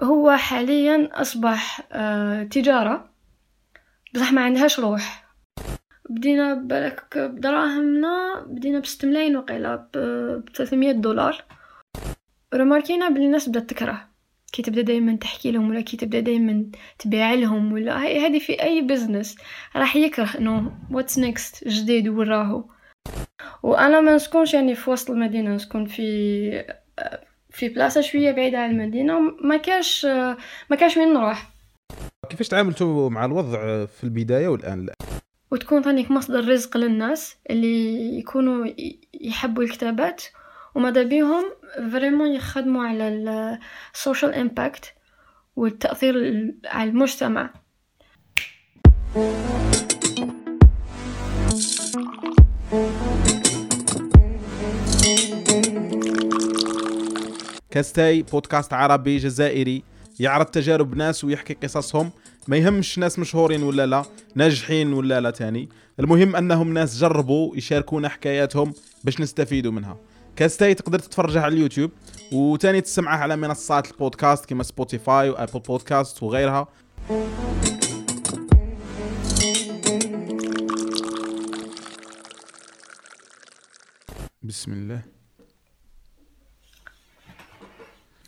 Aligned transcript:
هو 0.00 0.36
حاليا 0.36 1.08
أصبح 1.12 1.80
آه، 1.92 2.42
تجارة. 2.42 3.10
بصح 4.14 4.32
ما 4.32 4.44
عندهاش 4.44 4.80
روح. 4.80 5.34
بدينا 6.10 6.54
بالك 6.54 7.18
بدراهمنا 7.18 8.44
بدينا 8.46 8.78
بست 8.78 9.04
ملايين 9.04 9.36
وقيلا 9.36 9.76
ب 9.76 9.92
300 10.54 10.92
دولار. 10.92 11.44
رماركينا 12.54 13.08
بلي 13.08 13.26
الناس 13.26 13.48
بدات 13.48 13.70
تكره. 13.70 14.08
كي 14.52 14.62
تبدأ 14.62 14.82
دائما 14.82 15.16
تحكي 15.16 15.50
لهم 15.50 15.70
ولا 15.70 15.80
كي 15.80 15.96
تبدأ 15.96 16.20
دائما 16.20 16.66
تبيع 16.98 17.34
لهم 17.34 17.72
ولا 17.72 17.96
هذه 17.98 18.38
في 18.38 18.62
أي 18.62 18.80
business 18.80 19.36
راح 19.76 19.96
يكره 19.96 20.38
إنه 20.38 20.72
what's 20.90 21.18
next 21.18 21.68
جديد 21.68 22.08
وراهو. 22.08 22.64
وأنا 23.62 24.00
ما 24.00 24.14
نسكنش 24.14 24.54
يعني 24.54 24.74
في 24.74 24.90
وسط 24.90 25.10
المدينة 25.10 25.54
نسكن 25.54 25.86
في 25.86 26.74
في 27.52 27.68
بلاصة 27.68 28.00
شوية 28.00 28.30
بعيدة 28.32 28.58
عن 28.58 28.70
المدينة 28.70 29.20
ما 29.20 29.56
كاش 29.56 30.04
ما 30.70 30.76
كاش 30.80 30.96
وين 30.96 31.14
نروح. 31.14 31.50
كيفاش 32.30 32.48
تعاملتوا 32.48 33.10
مع 33.10 33.24
الوضع 33.24 33.86
في 33.86 34.04
البداية 34.04 34.48
والآن؟ 34.48 34.86
لا 34.86 34.94
وتكون 35.50 35.82
ثانيك 35.82 36.10
مصدر 36.10 36.48
رزق 36.48 36.76
للناس 36.76 37.36
اللي 37.50 38.18
يكونوا 38.18 38.66
يحبوا 39.20 39.62
الكتابات 39.62 40.22
وماذا 40.74 41.02
بيهم؟ 41.02 41.44
vraiment 41.92 42.32
يخدموا 42.32 42.84
على 42.84 43.08
ال 43.94 44.00
social 44.00 44.34
impact 44.34 44.94
والتأثير 45.56 46.14
على 46.64 46.90
المجتمع. 46.90 47.50
كاستاي 57.72 58.22
بودكاست 58.22 58.72
عربي 58.72 59.18
جزائري 59.18 59.82
يعرض 60.20 60.46
تجارب 60.46 60.96
ناس 60.96 61.24
ويحكي 61.24 61.54
قصصهم. 61.54 62.10
ما 62.48 62.56
يهمش 62.56 62.98
ناس 62.98 63.18
مشهورين 63.18 63.62
ولا 63.62 63.86
لا 63.86 64.04
ناجحين 64.34 64.92
ولا 64.92 65.20
لا 65.20 65.30
تاني. 65.30 65.68
المهم 66.00 66.36
أنهم 66.36 66.74
ناس 66.74 66.96
جربوا 66.96 67.56
يشاركونا 67.56 68.08
حكاياتهم 68.08 68.74
باش 69.04 69.20
نستفيدوا 69.20 69.72
منها. 69.72 69.96
كاستاي 70.36 70.74
تقدر 70.74 70.98
تتفرجها 70.98 71.42
على 71.42 71.54
اليوتيوب 71.54 71.90
وتاني 72.32 72.80
تسمعها 72.80 73.18
على 73.18 73.36
منصات 73.36 73.90
البودكاست 73.90 74.46
كما 74.46 74.62
سبوتيفاي 74.62 75.30
وابل 75.30 75.60
بودكاست 75.60 76.22
وغيرها. 76.22 76.68
بسم 84.42 84.72
الله. 84.72 85.11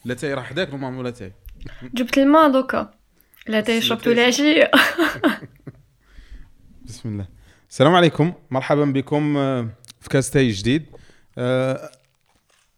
لاتاي 0.04 0.34
راح 0.34 0.44
حداك 0.44 0.74
ماما 0.74 0.98
ولا 0.98 1.10
تاي 1.10 1.32
جبت 1.94 2.18
الماء 2.18 2.50
دوكا. 2.50 2.90
لا 3.46 3.60
تاي 3.60 3.80
شربتو 3.80 4.12
العشية. 4.12 4.70
بسم 6.86 7.08
الله. 7.08 7.28
السلام 7.70 7.94
عليكم. 7.94 8.32
مرحبا 8.50 8.84
بكم 8.84 9.36
آه، 9.36 9.68
في 10.00 10.08
كاستاي 10.08 10.48
جديد. 10.50 10.86
آه، 11.38 11.90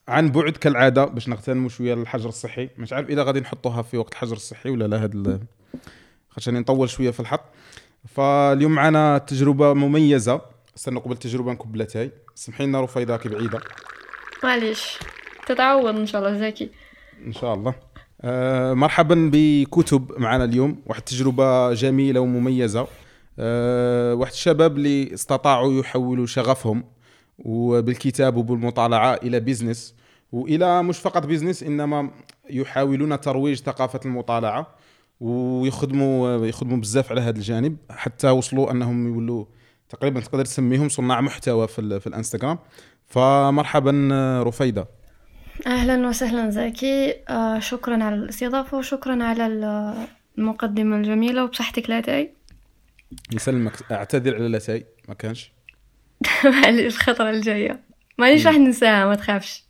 عن 0.08 0.30
بعد 0.30 0.56
كالعادة 0.56 1.04
باش 1.04 1.28
نغتنموا 1.28 1.68
شوية 1.68 1.94
الحجر 1.94 2.28
الصحي. 2.28 2.68
مش 2.78 2.92
عارف 2.92 3.08
إذا 3.08 3.22
غادي 3.22 3.40
نحطوها 3.40 3.82
في 3.82 3.96
وقت 3.96 4.12
الحجر 4.12 4.36
الصحي 4.36 4.70
ولا 4.70 4.84
لا 4.84 5.02
هاد 5.02 5.46
خاطر 6.28 6.52
نطول 6.52 6.90
شوية 6.90 7.10
في 7.10 7.20
الحط. 7.20 7.44
فاليوم 8.08 8.72
معنا 8.72 9.18
تجربة 9.18 9.74
مميزة. 9.74 10.40
استنى 10.76 11.00
قبل 11.00 11.12
التجربه 11.12 11.52
نكب 11.52 11.76
لاتاي. 11.76 12.10
سمحي 12.34 12.66
لنا 12.66 12.80
رفيدة 12.80 13.09
راكي 13.09 13.26
بعيدة. 13.28 13.60
معليش. 14.44 14.98
تتعوض 15.46 15.96
إن 15.96 16.06
شاء 16.06 16.20
الله 16.20 16.38
زكي 16.38 16.70
إن 17.26 17.32
شاء 17.32 17.54
الله. 17.54 17.74
آه 18.22 18.74
مرحبا 18.74 19.30
بكتب 19.32 20.12
معنا 20.18 20.44
اليوم 20.44 20.82
واحد 20.86 20.98
التجربة 20.98 21.72
جميلة 21.72 22.20
ومميزة. 22.20 22.86
آه 23.38 24.14
واحد 24.14 24.32
الشباب 24.32 24.76
اللي 24.76 25.14
استطاعوا 25.14 25.80
يحولوا 25.80 26.26
شغفهم 26.26 26.84
وبالكتاب 27.38 28.36
وبالمطالعة 28.36 29.14
إلى 29.14 29.40
business 29.40 29.94
وإلى 30.32 30.82
مش 30.82 30.98
فقط 30.98 31.26
business 31.26 31.62
إنما 31.62 32.10
يحاولون 32.50 33.20
ترويج 33.20 33.58
ثقافة 33.58 34.00
المطالعة 34.04 34.66
ويخدموا 35.20 36.46
يخدموا 36.46 36.76
بزاف 36.76 37.10
على 37.10 37.20
هذا 37.20 37.36
الجانب. 37.36 37.76
حتى 37.90 38.30
وصلوا 38.30 38.70
أنهم 38.70 39.06
يولوا 39.06 39.44
تقريبا 39.88 40.20
تقدر 40.20 40.44
تسميهم 40.44 40.88
صناع 40.88 41.20
محتوى 41.20 41.66
في, 41.68 42.00
في 42.00 42.06
الانستغرام. 42.06 42.58
فمرحبا 43.06 44.08
رفيدة. 44.46 44.88
أهلا 45.66 46.08
وسهلا 46.08 46.50
زكي 46.50 47.14
آه 47.28 47.58
شكرا 47.58 48.04
على 48.04 48.14
الاستضافة 48.14 48.78
وشكرا 48.78 49.24
على 49.24 49.46
المقدمة 50.38 50.96
الجميلة 50.96 51.44
وبصحتك 51.44 51.90
لاتاي 51.90 52.32
يسلمك. 53.32 53.92
اعتذر 53.92 54.34
على 54.34 54.48
لاتاي 54.48 54.86
ما 55.08 55.14
كانش. 55.14 55.52
معليش 56.44 56.94
الخطرة 57.00 57.30
الجاية. 57.30 57.80
مانيش 58.18 58.46
راح 58.46 58.54
ننساها 58.54 59.06
ما 59.06 59.14
تخافش. 59.14 59.64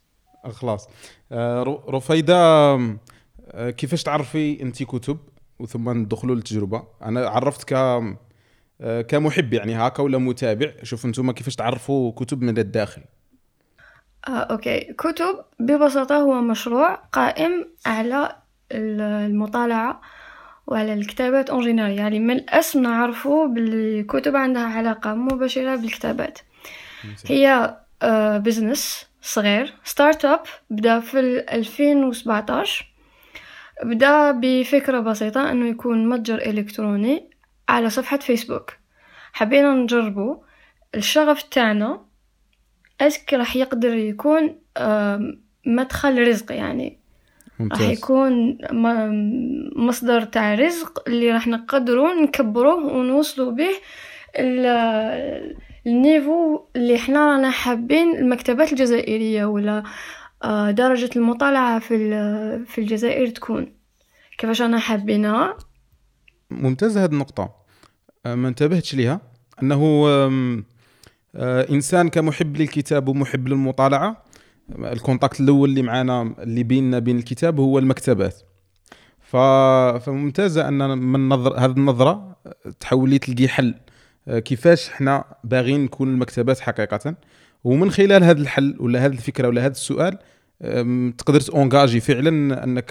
خلاص. 0.51 0.89
آه 1.33 1.83
رفيدة 1.89 2.37
آه 2.37 3.71
كيفاش 3.71 4.03
تعرفي 4.03 4.63
انت 4.63 4.83
كتب؟ 4.83 5.19
وثم 5.59 5.91
ندخلوا 5.91 6.35
للتجربة. 6.35 6.83
أنا 7.03 7.29
عرفت 7.29 7.65
ك 7.65 7.73
آه 7.73 9.03
كمحب 9.03 9.53
يعني 9.53 9.75
هكا 9.77 10.03
ولا 10.03 10.19
متابع. 10.19 10.73
شوف 10.83 11.07
أنتم 11.07 11.31
كيفاش 11.31 11.57
تعرفوا 11.57 12.13
كتب 12.13 12.43
من 12.43 12.59
الداخل. 12.59 13.03
آه، 14.29 14.31
أوكي. 14.31 14.81
كتب 14.81 15.45
ببساطة 15.61 16.17
هو 16.17 16.41
مشروع 16.41 16.95
قائم 16.95 17.67
على 17.87 18.37
المطالعة 18.73 20.01
وعلى 20.67 20.93
الكتابات 20.93 21.51
Bon 21.51 21.79
يعني 21.79 22.21
من 22.21 22.37
الأسم 22.37 22.83
نعرفه 22.83 23.47
بالكتب 23.47 24.37
عندها 24.37 24.67
علاقة 24.67 25.15
مباشرة 25.15 25.77
بالكتابات. 25.77 26.39
هي 27.27 27.77
بزنس 28.39 29.03
آه، 29.03 29.07
صغير. 29.23 29.75
startup 29.85 30.41
بدأ 30.71 31.01
في 31.01 31.21
2017 31.53 32.87
بدأ 33.83 34.31
بفكرة 34.31 35.01
بسيطة 35.01 35.51
إنه 35.51 35.69
يكون 35.69 36.09
متجر 36.09 36.39
إلكتروني 36.39 37.31
على 37.69 37.91
صفحة 37.91 38.17
فيسبوك 38.17 38.73
حبينا 39.33 39.75
نجربه. 39.75 40.43
الشغف 40.95 41.43
تاعنا 41.43 42.06
اسك 43.01 43.35
راح 43.35 43.57
يقدر 43.57 43.95
يكون 43.95 44.55
مدخل 45.67 46.29
رزق 46.29 46.53
يعني. 46.53 46.99
ممتاز. 47.59 47.83
راح 47.83 47.91
يكون 47.91 48.59
مصدر 49.77 50.23
تاع 50.23 50.55
رزق 50.55 51.09
اللي 51.09 51.31
راح 51.33 51.47
نقدروا 51.47 52.15
نكبروه 52.15 52.97
ونوصلوا 52.97 53.53
به 53.53 53.71
ال 55.87 55.97
niveau 55.97 56.61
اللي 56.77 56.97
إحنا 56.97 57.27
رانا 57.27 57.51
حابين 57.51 58.17
المكتبات 58.17 58.73
الجزائرية 58.73 59.45
ولا 59.45 59.83
درجة 60.71 61.11
المطالعة 61.17 61.79
في 61.79 61.97
في 62.67 62.81
الجزائر 62.81 63.29
تكون. 63.29 63.77
كيفاش 64.39 64.63
أنا 64.63 64.79
حابينها؟ 64.79 65.57
ممتازة 66.51 67.05
هذه 67.05 67.13
النقطة. 67.13 67.51
آه، 68.27 68.35
ما 68.35 68.49
انتبهتش 68.49 68.95
ليها. 68.95 69.21
أنه 69.63 70.05
آه، 70.09 70.63
إنسان 71.71 72.09
كمحب 72.09 72.57
للكتاب 72.57 73.09
ومحب 73.09 73.49
للمطالعة 73.49 74.25
ال 74.79 74.86
contact 74.86 75.41
الأول 75.41 75.69
اللي 75.69 75.83
معنا 75.83 76.35
اللي 76.39 76.63
بيننا 76.63 76.99
بين 76.99 77.19
الكتاب 77.19 77.61
هو 77.61 77.79
المكتبات 77.79 78.43
ف... 79.21 79.37
فممتازة 80.05 80.69
أن 80.69 80.99
من 80.99 81.29
نظر 81.29 81.59
هذه 81.59 81.71
النظرة 81.71 82.37
تحولي 82.81 83.19
تلقي 83.19 83.49
حل 83.49 83.75
آه، 84.29 84.39
كيفاش 84.39 84.89
إحنا 84.89 85.25
باغيين 85.45 85.85
نكون 85.85 86.09
المكتبات 86.09 86.61
حقيقة 86.61 87.15
ومن 87.65 87.91
خلال 87.91 88.25
هذا 88.25 88.41
الحل 88.41 88.77
ولا 88.81 89.07
هذه 89.07 89.13
الفكرة 89.13 89.49
ولا 89.49 89.63
هذا 89.63 89.73
السؤال 89.73 90.19
تقدر 91.19 91.41
تونجاجي 91.41 92.01
فعلا 92.01 92.65
أنك 92.65 92.91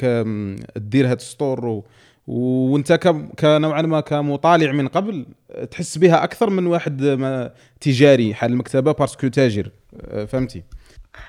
تدير 0.76 1.08
هذا 1.08 1.14
السطور. 1.14 1.84
وانت 2.28 2.94
كنوعا 3.40 3.82
ما 3.82 4.00
كمطالع 4.00 4.72
من 4.72 4.88
قبل 4.88 5.26
تحس 5.72 5.98
بها 5.98 6.24
أكثر 6.24 6.50
من 6.50 6.68
واحد 6.68 7.04
ما 7.04 7.52
تجاري 7.82 8.34
حال 8.34 8.52
المكتبة 8.52 8.92
باسكو 8.92 9.28
تاجر. 9.28 9.72
آه، 10.02 10.26
فهمتي؟ 10.26 10.64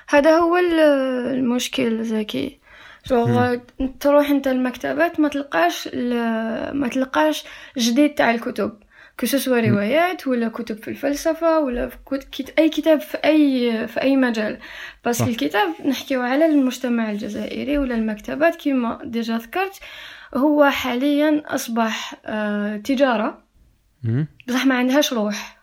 هذا 0.09 0.37
هو 0.37 0.57
المشكل 1.33 2.03
زكي. 2.03 2.59
تروح 3.99 4.29
انت 4.29 4.47
المكتبات 4.47 5.19
ما 5.19 5.29
تلقاش 5.29 5.89
ما 6.73 6.89
تلقاش 6.93 7.43
جديد 7.77 8.15
تاع 8.15 8.31
الكتب. 8.31 8.71
كسوسوا 9.17 9.59
روايات 9.59 10.27
ولا 10.27 10.47
كتب 10.47 10.77
في 10.77 10.87
الفلسفة 10.87 11.59
ولا 11.59 11.89
في 11.89 11.97
أي 12.59 12.69
كتاب 12.69 13.01
في 13.01 13.17
أي 13.25 13.87
في 13.87 14.01
أي 14.01 14.15
مجال. 14.15 14.57
بس 15.05 15.21
الكتاب 15.21 15.69
نحكيو 15.85 16.21
على 16.21 16.45
المجتمع 16.45 17.11
الجزائري 17.11 17.77
ولا 17.77 17.95
المكتبات 17.95 18.55
كما 18.55 18.99
ديجا 19.03 19.37
ذكرت. 19.37 19.79
هو 20.35 20.69
حاليا 20.69 21.43
أصبح 21.45 22.15
آه، 22.25 22.77
تجارة. 22.77 23.43
بصح 24.47 24.65
ما 24.65 24.75
عندهاش 24.75 25.13
روح. 25.13 25.57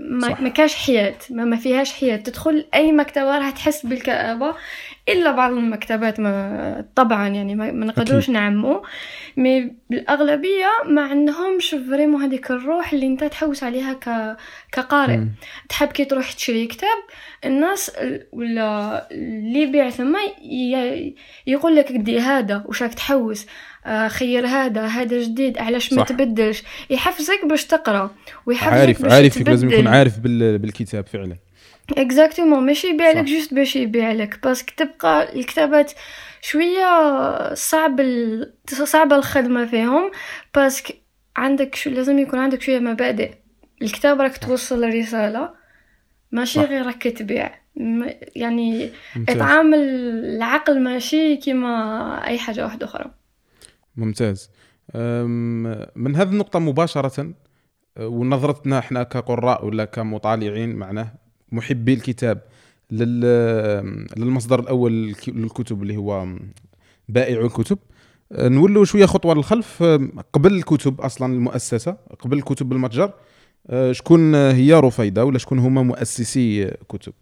ما, 0.00 0.40
ما 0.40 0.48
كاش 0.48 0.74
حياة 0.74 1.14
ما, 1.30 1.44
ما 1.44 1.56
فيهاش 1.56 1.92
حياة 1.92 2.16
تدخل 2.16 2.66
أي 2.74 2.92
مكتبة 2.92 3.38
راح 3.38 3.50
تحس 3.50 3.86
بالكآبة. 3.86 4.54
إلا 5.08 5.30
بعض 5.32 5.52
المكتبات 5.52 6.20
ما 6.20 6.84
طبعا 6.96 7.28
يعني 7.28 7.54
ما 7.54 7.70
نقدروش 7.70 8.30
نعمموا 8.30 8.82
mais 9.36 9.72
بالأغلبية 9.90 10.66
ما 10.86 11.02
عندهمش 11.02 11.74
vraiment 11.90 12.22
هذيك 12.22 12.50
الروح 12.50 12.92
اللي 12.92 13.06
أنت 13.06 13.24
تحوس 13.24 13.62
عليها 13.62 13.92
ك... 13.92 14.36
كقارئ 14.72 15.16
مم. 15.16 15.28
تحب 15.68 15.88
كي 15.88 16.04
تروح 16.04 16.32
تشري 16.32 16.66
كتاب 16.66 16.98
الناس 17.44 17.88
ال- 17.88 18.26
ولا 18.32 19.08
اللي 19.12 19.62
يبيع 19.62 19.90
ثم 19.90 20.16
ي... 20.42 21.14
يقول 21.46 21.76
لك 21.76 21.92
دي 21.92 22.20
هذا 22.20 22.62
وش 22.66 22.82
راك 22.82 22.94
تحوس 22.94 23.46
آه، 23.86 24.08
خير 24.08 24.46
هذا 24.46 24.86
هذا 24.86 25.22
جديد 25.22 25.58
علاش 25.58 25.92
ما. 25.92 26.04
تبدلش 26.04 26.62
يحفزك 26.90 27.44
باش 27.48 27.64
تقرأ 27.64 28.10
ويحفزك 28.46 28.72
عارف 28.72 29.02
باش 29.02 29.12
عارف 29.12 29.48
لازم 29.48 29.70
يكون. 29.70 29.86
عارف 29.86 30.18
بال- 30.18 30.58
بالكتاب 30.58 31.06
فعلا 31.06 31.36
exactement 31.92 32.66
ماشي 32.66 32.86
يبيع 32.86 33.10
لك. 33.10 33.24
juste 33.24 33.54
باش 33.54 33.76
يبيع 33.76 34.12
لك 34.12 34.42
parce 34.42 34.61
que 34.61 34.72
تبقى 34.76 35.36
الكتابات 35.36 35.92
شوية 36.40 37.54
صعب 37.54 38.00
ال... 38.00 38.52
صعبه 38.68 39.16
الخدمه 39.16 39.66
فيهم 39.66 40.10
parce 40.54 40.78
que 40.78 40.92
عندك 41.36 41.74
شو 41.74 41.90
لازم 41.90 42.18
يكون 42.18 42.38
عندك 42.38 42.62
شوية 42.62 42.78
مبادئ. 42.78 43.34
الكتاب 43.82 44.20
راك 44.20 44.36
توصل 44.38 44.94
رساله 44.94 45.50
ماشي. 46.32 46.60
غير 46.60 46.86
راك 46.86 47.02
تبيع 47.02 47.50
يعني 48.36 48.90
تتعامل 49.28 49.64
مع 49.64 49.78
العقل 49.78 50.80
ماشي 50.80 51.36
كيما 51.36 52.26
أي 52.26 52.38
حاجة 52.38 52.64
واحدة 52.64 52.86
أخرى. 52.86 53.10
ممتاز. 53.96 54.50
من 55.96 56.16
هذه 56.16 56.28
النقطة 56.28 56.58
مباشرة 56.58 57.34
أه، 57.96 58.06
ونظرتنا 58.06 58.78
إحنا 58.78 59.02
كقراء 59.02 59.64
ولا 59.66 59.84
كمطالعين 59.84 60.76
معناه 60.76 61.23
محبي 61.54 61.94
الكتاب 61.94 62.40
لل- 62.90 64.06
للمصدر 64.16 64.60
الأول 64.60 64.92
للك- 64.92 65.28
للكتب 65.28 65.82
اللي 65.82 65.96
هو 65.96 66.26
بائع 67.08 67.40
الكتب. 67.40 67.78
أه، 68.32 68.48
نولوا 68.48 68.84
شوية 68.84 69.06
خطوة 69.06 69.34
للخلف. 69.34 69.82
أم، 69.82 70.12
قبل 70.32 70.54
الكتب 70.54 71.00
أصلا 71.00 71.34
المؤسسة 71.34 71.96
قبل 72.20 72.38
الكتب 72.38 72.68
بالمتجر 72.68 73.12
أه، 73.70 73.92
شكون 73.92 74.34
هي 74.34 74.72
رفيدة 74.74 75.24
ولا 75.24 75.38
شكون 75.38 75.58
هما 75.58 75.82
مؤسسي 75.82 76.70
كتب؟ 76.88 77.12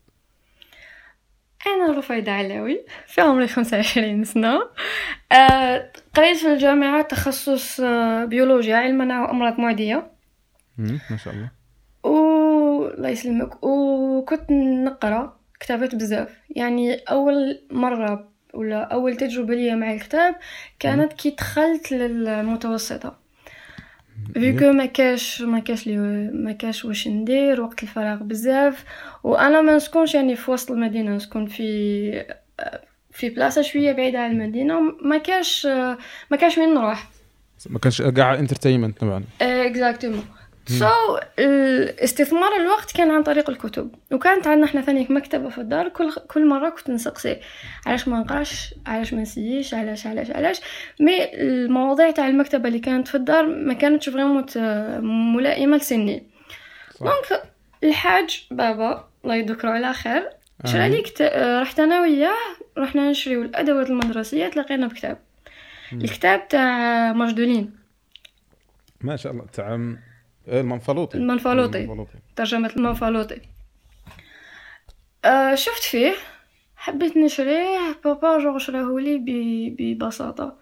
أنا 1.67 1.99
رفيدة 1.99 2.32
علاوي 2.32 2.81
في 3.06 3.20
عمري 3.20 3.49
خمسة 3.49 3.76
وعشرين 3.76 4.25
سنة. 4.25 4.61
آه، 5.32 5.93
قريت 6.14 6.37
في 6.37 6.52
الجامعة 6.52 7.02
تخصص 7.02 7.81
آه، 7.81 8.25
بيولوجيا 8.25 8.76
علم 8.76 8.99
مناعة 8.99 9.23
وأمراض 9.23 9.61
معدية. 9.61 10.11
مم، 10.78 10.99
ما 11.11 11.17
شاء 11.17 11.35
الله. 11.35 11.62
الله 12.94 13.09
يسلمك. 13.09 13.65
وكنت 13.65 14.50
نقرأ 14.85 15.37
كتابات 15.61 15.94
بزاف. 15.94 16.29
يعني 16.50 16.94
أول 16.94 17.61
مرة 17.71 18.29
ولا 18.55 18.83
أول 18.83 19.17
تجربة 19.17 19.55
ليا 19.55 19.75
مع 19.75 19.93
الكتاب 19.93 20.35
كانت 20.79 21.12
كي 21.12 21.31
دخلت 21.31 21.93
للمتوسطة. 21.93 23.23
فيكو 24.35 24.73
ما 24.73 24.87
كاش 24.87 25.43
ما 25.43 25.59
كاش 25.59 25.87
لي 25.87 25.97
ما 26.33 26.53
كاش 26.53 26.85
واش 26.85 27.09
ندير 27.09 27.61
وقت 27.61 27.83
الفراغ 27.83 28.23
بزاف. 28.23 28.85
وأنا 29.25 29.61
ما 29.61 29.77
نسكنش 29.77 30.15
يعني 30.15 30.37
في 30.37 30.50
وسط 30.50 30.71
المدينة 30.71 31.11
نسكن 31.17 31.47
في 31.47 32.35
في 33.11 33.29
بلاصة 33.29 33.62
شوية 33.62 33.93
بعيدة 33.93 34.19
عن 34.19 34.31
المدينة. 34.31 34.81
ما 34.81 35.19
كاش 35.19 35.67
ما 36.31 36.37
كاش 36.41 36.59
وين 36.59 36.75
نروح. 36.75 37.09
ما 37.71 37.79
كانش 37.79 38.03
كاع 38.03 38.35
entertainment 38.35 38.99
طبعا 38.99 39.25
exactement 39.41 40.25
so 40.67 41.19
استثمار 42.05 42.56
الوقت 42.56 42.97
كان 42.97 43.11
عن 43.11 43.23
طريق 43.23 43.50
الكتب. 43.50 43.94
وكانت 44.12 44.47
عندنا 44.47 44.67
إحنا 44.67 44.81
ثاني 44.81 45.06
مكتبة 45.11 45.49
في 45.49 45.59
الدار. 45.59 45.88
كل 45.88 46.12
كل 46.12 46.47
مرة 46.47 46.69
كنت 46.69 46.91
نسقسي 46.91 47.41
علاش 47.87 48.09
ما 48.09 48.20
نقراش؟ 48.20 48.75
علاش 48.87 49.14
ما 49.14 49.23
نسيش 49.23 49.75
علاش؟ 49.75 50.06
علاش؟ 50.06 50.31
علاش؟ 50.31 50.61
mais 51.00 51.35
المواضيع 51.35 52.11
تاع 52.11 52.29
المكتبة 52.29 52.69
اللي 52.69 52.79
كانت 52.79 53.09
في 53.09 53.14
الدار 53.14 53.47
ما 53.47 53.75
كانتش 53.75 54.09
vraiment 54.09 54.47
ملائمة 55.37 55.76
لسني. 55.76 56.26
donc 57.00 57.43
الحاج 57.85 58.47
بابا 58.50 59.09
الله 59.25 59.35
يذكره 59.35 59.70
على 59.70 59.93
خير 59.93 60.31
شرى 60.64 60.85
آه. 60.85 60.88
لي 60.88 61.03
كت... 61.03 61.23
رحت 61.62 61.81
أنا 61.81 62.00
وياه 62.00 62.35
رحنا 62.79 63.11
نشريو 63.11 63.43
الأدوات 63.43 63.91
المدرسية 63.91 64.49
تلاقينا 64.49 64.87
بكتاب. 64.87 65.19
الكتاب 65.93 66.49
تاع 66.49 67.12
مجدولين 67.12 67.75
ما 69.00 69.17
شاء 69.17 69.32
الله 69.32 69.47
تاع 69.53 69.94
المنفلوطي. 70.49 71.19
المنفلوطي. 71.19 71.89
ترجمة 72.37 72.71
المنفلوطي. 72.77 73.41
أه 75.25 75.55
شفت 75.55 75.83
فيه. 75.83 76.15
حبيت 76.77 77.17
نشريه. 77.17 77.79
بابا 78.05 78.39
juste 78.38 78.59
شراهولي 78.59 79.19
ببساطة. 79.79 80.56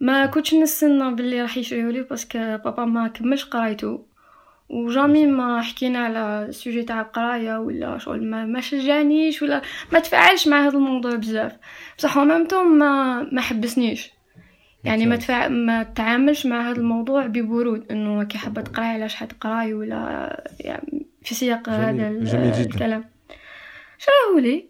ما 0.00 0.26
كنتش 0.26 0.54
نستنى 0.54 1.14
باللي 1.14 1.42
راح 1.42 1.56
يشريهولي 1.56 2.02
parce 2.02 2.25
que 2.25 2.38
بابا 2.38 2.84
ما 2.84 3.08
كملش 3.08 3.44
قرايته. 3.44 4.06
وجامي 4.68 5.26
ما 5.26 5.62
حكينا 5.62 5.98
على 5.98 6.46
السوجي 6.48 6.82
تاع 6.82 7.00
القراية 7.00 7.58
ولا 7.58 7.98
شغل 7.98 8.30
ما, 8.30 8.44
ما 8.44 8.60
شجعنيش 8.60 9.42
ولا 9.42 9.62
ما 9.92 9.98
تفاعلش 9.98 10.48
مع 10.48 10.66
هذا 10.66 10.76
الموضوع 10.76 11.14
بزاف. 11.14 11.56
بصح 11.98 12.18
مامتو 12.18 12.62
ما 12.62 13.22
ما 13.32 13.40
حبسنيش. 13.40 14.10
يعني 14.84 15.06
ما 15.06 15.16
تفع... 15.16 15.48
ما 15.48 15.82
تعاملش 15.82 16.46
مع 16.46 16.70
هذا 16.70 16.76
الموضوع 16.76 17.26
ببرود 17.26 17.92
إنه 17.92 18.24
كي 18.24 18.38
حابة 18.38 18.62
تقراي 18.62 18.86
علاش 18.86 19.14
حتقراي 19.14 19.74
ولا 19.74 20.42
يعني 20.60 21.06
في 21.22 21.34
سياق 21.34 21.70
جميل. 21.70 21.80
هذا 21.80 22.24
جميل 22.24 22.52
جدا. 22.52 22.74
الكلام. 22.74 23.04
شراهولي 23.98 24.68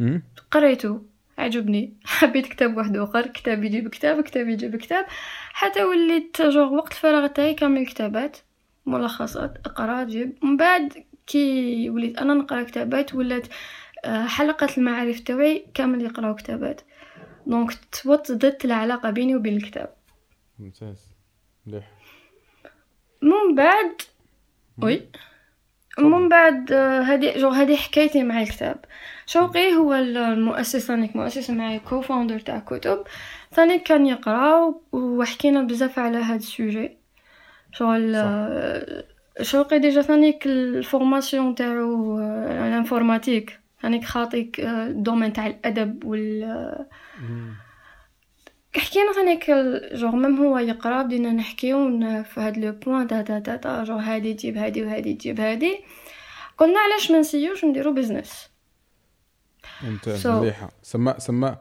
مم. 0.00 0.22
قريته 0.50 1.02
عجبني. 1.38 1.94
حبيت 2.04 2.46
كتاب 2.46 2.76
واحد 2.76 2.96
آخر 2.96 3.26
كتاب 3.26 3.64
يجيب 3.64 3.88
كتاب 3.88 4.20
كتاب 4.20 4.48
يجيب 4.48 4.76
كتاب. 4.76 5.06
حتى 5.52 5.84
وليت 5.84 6.42
جوغ 6.42 6.72
وقت 6.72 6.92
الفراغ 6.92 7.26
تاعي 7.26 7.54
كامل 7.54 7.86
كتابات 7.86 8.36
ملخصات 8.86 9.58
أقرأ 9.66 10.04
جيب. 10.04 10.38
من 10.42 10.56
بعد 10.56 10.92
كي 11.26 11.90
وليت 11.90 12.18
أنا 12.18 12.34
نقرأ 12.34 12.62
كتابات 12.62 13.14
ولات 13.14 13.46
آه، 14.04 14.26
حلقة 14.26 14.68
المعارف 14.78 15.20
تاعي 15.20 15.66
كامل 15.74 16.02
يقراو 16.02 16.34
كتابات. 16.34 16.80
donc 17.48 17.70
توطدت 18.02 18.64
العلاقة 18.64 19.10
بيني 19.10 19.36
وبين 19.36 19.56
الكتاب. 19.56 19.94
ممتاز. 20.58 21.08
مليح. 21.66 21.84
من 23.22 23.54
بعد 23.54 24.02
oui. 24.82 25.08
من 25.98 26.28
بعد 26.28 26.72
آه، 26.72 27.00
هذه 27.00 27.38
juste 27.38 27.48
هذه 27.48 27.76
حكايتي 27.76 28.24
مع 28.24 28.42
الكتاب. 28.42 28.84
شوقي 29.26 29.74
هو 29.74 29.94
المؤسس 29.94 30.86
ثانيك 30.86 31.16
مؤسس 31.16 31.50
معي 31.50 31.78
co-founder 31.78 32.38
تاع 32.38 32.58
كتب. 32.58 33.04
ثاني 33.52 33.78
كان 33.78 34.06
يقرأ 34.06 34.74
وحكينا 34.92 35.62
بزاف 35.62 35.98
على 35.98 36.18
هذا 36.18 36.36
ال 36.36 36.45
sujet. 36.45 36.96
شغل 37.72 38.14
آه، 38.14 39.04
شوقي 39.42 39.78
déjà 39.78 40.02
ثانيك 40.02 40.46
ال 40.46 40.57
formation 40.57 41.54
تاعو 41.54 42.18
آه، 42.18 42.68
ال 42.68 42.74
informatique. 42.74 43.57
ثانيك 43.82 44.04
خاطيك 44.04 44.60
آه، 44.60 44.86
ال 44.86 44.92
domaine 44.92 45.32
تاع 45.32 45.46
الأدب 45.46 46.04
وال. 46.04 46.86
حكينا 48.76 49.12
ثانيك 49.12 49.50
جوغ 49.94 50.14
ميم 50.16 50.36
هو 50.46 50.58
يقرأ 50.58 51.02
بدينا 51.02 51.32
نحكيو 51.32 52.00
في 52.22 52.40
هاد 52.40 52.58
le 52.58 52.72
point 52.72 53.06
تا 53.06 53.22
تا 53.22 53.38
تا 53.38 53.56
تا 53.56 53.84
جوغ 53.84 53.98
هادي 54.00 54.34
تجيب 54.34 54.56
هادي 54.58 54.82
وهادي 54.84 55.14
تجيب 55.14 55.40
هادي. 55.40 55.78
قلنا 56.58 56.78
علاش 56.80 57.10
ما 57.10 57.18
نسيوش 57.18 57.64
نديرو 57.64 57.92
business 57.94 58.50
ممتاز 59.82 60.22
So- 60.26 60.30
مليحة. 60.30 60.70
سما 60.82 61.18
سما 61.18 61.56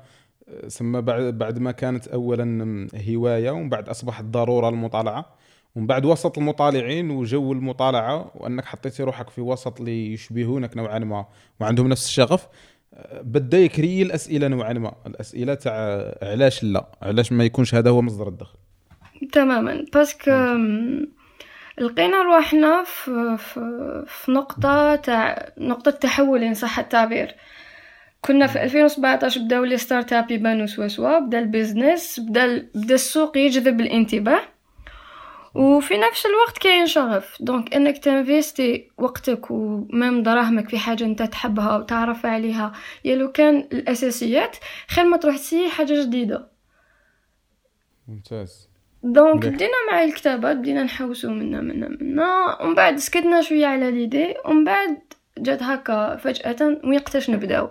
سما 0.67 0.99
بعد 0.99 1.37
بعد 1.37 1.59
ما 1.59 1.71
كانت 1.71 2.07
اولا 2.07 2.87
هواية 3.09 3.51
ومن 3.51 3.69
بعد 3.69 3.89
أصبحت 3.89 4.23
ضرورة 4.23 4.69
المطالعة. 4.69 5.36
ومن 5.77 5.87
بعد 5.87 6.05
وسط 6.05 6.37
المطالعين 6.37 7.09
وجو 7.09 7.53
المطالعة 7.53 8.31
وأنك 8.35 8.65
حطيتي 8.65 9.03
روحك 9.03 9.29
في 9.29 9.41
وسط 9.41 9.79
اللي 9.79 10.13
يشبهونك 10.13 10.77
نوعا 10.77 10.99
ما 10.99 11.25
وعندهم 11.59 11.87
نفس 11.87 12.05
الشغف 12.05 12.47
أه، 12.93 13.21
بدأ 13.21 13.57
يكري 13.57 14.01
الأسئلة 14.01 14.47
نوعا 14.47 14.73
ما. 14.73 14.95
الأسئلة 15.07 15.53
تاع 15.53 15.73
علاش 16.21 16.63
لا؟ 16.63 16.85
علاش 17.01 17.31
ما 17.31 17.43
يكونش 17.43 17.75
هذا 17.75 17.89
هو 17.89 18.01
مصدر 18.01 18.27
الدخل؟ 18.27 18.57
تماما. 19.31 19.85
باسكو 19.93 20.31
لقينا 21.79 22.23
رواحنا 22.23 22.83
في, 22.83 23.37
في, 23.37 24.03
في 24.07 24.31
نقطة 24.31 24.95
تاع 24.95 25.51
نقطة 25.57 25.91
تحول 25.91 26.43
إن 26.43 26.53
صح 26.53 26.79
التعبير. 26.79 27.35
كنا 28.21 28.47
في 28.47 28.63
2017 28.63 29.41
بداو 29.41 29.63
les 29.63 29.77
start-up 29.77 30.31
يبانو 30.31 30.67
سوا 30.67 30.87
سوا 30.87 31.19
بدأ 31.19 31.39
ال 31.39 31.48
business 31.48 32.19
بدأ 32.19 32.69
بدأ 32.75 32.95
السوق 32.95 33.37
يجذب 33.37 33.81
الانتباه. 33.81 34.56
وفي 35.57 35.97
نفس 35.97 36.25
الوقت 36.25 36.57
كاين 36.57 36.87
شغف. 36.87 37.37
donc 37.39 37.75
إنك 37.75 37.97
ت 37.97 38.09
investi 38.09 38.91
وقتك 38.97 39.51
و 39.51 39.65
même 39.65 40.23
دراهمك 40.23 40.69
في 40.69 40.77
حاجة 40.77 41.03
أنت 41.03 41.21
تحبها 41.23 41.77
وتعرف 41.77 42.25
عليها. 42.25 42.73
يا 43.05 43.15
لو 43.15 43.31
كان 43.31 43.67
الأساسيات 43.73 44.57
خير 44.89 45.05
ما 45.05 45.17
تروح 45.17 45.35
ت 45.35 45.39
essayer 45.39 45.69
حاجة 45.69 46.03
جديدة. 46.03 46.47
ممتاز. 48.07 48.69
donc. 49.03 49.45
بدينا 49.45 49.71
مع 49.91 50.03
الكتابات 50.03 50.57
بدينا 50.57 50.83
نحوسو 50.83 51.29
منا 51.29 51.61
منا 51.61 51.87
منا. 52.01 52.61
ومن 52.61 52.75
بعد 52.75 52.97
سكتنا 52.97 53.41
شوية 53.41 53.65
على 53.65 53.91
l'idée 53.91 54.33
ومن 54.45 54.63
بعد 54.63 54.99
جات 55.37 55.63
هكا 55.63 56.15
فجأة 56.15 56.81
ويقتاش 56.83 57.29
نبداو؟ 57.29 57.69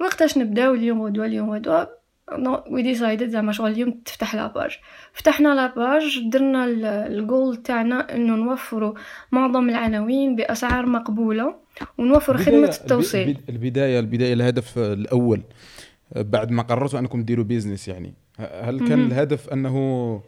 وقتاش 0.00 0.38
نبداو؟ 0.38 0.74
اليوم 0.74 1.02
غدوة 1.02 1.26
اليوم 1.26 1.50
غدوة. 1.50 1.95
we 2.70 2.82
decided 2.82 3.28
زعما 3.28 3.52
شغل 3.52 3.70
اليوم 3.70 4.00
تفتح 4.04 4.34
la 4.34 4.47
page. 4.47 4.78
فتحنا 5.12 5.54
la 5.54 5.79
page 5.79 6.28
درنا 6.32 6.64
الجول 7.06 7.56
تاعنا 7.56 8.14
إنه 8.14 8.36
نوفروا 8.36 8.94
معظم 9.32 9.68
العناوين 9.68 10.36
بأسعار 10.36 10.86
مقبولة 10.86 11.54
ونوفر 11.98 12.36
خدمة 12.36 12.76
التوصيل. 12.82 13.38
البدايه 13.48 14.00
البداية 14.00 14.32
الهدف 14.32 14.78
الأول 14.78 15.42
بعد 16.16 16.50
ما 16.50 16.62
قررتوا 16.62 16.98
أنكم 16.98 17.22
ديروا 17.22 17.44
business 17.44 17.88
يعني. 17.88 18.14
هل 18.38 18.88
كان 18.88 18.98
م-م. 18.98 19.06
الهدف 19.06 19.48
أنه 19.48 20.22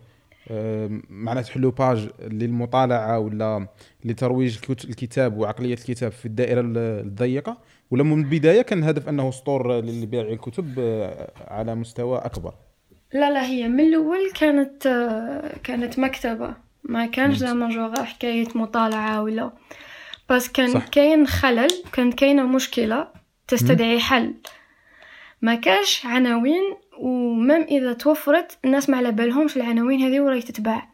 معناته 1.11 1.49
تحلوا 1.49 1.71
page 1.71 2.09
للمطالعة 2.23 3.19
ولا 3.19 3.69
لترويج 4.05 4.59
الكتاب 4.71 5.37
وعقلية 5.37 5.75
الكتاب 5.75 6.13
في 6.13 6.27
الدائرة 6.27 6.63
الضيقة؟ 6.77 7.59
ولا 7.91 8.03
من 8.03 8.19
البداية 8.19 8.63
كان 8.63 8.79
الهدف 8.79 9.09
أنه 9.09 9.31
سطور 9.31 9.81
للبيع 9.81 10.21
الكتب 10.21 10.75
آه، 10.79 11.31
على 11.49 11.75
مستوى 11.75 12.19
أكبر؟ 12.19 12.55
لا 13.13 13.31
لا 13.31 13.47
هي 13.47 13.69
من 13.69 13.81
الأول 13.81 14.31
كانت 14.41 14.87
آه، 14.87 15.59
كانت 15.65 15.99
مكتبة. 15.99 16.55
ما 16.85 17.07
كانش 17.07 17.37
زعما 17.37 17.69
جوغ 17.69 18.05
حكاية 18.05 18.49
مطالعة 18.55 19.23
ولا. 19.23 19.53
بس 20.31 20.49
كان 20.49 20.81
كاين 20.81 21.27
خلل 21.27 21.71
كان 21.93 22.13
كاينة 22.13 22.47
مشكلة 22.47 23.09
تستدعي 23.49 24.01
حل. 24.01 24.35
ما 25.43 25.55
كاش 25.55 26.07
عناوين 26.07 26.77
ومام 26.99 27.63
إذا 27.63 27.93
توفرت 27.93 28.59
الناس 28.65 28.91
ما 28.91 28.97
على 28.97 29.13
بالهمش 29.13 29.57
العناوين 29.57 30.01
هذه 30.01 30.21
وراي 30.21 30.43
تتباع. 30.43 30.89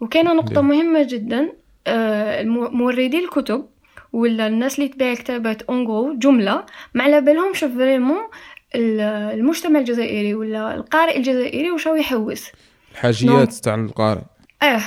وكاينة 0.00 0.34
نقطة 0.34 0.60
مهمة 0.60 1.02
جدا 1.02 1.52
آه، 1.86 2.42
موردي 2.42 3.18
الكتب 3.18 3.66
ولا 4.14 4.46
الناس 4.46 4.78
اللي 4.78 4.88
تبيع 4.88 5.14
كتابات 5.14 5.62
en 5.62 5.79
gros 5.79 6.14
جملة 6.18 6.66
ما 6.94 7.04
على 7.04 7.20
بالهمش 7.20 7.58
vraiment 7.58 8.28
المجتمع 8.74 9.80
الجزائري 9.80 10.34
ولا 10.34 10.74
القارئ 10.74 11.16
الجزائري 11.16 11.70
وش 11.70 11.88
هو 11.88 11.94
يحوس. 11.94 12.50
الحاجيات 12.92 13.52
تاع 13.54 13.74
القارئ. 13.74 14.20
آه 14.62 14.80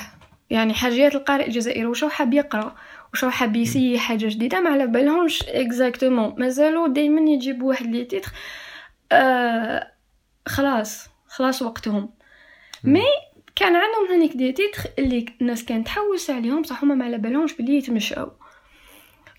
يعني 0.49 0.73
حاجيات 0.73 1.15
القارئ 1.15 1.47
الجزائري 1.47 1.85
وش 1.85 2.03
هو 2.03 2.09
حاب 2.09 2.33
يقرأ 2.33 2.75
وش 3.13 3.23
هو 3.23 3.29
حاب 3.29 3.55
ي 3.55 3.61
essayer 3.61 3.99
حاجة 3.99 4.27
جديدة 4.27 4.59
ما 4.61 4.69
على 4.69 4.87
بالهمش 4.87 5.43
exactement 5.43 6.35
مازالوا 6.37 6.87
دائما 6.87 7.31
يجيبوا 7.31 7.69
واحد 7.69 7.85
les 7.85 8.05
titres 8.05 8.31
آه 9.11 9.91
خلاص 10.45 11.09
خلاص 11.27 11.61
وقتهم. 11.61 12.09
mais 12.83 13.03
كان 13.55 13.75
عندهم 13.75 14.15
هنيك 14.15 14.33
des 14.37 14.51
titres 14.51 14.81
اللي 14.99 15.25
الناس 15.41 15.65
كانت 15.65 15.85
تحوس 15.87 16.29
عليهم 16.29 16.63
صح 16.63 16.83
هما 16.83 16.95
ما 16.95 17.05
على 17.05 17.17
بالهمش 17.17 17.53
بلي 17.53 17.77
يتمشاو. 17.77 18.31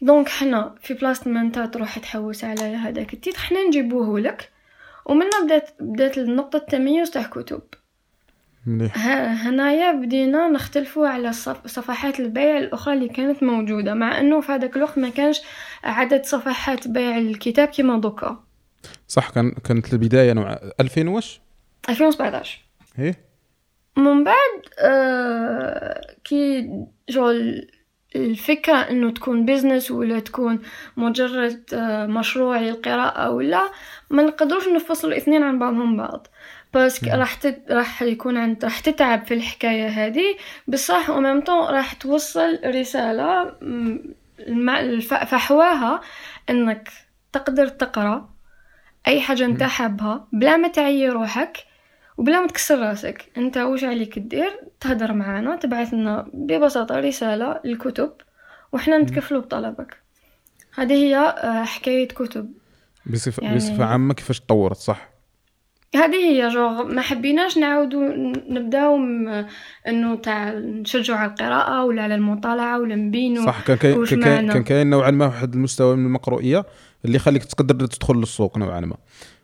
donc 0.03 0.29
حنا 0.29 0.75
في 0.83 0.95
بلاصة 0.95 1.31
ما 1.31 1.41
انت 1.41 1.59
تروح 1.59 1.99
تحوس 1.99 2.45
على 2.45 2.63
هذاك 2.63 3.15
ال 3.15 3.19
titre 3.19 3.39
حنا 3.39 3.65
نجيبوه 3.65 4.21
لك 4.21 4.51
ومنها 5.07 5.45
بدات 5.45 5.71
بدات 5.81 6.19
النقطة 6.19 6.57
التميز 6.57 7.11
تاع 7.11 7.23
كتب. 7.23 7.63
هنايا 8.67 9.93
بدينا 9.93 10.49
نختلفوا 10.49 11.09
على 11.09 11.33
صفحات 11.67 12.21
البيع 12.21 12.59
الأخرى 12.59 12.95
اللي 12.95 13.09
كانت 13.09 13.43
موجودة 13.43 13.95
مع 13.95 14.21
إنه 14.21 14.41
في 14.41 14.53
هذاك 14.53 14.77
الوقت 14.77 14.99
ما 14.99 15.09
كانش 15.09 15.41
عدد 15.85 16.25
صفحات 16.25 16.89
بيع 16.89 17.19
الكتاب 17.19 17.69
كما 17.69 18.01
دوكا. 18.01 18.45
صح 19.09 19.31
كان 19.31 19.51
كانت 19.51 19.93
البداية 19.93 20.33
نوع 20.33 20.59
2000 20.81 21.09
واش 21.09 21.41
2017 21.89 22.61
إيه. 22.99 23.29
من 23.97 24.25
بعد 24.25 24.63
آه 24.79 26.15
كي 26.25 26.71
جول 27.09 27.69
الفكرة 28.17 28.77
إنه 28.77 29.11
تكون 29.11 29.45
بيزنس 29.45 29.91
ولا 29.91 30.21
تكون 30.21 30.63
مجرد 30.97 31.63
آه، 31.75 32.07
مشروع 32.07 32.59
للقراءة 32.59 33.31
ولا 33.31 33.71
ما 34.11 34.23
نقدروش 34.23 34.69
نفصل 34.69 35.09
الاثنين 35.09 35.43
عن 35.43 35.59
بعضهم 35.59 35.97
بعض. 35.97 36.27
بس 36.75 37.05
راح 37.05 37.35
تت... 37.35 37.63
راح 37.71 38.03
يكون 38.03 38.37
عند 38.37 38.65
راح 38.65 38.81
تتعب 38.81 39.27
في 39.27 39.35
الحكاية 39.35 39.89
هذه. 39.89 40.37
بصح 40.69 41.11
وممتو 41.11 41.65
راح 41.65 41.93
توصل 41.93 42.59
رسالة 42.65 43.55
فحواها 45.01 46.01
إنك 46.51 46.89
تقدر 47.33 47.69
تقرأ 47.69 48.29
أي 49.07 49.21
حاجة 49.21 49.45
أنت 49.45 49.63
حابها 49.63 50.29
بلا 50.33 50.57
ما 50.57 50.69
تعيي 50.69 51.09
روحك 51.09 51.68
وبلا 52.19 52.41
ما 52.41 52.47
تكسر 52.47 52.79
راسك. 52.79 53.25
انت 53.37 53.57
واش 53.57 53.85
عليك 53.85 54.19
دير 54.19 54.61
تهدر 54.81 55.13
معانا 55.13 55.57
تبعث 55.57 55.95
لنا 55.95 56.31
ببساطة 56.35 57.01
رسالة 57.01 57.61
للكتب 57.65 58.13
وحنا 58.73 58.99
نتكفلوا 58.99 59.41
بطلبك. 59.41 59.97
هذه 60.75 60.93
هي 60.93 61.17
آه، 61.17 61.65
حكاية 61.65 62.09
كتب. 62.09 62.53
بصفه 63.07 63.43
يعني 63.43 63.57
بصفة 63.57 63.85
عامة 63.85 64.15
كيفاش 64.15 64.41
تطورت 64.41 64.77
صح؟ 64.77 65.19
هذه 65.95 66.17
هي 66.17 66.49
جوغ 66.49 66.85
ما 66.85 67.01
حبيناش 67.01 67.59
نعاودوا 67.59 68.09
نبداو 68.49 68.97
إنه 69.89 70.17
تاع 70.17 70.53
نشجعوا 70.55 71.19
على 71.19 71.31
القراءة 71.31 71.85
ولا 71.85 72.03
على 72.03 72.15
المطالعة 72.15 72.81
ولا 72.81 72.95
نبينوا 72.95 73.47
صح 73.47 73.61
كان 73.61 73.77
كاين 73.77 74.05
كان 74.53 74.63
كاين 74.63 74.91
نوعا 74.91 75.11
ما 75.11 75.27
واحد 75.27 75.55
المستوى 75.55 75.97
من 75.97 76.07
المقروئية 76.07 76.65
اللي 77.05 77.17
يخليك 77.17 77.45
تقدر 77.45 77.87
تدخل 77.87 78.15
للسوق 78.15 78.59
نوعا 78.59 78.81
ما. 78.81 78.97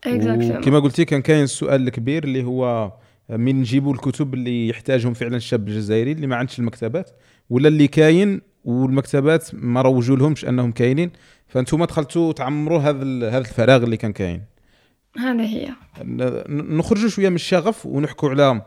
وكما 0.07 0.79
قلتي 0.79 1.05
كان 1.05 1.23
كاين 1.23 1.43
السؤال 1.43 1.89
الكبير 1.89 2.25
اللي 2.25 2.45
هو 2.45 2.93
من 3.31 3.61
نجيبوا 3.61 3.93
الكتب 3.95 4.35
اللي 4.35 4.69
يحتاجهم 4.69 5.15
فعلا 5.15 5.37
الشاب 5.37 5.69
الجزائري 5.69 6.13
اللي 6.13 6.27
ما 6.27 6.37
عندش 6.37 6.59
المكتبات 6.59 7.11
ولا 7.51 7.69
اللي 7.69 7.89
كاين 7.89 8.41
والمكتبات 8.65 9.51
ما 9.53 9.83
روجوا 9.83 10.17
لهمش 10.17 10.45
أنهم 10.45 10.73
كاينين؟ 10.73 11.11
فأنتم 11.49 11.85
دخلتوا 11.85 12.33
تعمروا 12.33 12.79
هذا 12.79 13.29
هذا 13.29 13.39
الفراغ 13.39 13.83
اللي 13.83 13.97
كان 13.97 14.13
كاين. 14.13 14.43
هذا 15.19 15.43
هي. 15.43 15.69
نخرجوا 16.49 17.09
شوية 17.09 17.29
من 17.29 17.35
الشغف 17.35 17.87
ونحكوا 17.87 18.31
على 18.31 18.63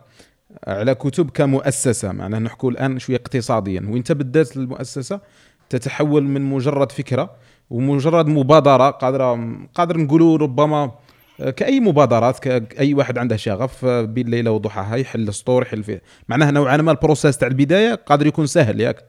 على 0.68 0.96
كتب 0.96 1.30
كمؤسسة. 1.30 2.12
معناه 2.12 2.40
نحكوا 2.40 2.72
الآن 2.72 3.00
شوية 3.00 3.16
اقتصاديا. 3.16 3.88
وين 3.90 4.04
تبدات 4.04 4.58
المؤسسة 4.58 5.22
تتحول 5.70 6.24
من 6.24 6.42
مجرد 6.42 6.92
فكرة 6.92 7.36
ومجرد 7.70 8.28
مبادرة 8.28 8.90
قادرة 8.90 9.58
قادر 9.76 9.98
نقولوا 9.98 10.38
ربما 10.38 10.92
كأي 11.38 11.80
مبادرات 11.80 12.40
كاي 12.40 12.94
واحد 12.94 13.18
عنده 13.18 13.36
شغف 13.36 13.86
بين 13.86 14.26
الليلة 14.26 14.52
وضحاها 14.52 14.96
يحل 14.96 15.34
store 15.34 15.62
يحل 15.62 15.84
فيه 15.84 16.02
معناها 16.30 16.52
نوعا 16.52 16.78
ما 16.78 16.92
ال 16.92 16.97
process 16.97 17.38
تاع 17.38 17.48
البداية 17.48 17.96
قادر 17.96 18.28
يكون 18.28 18.48
سهل 18.48 18.82
ياك؟ 18.82 19.06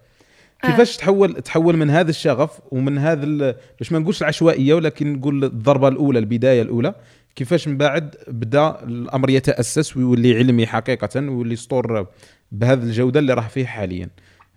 كيفاش 0.63 0.97
آه. 0.97 1.01
تحول 1.01 1.35
تحول 1.35 1.77
من 1.77 1.91
هذا 1.91 2.11
الشغف 2.11 2.61
ومن 2.71 2.99
هذا 2.99 3.57
باش 3.79 3.93
ما 3.93 3.99
نقولش 3.99 4.23
العشوائية 4.23 4.75
ولكن 4.75 5.13
نقول 5.13 5.45
الضربة 5.45 5.89
الأولى 5.89 6.19
البداية 6.19 6.63
الأولى 6.63 6.95
كيفاش 7.37 7.69
من 7.69 7.77
بعد 7.77 8.17
بدا 8.29 8.85
الأمر 8.85 9.31
يتأسس 9.31 9.97
ويولي 9.97 10.35
علمي 10.35 10.67
حقيقة 10.67 11.21
ويولي 11.21 11.57
store 11.57 12.07
بهذه 12.53 12.83
الجودة 12.83 13.21
اللي 13.21 13.35
راه 13.35 13.49
فيه 13.49 13.67
حاليا. 13.67 14.09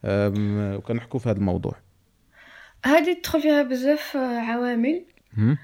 وكنحكوا 0.06 1.20
في 1.20 1.30
هذا 1.30 1.38
الموضوع. 1.38 1.76
هذه 2.86 3.18
تدخل 3.22 3.42
فيها 3.42 3.64
بزاف 3.64 4.18
عوامل. 4.18 5.06
آه، 5.38 5.58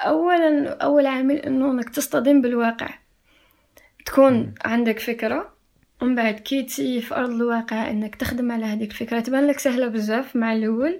اولا 0.00 0.76
أول 0.82 1.06
عامل 1.06 1.36
إنه 1.36 1.70
إنك 1.70 1.88
تصطدم 1.88 2.42
بالواقع. 2.42 2.88
تكون 4.06 4.54
عندك 4.64 4.98
فكرة 4.98 5.52
ومن 6.02 6.14
بعد 6.14 6.34
كي 6.34 6.62
تسي 6.62 7.00
في 7.00 7.16
أرض 7.16 7.30
الواقع 7.30 7.90
إنك 7.90 8.14
تخدم 8.14 8.52
على 8.52 8.64
هذيك 8.64 8.90
الفكرة 8.90 9.20
تبان 9.20 9.46
لك 9.46 9.58
سهلة 9.58 9.88
بزاف 9.88 10.36
مع 10.36 10.52
الأول 10.52 10.98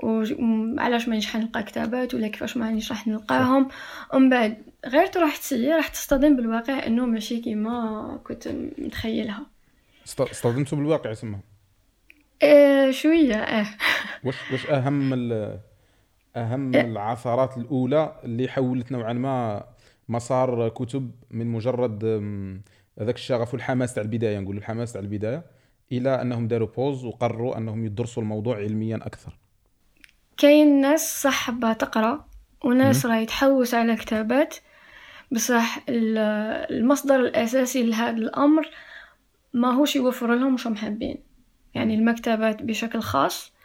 وعلاش 0.00 1.08
ما 1.08 1.16
نجح 1.16 1.36
نلقى 1.36 1.62
كتابات 1.62 2.14
ولا 2.14 2.28
كيفاش 2.28 2.56
ما 2.56 2.80
راح 2.90 3.06
نلقاهم. 3.06 3.68
ومن 4.14 4.30
بعد 4.30 4.56
غير 4.86 5.06
تروح 5.06 5.36
تسي 5.36 5.72
راح 5.72 5.88
تصطدم 5.88 6.36
بالواقع 6.36 6.86
إنه 6.86 7.06
ماشي 7.06 7.40
كيما 7.40 8.20
كنت 8.24 8.48
متخيلها. 8.78 9.46
اصطدمتوا 10.04 10.78
بالواقع 10.78 11.12
اسمها 11.12 11.40
آه 12.42 12.90
شوية 12.90 13.34
آه. 13.34 13.66
واش 14.24 14.36
واش 14.52 14.66
أهم 14.66 15.14
أهم 16.36 16.74
إيه. 16.74 16.80
العثرات 16.80 17.56
الأولى 17.58 18.20
اللي 18.24 18.48
حولت 18.48 18.92
نوعا 18.92 19.12
ما 19.12 19.64
مسار 20.08 20.68
كتب 20.68 21.10
من 21.30 21.46
مجرد 21.46 22.04
هذاك 23.00 23.14
الشغف 23.14 23.54
والحماس 23.54 23.94
تاع 23.94 24.02
البداية 24.02 24.38
نقول 24.38 24.56
الحماس 24.56 24.92
تاع 24.92 25.00
البداية 25.00 25.44
إلى 25.92 26.22
أنهم 26.22 26.48
داروا 26.48 26.68
بوز 26.68 27.04
وقرروا 27.04 27.58
أنهم 27.58 27.84
يدرسوا 27.84 28.22
الموضوع 28.22 28.56
علميا 28.56 28.96
أكثر. 28.96 29.38
كاين 30.36 30.80
ناس 30.80 31.22
صح 31.22 31.50
تقرأ 31.72 32.26
وناس 32.64 33.06
راهي 33.06 33.26
تحوس 33.26 33.74
على 33.74 33.96
كتابات. 33.96 34.56
بصح 35.32 35.84
المصدر 35.88 37.20
الأساسي 37.20 37.82
لهذا 37.82 38.16
الأمر 38.16 38.70
ما 39.54 39.74
هوش 39.74 39.96
يوفر 39.96 40.34
لهم 40.34 40.54
وش 40.54 40.68
حابين. 40.68 41.18
يعني 41.74 41.94
المكتبات 41.94 42.62
بشكل 42.62 43.00
خاص 43.00 43.55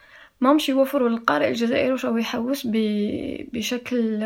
ما 0.42 0.52
مش 0.52 0.68
يوفروا 0.68 1.08
للقارئ 1.08 1.48
الجزائري 1.48 1.92
وش 1.92 2.04
يحوس 2.04 2.66
بشكل 3.52 4.24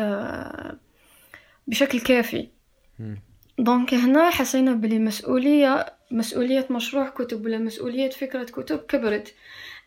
بشكل 1.67 1.99
كافي. 1.99 2.47
donc 3.59 3.93
هنا 3.93 4.29
حسينا 4.29 4.73
بلي 4.73 4.99
مسؤولية 4.99 5.85
مسؤولية 6.11 6.67
مشروع 6.71 7.09
كتب 7.09 7.45
ولا 7.45 7.57
مسؤولية 7.57 8.09
فكرة 8.09 8.43
كتب 8.43 8.77
كبرت. 8.77 9.35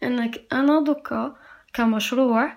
إنك 0.02 0.40
أنا 0.52 0.84
دوكا 0.84 1.36
كمشروع 1.74 2.52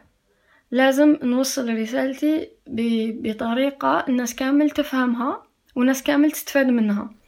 لازم 0.72 1.18
نوصل 1.24 1.78
رسالتي 1.78 2.50
بطريقة 2.68 4.06
الناس 4.10 4.36
كامل 4.36 4.70
تفهمها 4.70 5.44
والناس 5.76 6.04
كامل 6.04 6.32
تستفاد 6.32 6.68
منها. 6.68 7.23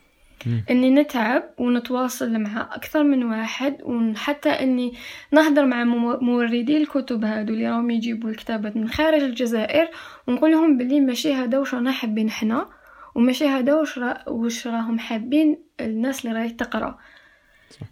إني 0.69 0.89
نتعب 0.89 1.43
ونتواصل 1.57 2.39
مع 2.39 2.69
أكثر 2.75 3.03
من 3.03 3.23
واحد 3.23 3.77
وحتى 3.83 4.49
إني 4.49 4.93
نهضر 5.31 5.65
مع 5.65 5.83
موردي 6.21 6.77
الكتب 6.77 7.25
هادو 7.25 7.53
اللي 7.53 7.69
راهم 7.69 7.89
يجيبوا 7.89 8.29
الكتابات 8.29 8.77
من 8.77 8.89
خارج 8.89 9.21
الجزائر 9.21 9.87
ونقول 10.27 10.51
لهم 10.51 10.77
بلي 10.77 10.99
ماشي 10.99 11.33
هذا 11.33 11.57
واش 11.59 11.73
رانا 11.73 11.91
حابين 11.91 12.29
حنا 12.29 12.67
وماشي 13.15 13.47
هذا 13.47 13.73
واش 13.73 13.97
را 13.97 14.29
واش 14.29 14.67
راهم 14.67 14.99
حابين 14.99 15.57
الناس 15.81 16.25
اللي 16.25 16.39
راهي 16.39 16.49
تقرأ. 16.49 16.97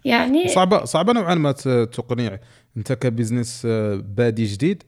يعني 0.04 0.48
صعبة 0.48 0.84
صعبة 0.84 1.12
نوعا 1.12 1.34
ما 1.34 1.52
تقنيع 1.92 2.38
أنت 2.76 2.92
ك 2.92 3.00
business 3.00 3.62
آه، 3.66 3.94
بادي 3.94 4.44
جديد 4.44 4.82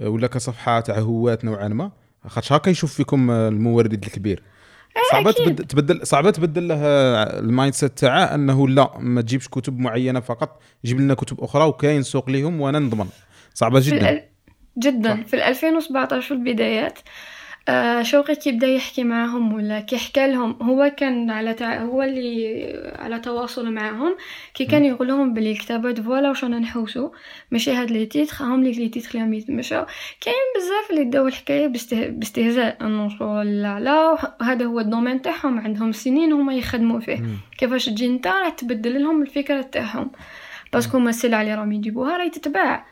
آه، 0.00 0.08
ولا 0.08 0.26
كصفحة 0.26 0.80
تاع 0.80 0.98
هوات 0.98 1.44
نوعا 1.44 1.68
ما؟ 1.68 1.92
خاطش 2.26 2.52
هكا 2.52 2.70
يشوف 2.70 2.94
فيكم 2.94 3.30
آه، 3.30 3.48
المورد 3.48 3.92
الكبير. 3.92 4.42
صعبة 5.12 5.32
تبدل, 5.32 5.64
تبدل 5.64 6.06
صعبة 6.06 6.30
تبدل 6.30 6.68
له 6.68 6.76
ال 7.22 7.74
mindset 7.74 7.98
تاعه 7.98 8.34
أنه 8.34 8.68
لا 8.68 8.98
ما 8.98 9.20
تجيبش 9.20 9.48
كتب 9.48 9.78
معينة 9.78 10.20
فقط 10.20 10.60
جيب 10.84 11.00
لنا 11.00 11.14
كتب 11.14 11.40
أخرى 11.40 11.64
وكاين 11.64 12.02
سوق 12.02 12.30
ليهم 12.30 12.60
وأنا 12.60 12.78
نضمن. 12.78 13.06
صعبة 13.54 13.80
جدا. 13.84 14.28
جدا. 14.78 15.22
في 15.22 15.48
2017 15.48 16.22
في 16.28 16.34
البدايات 16.34 16.98
آه 17.68 18.02
شوقي 18.02 18.34
كي 18.34 18.52
بدا 18.52 18.66
يحكي 18.66 19.04
معاهم 19.04 19.52
ولا 19.52 19.80
كي 19.80 19.98
حكى 19.98 20.26
لهم 20.28 20.56
هو 20.62 20.92
كان 20.96 21.30
على 21.30 21.54
تع... 21.54 21.82
هو 21.82 22.02
اللي 22.02 22.92
على 22.98 23.18
تواصل 23.18 23.72
معاهم. 23.72 24.16
كي 24.54 24.64
كان 24.64 24.84
يقول 24.84 25.08
لهم 25.08 25.34
بلي 25.34 25.52
الكتابات 25.52 26.00
voilà 26.00 26.28
واش 26.28 26.44
رانا 26.44 26.58
نحوسو 26.58 27.10
ماشي 27.50 27.72
هاد 27.72 27.90
les 27.90 28.06
titres 28.06 28.34
هاهم 28.40 28.64
les 28.64 28.88
titres 28.88 29.08
اللي 29.08 29.20
راهم 29.20 29.34
يتمشاو 29.34 29.86
كاين 30.20 30.34
بزاف 30.56 30.90
اللي 30.90 31.04
داو 31.10 31.26
الحكاية 31.26 31.66
باسته... 31.66 32.08
باستهزاء 32.08 32.76
انه 32.80 33.42
لا 33.42 33.80
لا 33.80 34.18
هذا 34.42 34.64
هو 34.64 34.80
ال 34.80 34.85
domaine 34.85 35.22
تاعهم 35.22 35.58
عندهم 35.58 35.92
سنين 35.92 36.32
هما 36.32 36.54
يخدموا 36.54 37.00
فيه. 37.00 37.22
كيفاش 37.58 37.86
تجي 37.86 38.08
نتا 38.08 38.40
راح 38.40 38.48
تبدل 38.48 39.02
لهم 39.02 39.22
الفكرة 39.22 39.62
تاعهم. 39.62 40.10
parce 40.72 40.88
que 40.88 40.98
هما 40.98 41.10
السلعه 41.10 41.42
اللي 41.42 41.54
راهم 41.54 41.72
يجيبوها 41.72 42.16
راهي 42.16 42.30
تتباع. 42.30 42.91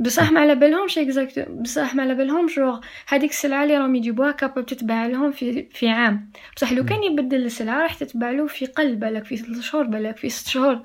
بصح 0.00 0.30
ما 0.32 0.40
على 0.40 0.54
بالهمش 0.54 0.98
exact 0.98 1.48
بصح 1.48 1.94
ما 1.94 2.02
على 2.02 2.14
بالهمش 2.14 2.56
جوغ 2.56 2.80
هذيك 3.08 3.30
السلعة 3.30 3.62
اللي 3.64 3.78
راهم 3.78 3.94
يجيبوها 3.94 4.32
capable 4.32 4.64
تتباع 4.64 5.06
لهم 5.06 5.32
في 5.32 5.62
في 5.62 5.88
عام. 5.88 6.30
بصح 6.56 6.72
لو 6.72 6.84
كان 6.84 7.02
يبدل 7.02 7.44
السلعة 7.44 7.82
راح 7.82 7.94
تتباع 7.94 8.30
له 8.30 8.46
في 8.46 8.66
قل 8.66 8.96
بالك 8.96 9.24
في 9.24 9.36
ثلاث 9.36 9.60
شهور 9.60 9.84
بالك 9.84 10.16
في 10.16 10.28
ست 10.28 10.48
شهور. 10.48 10.82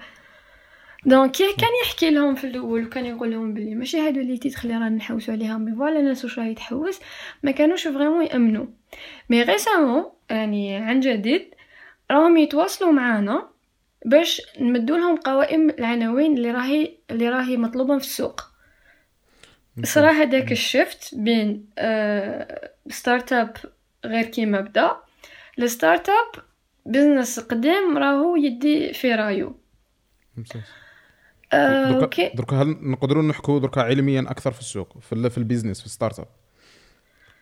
donc 1.06 1.32
كان 1.38 1.70
يحكي 1.86 2.10
لهم 2.10 2.36
في 2.36 2.48
الأول 2.48 2.86
وكان 2.86 3.06
يقول 3.06 3.32
لهم 3.32 3.54
بلي 3.54 3.76
ماشي 3.76 4.00
هادو 4.00 4.20
les 4.20 4.38
titres 4.38 4.66
اللي 4.66 4.78
رانا 4.78 4.90
نحوسو 4.90 5.32
عليها 5.32 5.58
mais 5.58 5.76
voilà 5.76 6.00
الناس 6.00 6.24
واش 6.24 6.40
راهي 6.40 6.54
تحوس. 6.54 7.00
ما 7.44 7.52
كانوش 7.52 7.88
vraiment 7.88 8.26
يأمنوا. 8.26 8.66
mais 9.30 9.44
récemment 9.44 10.06
يعني 10.30 10.76
عن 10.76 11.00
جديد 11.00 11.56
راهم 12.12 12.38
يتواصلوا 12.38 12.92
معانا 12.92 13.50
باش 14.06 14.42
نمدوا 14.60 14.98
لهم 14.98 15.16
قوائم 15.16 15.70
العناوين 15.70 16.38
اللي 16.38 16.52
راهي 16.52 16.98
اللي 17.12 17.30
راهي 17.30 17.58
مطلوبة 17.58 17.98
في 17.98 18.04
السوق. 18.04 18.51
صراحة 19.84 20.24
داك 20.24 20.52
ال 20.52 20.63
shift 20.63 21.16
بين 21.16 21.66
start-up 22.90 23.54
غير 24.06 24.26
كيما 24.26 24.62
بدا. 24.62 24.92
ال 25.60 26.10
start-up 26.10 26.44
business 26.86 27.40
قديم 27.40 27.98
راهو 27.98 28.36
يدي 28.36 28.94
في 28.94 29.16
رايو. 29.16 29.56
آه، 31.54 32.02
okay. 32.02 32.32
دركا 32.36 32.56
هل 32.56 32.78
نقدروا 32.82 33.24
نحكوا 33.24 33.60
دركا 33.60 33.82
علميا 33.82 34.22
أكثر 34.22 34.52
في 34.52 34.60
السوق 34.60 35.00
في, 35.00 35.30
في 35.30 35.38
ال 35.38 35.43
business 35.43 35.82
في 35.82 35.90
start-up 35.90 36.28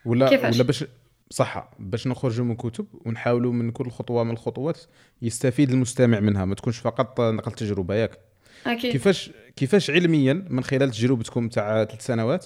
ولا 0.05 0.29
كيفاش؟ 0.29 0.55
ولا 0.55 0.63
باش 0.63 0.85
صح 1.29 1.69
باش 1.79 2.07
نخرجوا 2.07 2.45
من 2.45 2.55
كتب 2.55 2.87
ونحاولوا 3.05 3.53
من 3.53 3.71
كل 3.71 3.91
خطوة 3.91 4.23
من 4.23 4.31
الخطوات 4.31 4.79
يستفيد 5.21 5.71
المستمع 5.71 6.19
منها 6.19 6.45
ما 6.45 6.55
تكونش 6.55 6.77
فقط 6.77 7.21
نقل 7.21 7.51
تجربة 7.51 7.95
ياك. 7.95 8.28
أكيد. 8.67 8.91
كيفاش 8.91 9.31
كيفاش 9.55 9.91
علميا 9.91 10.45
من 10.49 10.63
خلال 10.63 10.91
تجربتكم 10.91 11.49
تاع 11.49 11.85
ثلاث 11.85 12.05
سنوات 12.05 12.45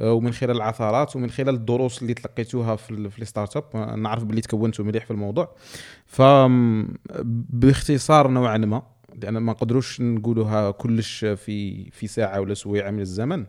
آه، 0.00 0.12
ومن 0.12 0.32
خلال 0.32 0.56
العثرات 0.56 1.16
ومن 1.16 1.30
خلال 1.30 1.54
الدروس 1.54 2.02
اللي 2.02 2.14
تلقيتوها 2.14 2.76
في, 2.76 3.10
في 3.10 3.22
ال 3.22 3.56
start-up 3.56 3.76
نعرف 3.98 4.24
باللي 4.24 4.40
تكونتوا 4.40 4.84
مليح 4.84 5.04
في 5.04 5.10
الموضوع 5.10 5.56
ف 6.06 6.22
باختصار 7.50 8.28
نوعا 8.28 8.58
ما 8.58 8.82
لأن 9.22 9.38
ما 9.38 9.52
نقدروش 9.52 10.00
نقولوها 10.00 10.70
كلش 10.70 11.24
في 11.24 11.90
في 11.90 12.06
ساعة 12.06 12.40
ولا 12.40 12.54
سويعه 12.54 12.90
من 12.90 13.00
الزمن 13.00 13.46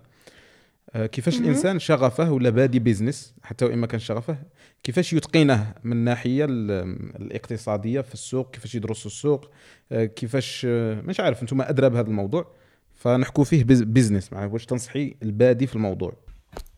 آه، 0.94 1.06
كيفاش 1.06 1.40
الإنسان 1.40 1.80
شغفه 1.80 2.32
ولا 2.32 2.50
بادي 2.50 2.80
business 2.80 3.34
حتى 3.44 3.66
وإن 3.66 3.78
ما 3.78 3.88
كان 3.88 4.00
شغفه 4.00 4.38
كيفاش 4.84 5.14
يتقنه 5.14 5.74
من 5.84 5.92
الناحيه 5.92 6.46
الاقتصادية 6.50 8.02
في 8.02 8.14
السوق 8.14 8.52
كيفاش 8.52 8.76
يدرس 8.76 9.06
السوق 9.06 9.52
آه، 9.92 10.06
كيفاش 10.06 10.68
آه، 10.70 11.02
مش 11.02 11.20
عارف 11.20 11.42
أنتم 11.42 11.62
أدرى 11.62 11.90
بهذا 11.90 12.08
الموضوع 12.08 12.52
فنحكوا 12.96 13.44
فيه 13.44 13.64
business 13.64 14.34
مع 14.34 14.46
واش 14.46 14.66
تنصحي 14.66 15.16
البادي 15.24 15.68
في 15.68 15.76
الموضوع؟ 15.76 16.14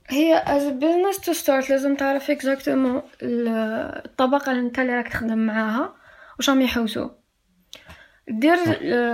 هي 0.08 0.44
as 0.48 0.68
business 0.68 1.20
to 1.20 1.34
start 1.34 1.70
لازم 1.70 1.96
تعرف 1.96 2.32
exactement 2.32 3.02
الطبقة 3.22 4.52
اللي 4.52 4.62
انت 4.62 4.80
اللي 4.80 4.94
راك 4.94 5.08
تخدم 5.08 5.38
معاها 5.38 5.94
واش 6.38 6.50
راهم 6.50 6.62
يحوسوا. 6.62 7.10
دير 8.28 8.58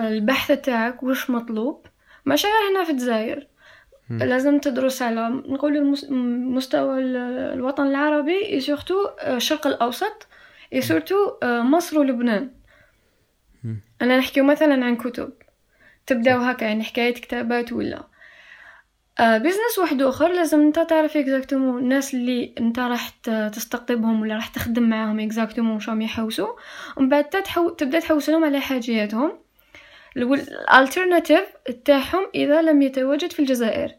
البحث 0.08 0.52
تاعك 0.52 1.04
واش 1.04 1.30
مطلوب. 1.30 1.86
ماشي 2.26 2.48
هنا 2.48 2.86
في 2.86 2.92
الجزائر. 2.92 3.48
لازم 4.10 4.60
تدرس 4.60 5.02
على 5.02 5.30
نقول 5.30 5.98
مستوى 6.56 7.00
الوطن 7.54 7.88
العربي 7.88 8.60
surtout 8.60 9.06
آه، 9.06 9.36
الشرق 9.36 9.68
الأوسط 9.68 10.28
surtout 10.80 11.16
آه، 11.44 11.62
مصر 11.62 12.00
ولبنان. 12.00 12.52
أنا 14.02 14.18
نحكي 14.18 14.42
مثلا 14.42 14.86
عن 14.86 14.96
كتب. 14.96 15.34
تبداو 16.08 16.40
هكا 16.40 16.66
يعني 16.66 16.84
حكاية 16.84 17.14
startup 17.14 17.74
ولا. 17.74 18.04
آه 19.20 19.38
business 19.38 19.80
واحد 19.80 20.02
آخر 20.02 20.34
لازم 20.34 20.62
أنت 20.62 20.80
تعرف 20.80 21.18
exactement 21.18 21.80
الناس 21.80 22.14
اللي 22.14 22.56
أنت 22.60 22.80
راح 22.80 23.10
تستقطبهم 23.54 24.22
ولا 24.22 24.36
راح 24.36 24.48
تخدم 24.48 24.84
معاهم 24.84 25.20
exactement 25.20 25.74
واش 25.74 25.90
راهم 25.90 26.02
يحوسوا. 26.02 26.54
ومن 26.98 27.10
بعد 27.10 27.30
تحو... 27.30 27.70
تبدأ 27.70 28.00
تحوس 28.00 28.30
لهم 28.30 28.46
على 28.46 28.60
حاجياتهم. 28.60 29.45
ال 30.18 30.28
alternative 30.28 31.44
تاعهم 31.86 32.28
إذا 32.36 32.62
لم 32.62 32.82
يتواجد 32.82 33.32
في 33.32 33.40
الجزائر. 33.40 33.92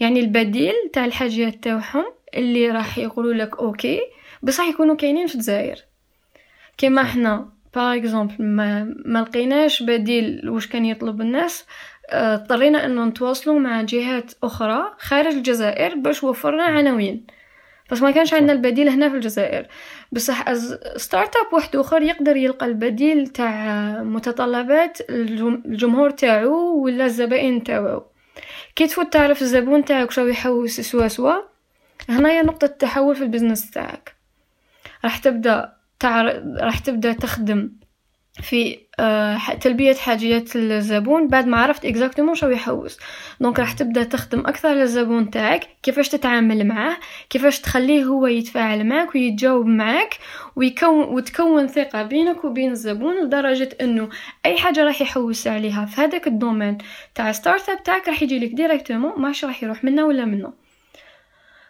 يعني 0.00 0.20
البديل 0.20 0.74
تاع 0.92 1.04
الحاجيات 1.04 1.54
تاعهم 1.54 2.04
اللي 2.34 2.70
راح 2.70 2.98
يقولوا 2.98 3.34
لك 3.34 3.58
OK 3.58 4.00
بصح 4.42 4.64
يكونوا 4.64 4.96
كاينين 4.96 5.26
في 5.26 5.34
الجزائر. 5.34 5.84
كيما 6.78 7.02
إحنا 7.02 7.48
par 7.74 7.96
exemple 7.96 8.44
ما, 8.44 8.94
ما 9.04 9.18
لقيناش 9.18 9.82
بديل 9.82 10.48
واش 10.48 10.66
كان 10.66 10.84
يطلب 10.84 11.20
الناس 11.20 11.66
آه، 12.10 12.34
اضطرينا 12.34 12.86
أنه 12.86 13.04
نتواصلوا 13.04 13.58
مع 13.58 13.82
جهات 13.82 14.32
أخرى 14.42 14.94
خارج 14.98 15.34
الجزائر 15.34 15.94
باش 15.94 16.24
وفرنا 16.24 16.62
عناوين. 16.62 17.26
بس 17.90 18.02
ما 18.02 18.10
كانش 18.10 18.34
عندنا 18.34 18.52
البديل 18.52 18.88
هنا 18.88 19.08
في 19.08 19.14
الجزائر. 19.14 19.66
بصح 20.12 20.52
startup 20.96 21.54
واحد 21.54 21.76
آخر 21.76 22.02
يقدر 22.02 22.36
يلقى 22.36 22.66
البديل 22.66 23.26
تاع 23.26 24.02
متطلبات 24.02 24.98
الجمهور 25.10 26.10
تاعو 26.10 26.84
ولا 26.84 27.04
الزبائن 27.04 27.64
تاعو. 27.64 28.02
كي 28.76 28.86
تفوت 28.86 29.12
تعرف 29.12 29.42
الزبون 29.42 29.84
تاعك 29.84 30.10
شو 30.10 30.26
يحوس 30.26 30.80
سوا 30.80 31.08
سوا 31.08 31.34
هنايا 32.08 32.42
نقطة 32.42 32.66
تحول 32.66 33.16
في 33.16 33.22
ال 33.22 33.27
business 33.27 33.70
تاعك. 33.70 34.14
راح 35.04 35.18
تبدأ 35.18 35.72
تعر... 36.00 36.42
راح 36.60 36.78
تبدأ 36.78 37.12
تخدم. 37.12 37.70
في 38.42 38.78
آه، 39.00 39.54
تلبية 39.60 39.94
حاجيات 39.94 40.56
الزبون 40.56 41.28
بعد 41.28 41.46
ما 41.46 41.56
عرفت 41.56 41.84
exactement 41.84 42.34
شو 42.34 42.48
يحوس. 42.48 42.98
donc 43.40 43.58
راح 43.58 43.72
تبدأ 43.72 44.04
تخدم 44.04 44.40
أكثر 44.40 44.68
للزبون 44.68 45.30
تاعك 45.30 45.68
كيفاش 45.82 46.08
تتعامل 46.08 46.66
معاه 46.66 46.96
كيفاش 47.30 47.60
تخليه 47.60 48.04
هو 48.04 48.26
يتفاعل 48.26 48.86
معك 48.86 49.14
ويتجاوب 49.14 49.66
معك 49.66 50.18
ويكون 50.56 51.04
وتكون 51.04 51.66
ثقة 51.66 52.02
بينك 52.02 52.44
وبين 52.44 52.70
الزبون 52.70 53.24
لدرجة 53.24 53.68
إنه 53.80 54.08
أي 54.46 54.58
حاجة 54.58 54.84
راح 54.84 55.02
يحوس 55.02 55.46
عليها 55.46 55.86
في 55.86 56.00
هذاك 56.00 56.26
ال 56.26 56.33
domaine 56.33 56.78
تاع 57.14 57.32
startup 57.32 57.82
تاعك 57.82 58.08
راح 58.08 58.22
يجي 58.22 58.38
لك 58.38 58.50
directement 58.50 59.20
ماش 59.20 59.44
راح 59.44 59.62
يروح 59.62 59.84
منا 59.84 60.04
ولا 60.04 60.24
منه. 60.24 60.52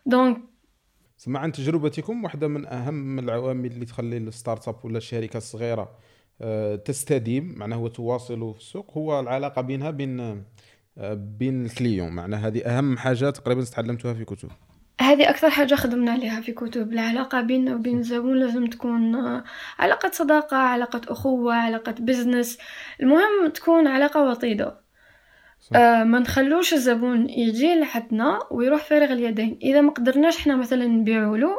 donc 0.06 0.38
سمع 1.16 1.40
عن 1.40 1.52
تجربتكم 1.52 2.24
واحدة 2.24 2.48
من 2.48 2.66
أهم 2.66 3.18
العوامل 3.18 3.70
اللي 3.70 3.84
تخلي 3.84 4.16
ال 4.16 4.68
startup 4.68 4.84
ولا 4.84 4.98
الشركة 4.98 5.36
الصغيرة 5.36 5.82
آه، 5.82 6.13
تستديم 6.84 7.54
معناه 7.56 7.76
هو 7.76 7.88
تواصل 7.88 8.54
في 8.54 8.60
السوق 8.60 8.98
هو 8.98 9.20
العلاقة 9.20 9.62
بينها 9.62 9.90
بين 9.90 10.44
آه، 10.98 11.14
بين 11.14 11.64
ال 11.64 11.70
client. 11.70 12.12
معناها 12.12 12.46
هذه 12.46 12.64
أهم 12.66 12.96
حاجة 12.96 13.30
تقريبا 13.30 13.64
تعلمتوها 13.64 14.14
في 14.14 14.24
كتب. 14.24 14.48
هذه 15.00 15.30
أكثر 15.30 15.50
حاجة 15.50 15.74
خدمنا 15.74 16.12
عليها 16.12 16.40
في 16.40 16.52
كتب 16.52 16.92
العلاقة 16.92 17.40
بيننا 17.40 17.74
وبين 17.74 17.98
الزبون 17.98 18.38
لازم 18.38 18.66
تكون 18.66 19.14
آه، 19.14 19.44
علاقة 19.78 20.10
صداقة 20.12 20.56
علاقة 20.56 21.00
أخوة 21.08 21.54
علاقة 21.54 21.94
business 21.98 22.58
المهم 23.00 23.48
تكون 23.54 23.86
علاقة 23.86 24.30
وطيدة. 24.30 24.84
آه 25.74 26.04
ما 26.04 26.18
نخلوش 26.18 26.72
الزبون 26.74 27.30
يجي 27.30 27.74
لحدنا 27.74 28.38
ويروح 28.50 28.84
فارغ 28.84 29.12
اليدين. 29.12 29.58
إذا 29.62 29.80
ما 29.80 29.90
قدرناش 29.90 30.36
إحنا 30.36 30.56
مثلا 30.56 30.86
نبيعوا 30.86 31.36
له 31.36 31.56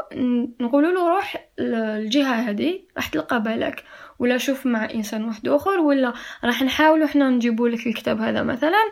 نقولوا 0.61 0.91
له 0.91 1.09
روح 1.09 1.49
الجهة 1.59 2.33
هذه 2.33 2.79
راح 2.97 3.07
تلقى 3.07 3.43
بالك. 3.43 3.83
ولا 4.19 4.37
شوف 4.37 4.65
مع 4.65 4.91
إنسان 4.91 5.23
واحد 5.25 5.47
آخر 5.47 5.79
ولا 5.79 6.13
راح 6.43 6.61
نحاولوا 6.61 7.05
إحنا 7.05 7.29
نجيبوا 7.29 7.69
لك 7.69 7.87
الكتاب 7.87 8.21
هذا 8.21 8.43
مثلا 8.43 8.91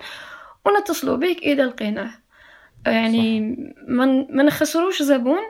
ونتصلوا 0.65 1.17
بك 1.17 1.37
إذا 1.37 1.65
لقيناه. 1.65 2.11
يعني 2.85 3.55
ما 4.29 4.43
نخسروش 4.43 5.01
زبون 5.01 5.41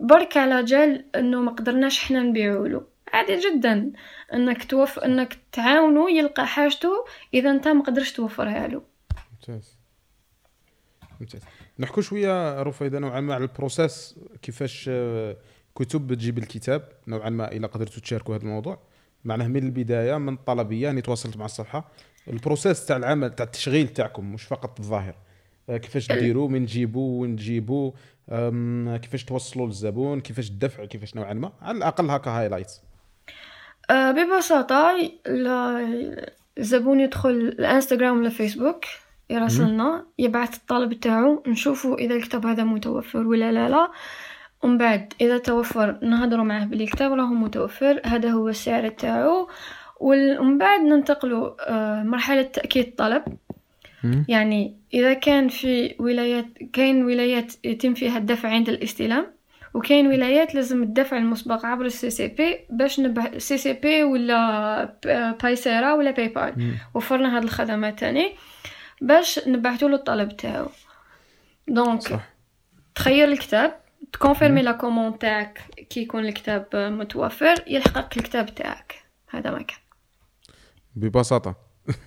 برك 0.00 0.36
على 0.36 0.64
جال 0.64 1.16
إنه 1.16 1.40
ما 1.40 1.50
قدرناش 1.50 2.04
إحنا 2.04 2.22
نبيعوا 2.22 2.68
له. 2.68 2.86
عادي 3.12 3.36
جدا 3.36 3.92
إنك 4.34 4.64
توف 4.64 4.98
إنك 4.98 5.38
تعاونوا 5.52 6.10
يلقى 6.10 6.46
حاجته 6.46 7.04
إذا 7.34 7.50
أنت 7.50 7.68
ما 7.68 7.82
قدرش 7.82 8.12
توفرها 8.12 8.68
له. 8.68 8.82
ممتاز. 9.32 9.76
ممتاز. 11.20 11.40
نحكوا 11.78 12.02
شوية 12.02 12.62
رفيدة 12.62 12.98
نوعا 12.98 13.20
ما 13.20 13.34
على 13.34 13.42
ال 13.42 13.51
process 13.51 14.16
كيفاش 14.42 14.90
كتب 15.74 16.14
تجيب 16.14 16.38
الكتاب 16.38 16.88
نوعا 17.08 17.30
ما 17.30 17.52
إلى 17.52 17.66
قدرتوا 17.66 18.02
تشاركوا 18.02 18.34
هذا 18.34 18.42
الموضوع. 18.42 18.78
معناه 19.24 19.46
من 19.46 19.64
البداية 19.64 20.18
من 20.18 20.34
الطلبيه 20.34 20.82
يعني 20.82 21.00
تواصلت 21.00 21.36
مع 21.36 21.44
الصفحة. 21.44 21.90
ال 22.28 22.35
process 22.35 22.86
تاع 22.86 22.96
العمل 22.96 23.34
تاع 23.34 23.46
التشغيل 23.46 23.88
تاعكم 23.88 24.32
مش 24.32 24.42
فقط 24.42 24.80
الظاهر. 24.80 25.14
آه، 25.70 25.76
كيفاش 25.76 26.12
ديروا 26.12 26.48
من 26.48 26.66
تجيبوا 26.66 27.22
وين 27.22 27.36
تجيبوا 27.36 27.92
كيفاش 28.96 29.24
توصلوا 29.24 29.66
للزبون 29.66 30.20
كيفاش 30.20 30.50
الدفع 30.50 30.84
كيفاش 30.84 31.16
نوعا 31.16 31.32
ما. 31.32 31.52
على 31.62 31.78
الأقل 31.78 32.10
هكا 32.10 32.30
highlights 32.30 32.82
أه 33.90 34.10
ببساطة 34.10 34.96
الزبون 36.58 37.00
يدخل 37.00 37.30
الإنستغرام 37.30 38.18
ولا 38.18 38.28
فيسبوك 38.28 38.84
يراسلنا 39.30 40.06
يبعث 40.18 40.56
الطلب 40.56 41.00
تاعو 41.00 41.42
نشوفوا 41.46 41.98
إذا 41.98 42.14
الكتاب 42.14 42.46
هذا 42.46 42.64
متوفر 42.64 43.26
ولا 43.26 43.52
لا 43.52 43.68
لا. 43.68 43.90
ومن 44.62 44.78
بعد 44.78 45.12
إذا 45.20 45.38
توفر 45.38 45.98
نهضروا 46.02 46.44
معاه 46.44 46.64
بلي 46.64 46.84
الكتاب 46.84 47.12
راهو 47.12 47.34
متوفر 47.34 48.00
هذا 48.04 48.30
هو 48.30 48.48
السعر 48.48 48.88
تاعو. 48.88 49.48
ومن 50.00 50.58
بعد 50.58 50.80
ننتقلوا 50.80 51.50
أه 51.60 52.02
مرحلة 52.02 52.42
تأكيد 52.42 52.86
الطلب. 52.86 53.22
يعني 54.28 54.76
إذا 54.94 55.14
كان 55.14 55.48
في 55.48 55.94
ولايات 55.98 56.46
كاين 56.72 57.04
ولايات 57.04 57.52
يتم 57.64 57.94
فيها 57.94 58.18
الدفع 58.18 58.48
عند 58.48 58.68
الاستلام 58.68 59.26
وكاين 59.74 60.06
ولايات 60.06 60.54
لازم 60.54 60.82
الدفع 60.82 61.16
المسبق 61.18 61.66
عبر 61.66 61.84
ال 61.84 62.10
CCP 62.10 62.58
باش 62.70 63.00
نبه 63.00 63.38
CCP 63.38 64.02
ولا 64.02 64.94
Paysera 65.42 65.94
ولا 65.94 66.10
PayPal 66.10 66.74
وفرنا 66.94 67.36
هاد 67.36 67.42
الخدمات 67.42 67.98
تاني 68.00 68.32
باش 69.00 69.48
نبعثوا 69.48 69.88
له 69.88 69.96
الطلب 69.96 70.36
تاعو. 70.36 70.68
donc 71.68 72.20
تخير 72.94 73.28
الكتاب. 73.28 73.80
ت 74.12 74.17
confirmer 74.17 74.62
la 74.62 74.72
commande 74.72 75.18
تاعك 75.18 75.60
كي 75.90 76.02
يكون 76.02 76.26
الكتاب 76.26 76.66
متوفر 76.74 77.54
يلحقك 77.66 78.16
الكتاب 78.16 78.54
تاعك. 78.54 78.94
هذا 79.30 79.50
ما 79.50 79.62
كان. 79.62 79.78
ببساطة. 80.96 81.54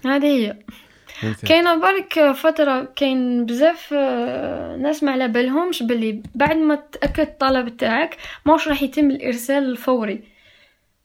هذه 0.06 0.26
هي. 0.26 0.58
كاينة 1.46 1.76
برك 1.76 2.32
فترة 2.32 2.84
كاين 2.96 3.46
بزاف 3.46 3.94
آه، 3.94 4.76
ناس 4.76 5.04
ما 5.04 5.12
على 5.12 5.28
بالهمش 5.28 5.84
باللي 5.84 6.24
بعد 6.36 6.56
ما 6.56 6.76
تأكد 6.76 7.20
الطلب 7.20 7.78
تاعك 7.78 8.18
ماش 8.46 8.68
راح 8.68 8.82
يتم 8.84 9.12
الإرسال 9.12 9.64
الفوري. 9.64 10.33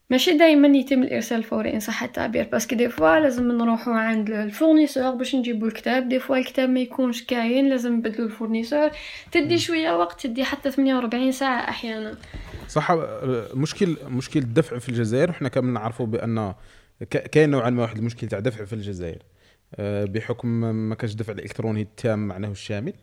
ماشي 0.09 0.37
دائما 0.37 0.77
يتم 0.77 1.03
الإرسال 1.03 1.37
الفوري 1.37 1.73
إن 1.73 1.79
صح 1.79 2.03
التعبير. 2.03 2.43
parce 2.43 2.63
que 2.63 2.75
des 2.75 2.89
fois 2.89 3.19
لازم 3.19 3.51
نروحو 3.51 3.91
عند 3.91 4.29
ال 4.29 4.36
fournisseur 4.36 5.11
باش 5.11 5.35
نجيبو 5.35 5.65
الكتاب. 5.65 6.09
des 6.09 6.19
fois 6.19 6.37
الكتاب 6.37 6.69
ما 6.69 6.79
يكونش 6.79 7.23
كاين 7.23 7.69
لازم 7.69 7.93
نبدلو 7.93 8.25
ال 8.25 8.30
fournisseur. 8.30 8.89
تدي 9.31 9.57
شوية 9.57 9.91
وقت 9.91 10.27
تدي 10.27 10.43
حتى 10.43 10.71
48 10.71 11.31
ساعة 11.31 11.69
أحيانا. 11.69 12.17
صح 12.67 12.91
مشكل 13.53 13.97
مشكل 14.07 14.39
الدفع 14.39 14.77
في 14.77 14.89
الجزائر. 14.89 15.29
وحنا 15.29 15.49
كامل 15.49 15.73
نعرفوا 15.73 16.05
بأن 16.05 16.53
كاين 17.09 17.49
نوعا 17.49 17.69
ما 17.69 17.81
واحد 17.81 17.97
المشكل 17.97 18.27
تاع 18.27 18.39
دفع 18.39 18.65
في 18.65 18.73
الجزائر 18.73 19.19
آه، 19.75 20.05
بحكم 20.05 20.47
ما 20.89 20.95
كانش 20.95 21.11
الدفع 21.11 21.33
الإلكتروني 21.33 21.81
التام 21.81 22.27
معناه 22.27 22.51
الشامل. 22.51 22.93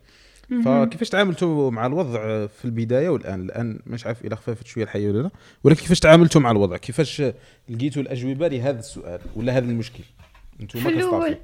فكيفاش 0.65 1.09
تعاملتوا 1.09 1.71
مع 1.71 1.85
الوضع 1.85 2.47
في 2.47 2.65
البداية 2.65 3.09
والآن؟ 3.09 3.45
الآن 3.45 3.79
مش 3.85 4.05
عارف 4.05 4.25
إلى 4.25 4.35
خففت 4.35 4.67
شوية 4.67 4.83
الحياة 4.83 5.11
ولا 5.11 5.21
لا. 5.21 5.29
ولكن 5.63 5.81
كيفاش 5.81 5.99
تعاملتوا 5.99 6.41
مع 6.41 6.51
الوضع؟ 6.51 6.77
كيفاش 6.77 7.23
لقيتوا 7.69 8.01
الأجوبة 8.01 8.47
لهذا 8.47 8.79
السؤال 8.79 9.19
ولا 9.35 9.57
هذا 9.57 9.65
المشكل؟ 9.65 10.03
أنتم 10.61 10.79
في 10.79 10.89
الأول 10.89 11.37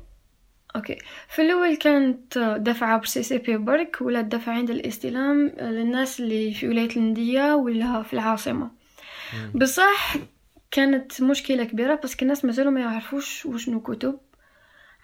OK. 0.76 0.98
في 1.30 1.42
الأول 1.42 1.78
كانت 1.78 2.38
دفعة 2.38 3.00
ب 3.00 3.24
CCP 3.24 3.58
برك 3.58 3.98
ولا 4.02 4.20
الدفع 4.20 4.52
عند 4.52 4.70
الاستلام 4.70 5.52
للناس 5.62 6.20
اللي 6.20 6.54
في 6.54 6.68
ولاية 6.68 6.96
المدية 6.96 7.56
ولا 7.56 8.04
في 8.04 8.14
العاصمة. 8.14 8.72
بصح 9.56 10.16
كانت 10.72 11.22
مشكلة 11.22 11.64
كبيرة 11.64 12.00
بس 12.04 12.16
الناس 12.22 12.46
مازالوا 12.46 12.72
ما 12.72 12.80
يعرفوش 12.80 13.46
وشنو 13.46 13.82
كتب. 13.82 14.20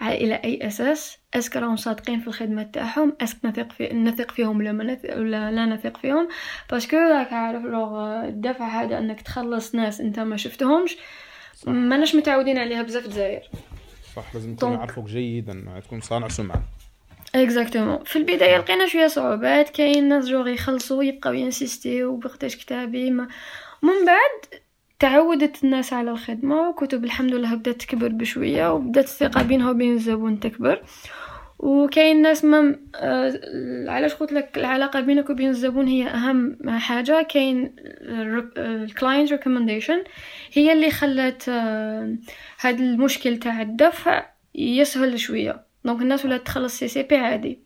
إلى 0.02 0.36
أي 0.36 0.68
أساس؟ 0.68 1.18
est-ce 1.34 1.48
que 1.48 1.56
راهم 1.56 1.76
صادقين 1.76 2.20
في 2.20 2.28
الخدمة 2.28 2.64
تاعهم؟ 2.64 3.18
est-ce 3.22 3.38
que 3.38 3.46
نثق 3.46 3.72
في 3.72 3.94
نثق 3.94 4.32
فيهم 4.32 4.58
ولا 4.58 4.72
ما 4.72 4.84
نثق 4.84 5.18
ولا 5.18 5.52
لا 5.52 5.66
نثق 5.66 5.98
فيهم؟ 5.98 6.28
parce 6.72 6.88
que 6.88 6.98
راك 6.98 7.34
عارف 7.34 7.64
لوغ 7.64 8.24
الدفع 8.26 8.68
هذا 8.68 8.98
إنك 8.98 9.22
تخلص 9.22 9.76
ناس 9.76 10.02
أنت 10.02 10.20
ما 10.20 10.38
شفتهمش 10.38 10.98
ماناش 11.68 12.16
متعودين 12.16 12.58
عليها 12.58 12.82
بزاف 12.82 13.06
الجزائر. 13.06 13.42
صح 14.16 14.34
لازم 14.34 14.56
تكون 14.56 14.74
يعرفوك 14.74 15.06
جيدا 15.06 15.82
تكون 15.86 16.02
صانع 16.02 16.28
سمعة. 16.28 16.64
exactement 17.36 18.04
في 18.04 18.16
البداية 18.16 18.58
لقينا 18.58 18.88
شوية 18.88 19.08
صعوبات 19.08 19.70
كاين 19.70 20.08
ناس 20.08 20.26
جوغ 20.26 20.48
يخلصوا 20.48 21.04
يبقاو 21.04 21.34
ي 21.34 21.43
insister 21.43 22.16
و 22.16 22.22
وقتاش 22.22 22.56
كتابي 22.56 23.12
ما 23.12 23.28
من 23.82 24.06
بعد 24.06 24.62
تعودت 25.00 25.64
الناس 25.64 25.94
على 25.94 26.12
الخدمة 26.12 26.70
وكتب 26.70 27.04
الحمد 27.04 27.34
لله 27.34 27.56
بدأت 27.56 27.82
تكبر 27.82 28.08
بشوية 28.08 28.74
وبدأت 28.74 29.06
الثقة 29.06 29.44
بينها 29.44 29.72
وبين 29.72 29.94
الزبون 29.94 30.40
تكبر. 30.40 30.84
وكاين 31.60 32.22
ناس 32.22 32.46
ما 32.46 32.80
آه 32.96 33.40
علاش 33.88 34.14
قلت 34.14 34.32
لك 34.32 34.58
العلاقة 34.58 35.00
بينك 35.00 35.30
وبين 35.30 35.50
الزبون 35.50 35.88
هي 35.88 36.08
أهم 36.08 36.58
حاجة؟ 36.80 37.22
كاين 37.30 37.76
ال 38.58 38.68
client 38.68 39.32
recommendation 39.32 40.04
هي 40.54 40.74
اللي 40.74 40.92
خلت 40.92 41.50
آه 41.50 42.16
هاد 42.62 42.80
المشكل 42.80 43.38
تاع 43.38 43.62
الدفع 43.62 44.26
يسهل 44.56 45.20
شوية. 45.20 45.66
donc 45.86 46.02
الناس 46.02 46.26
ولات 46.26 46.46
تخلص 46.46 46.80
CCP 46.80 47.16
عادي. 47.18 47.60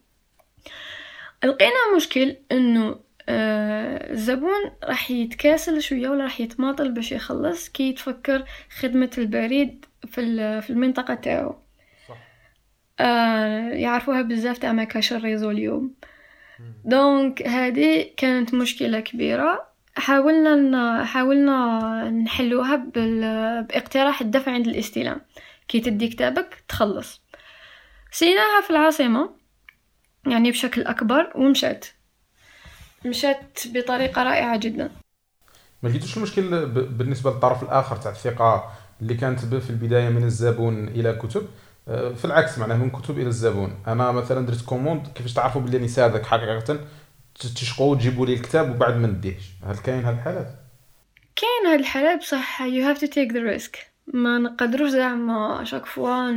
لقينا 1.44 1.96
مشكل 1.96 2.36
إنه 2.52 2.96
آه، 3.30 4.12
الزبون 4.12 4.72
راح 4.84 5.12
يتكاسل 5.12 5.82
شوية 5.82 6.10
ولا 6.10 6.24
راح 6.24 6.42
يتماطل 6.42 6.92
باش 6.92 7.12
يخلص 7.12 7.70
كي 7.70 7.90
يتفكر 7.90 8.44
خدمة 8.80 9.12
البريد 9.18 9.86
في 10.08 10.62
في 10.62 10.70
المنطقة 10.70 11.14
تاعو. 11.14 11.56
آه 13.00 13.70
يعرفوها 13.70 14.22
بزاف 14.22 14.58
تاع 14.58 14.74
مكاش 14.74 15.14
ال 15.14 15.19
réseau 15.19 15.52
اليوم. 15.52 15.96
donc 16.86 17.48
هذه 17.48 18.10
كانت 18.18 18.54
مشكلة 18.54 19.00
كبيرة. 19.00 19.68
حاولنا 19.96 21.06
حاولنا 21.06 22.10
نحلوها 22.10 22.76
باقتراح 22.76 24.22
الدفع 24.22 24.52
عند 24.52 24.68
الاستلام. 24.68 25.22
كي 25.68 25.80
تدي 25.80 26.08
كتابك 26.08 26.64
تخلص. 26.68 27.22
سييناها 28.12 28.62
في 28.62 28.70
العاصمة 28.70 29.30
يعني 30.28 30.52
بشكل 30.52 30.82
أكبر 30.82 31.32
ومشات. 31.36 31.86
مشات 33.06 33.60
بطريقة 33.66 34.24
رائعة 34.24 34.58
جدا. 34.58 34.92
ما 35.84 35.90
لقيتوش 35.90 36.18
المشكل 36.18 36.66
بالنسبة 36.66 37.32
للطرف 37.32 37.64
الآخر 37.64 37.96
تاع 37.96 38.12
الثقة 38.12 38.72
اللي 39.02 39.16
كانت 39.16 39.40
في 39.40 39.70
البداية 39.70 40.10
من 40.10 40.24
الزبون 40.24 40.88
إلى 40.88 41.14
كتب؟ 41.14 41.48
آه، 41.88 42.14
في 42.14 42.26
العكس 42.26 42.58
معناه 42.58 42.76
من 42.76 42.90
كتب 42.90 43.20
إلى 43.20 43.28
الزبون. 43.28 43.76
أنا 43.88 44.12
مثلا 44.12 44.46
درت 44.46 44.66
commande 44.66 45.08
كيفاش 45.16 45.34
تعرفوا 45.34 45.62
بلي 45.62 45.78
راني 45.78 45.88
صادق 45.88 46.26
حقيقة؟ 46.26 46.80
تثقوا 47.36 47.92
وتجيبوا 47.92 48.26
لي 48.26 48.34
الكتاب 48.34 48.76
وبعد 48.76 48.96
ما 48.96 49.08
نديهش. 49.08 49.52
هل 49.64 49.78
كاين 49.78 50.06
هاد 50.06 50.14
الحالات 50.14 50.64
كاين 51.36 51.72
هاد 51.72 51.80
الحالات 51.80 52.20
بصح 52.20 52.62
you 52.62 52.86
have 52.86 53.00
to 53.00 53.08
take 53.08 53.34
the 53.34 53.40
risk 53.40 53.88
ما 54.14 54.38
نقدروش 54.38 54.90
زعما 54.90 55.64
شاك 55.64 55.86
فوا 55.86 56.32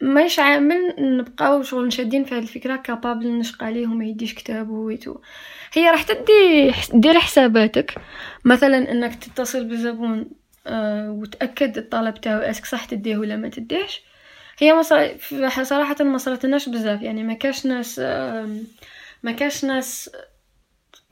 ماش 0.00 0.38
عامل 0.38 0.94
نبقاو 0.98 1.62
شغل 1.62 1.86
نشادين 1.86 2.24
في 2.24 2.34
هاد 2.34 2.42
الفكرة 2.42 2.76
كابابل 2.76 3.38
نشق 3.38 3.64
عليه 3.64 3.86
وما 3.86 4.04
يديش 4.04 4.34
كتاب 4.34 4.70
ويتو 4.70 5.18
هي 5.72 5.90
راح 5.90 6.02
تدي 6.02 6.72
دير 6.94 7.18
حساباتك. 7.18 7.94
مثلا 8.44 8.92
إنك 8.92 9.14
تتصل 9.14 9.64
بزبون 9.64 10.30
آه 10.66 11.10
وتأكد 11.10 11.78
الطلب 11.78 12.14
تاعو 12.14 12.38
أسك 12.38 12.64
صح 12.66 12.84
تديه 12.84 13.16
ولا 13.16 13.36
ما 13.36 13.48
تديهش. 13.48 14.02
هي 14.58 14.74
مصر... 14.74 15.08
صراحة 15.62 16.04
ما 16.04 16.18
صرتناش 16.18 16.68
بزاف. 16.68 17.02
يعني 17.02 17.22
ما 17.22 17.34
كاش 17.34 17.66
ناس 17.66 18.00
آه 18.04 18.48
ما 19.22 19.32
كاش 19.32 19.64
ناس 19.64 20.10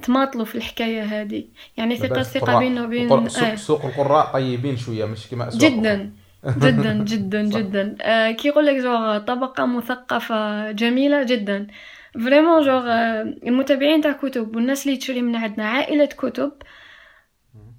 تماطلوا 0.03 0.45
في 0.45 0.55
الحكاية 0.55 1.03
هذه 1.03 1.45
يعني 1.77 1.97
ثقه 1.97 2.23
ثقة 2.23 2.59
بيننا 2.59 2.85
وبين 2.85 3.29
سوق, 3.29 3.55
سوق 3.55 3.85
القراء 3.85 4.33
طيبين 4.33 4.77
شوية 4.77 5.05
مش 5.05 5.27
كما 5.29 5.51
جدا. 5.55 6.13
جدا 6.59 6.95
جدا 7.11 7.43
جدا. 7.43 7.97
آه 8.03 8.31
كي 8.31 8.49
يقول 8.49 8.67
لك 8.67 8.77
جوغ 8.77 9.19
طبقة 9.19 9.67
مثقفة 9.67 10.71
جميلة 10.73 11.23
جدا. 11.23 11.67
vraiment 12.15 12.63
genre 12.63 12.87
المتابعين 13.23 14.01
تاع 14.01 14.13
كتب 14.13 14.57
والناس 14.57 14.87
اللي 14.87 14.97
تشري 14.97 15.23
من 15.23 15.37
عندنا 15.37 15.69
عائلة 15.69 16.07
كتب. 16.07 16.53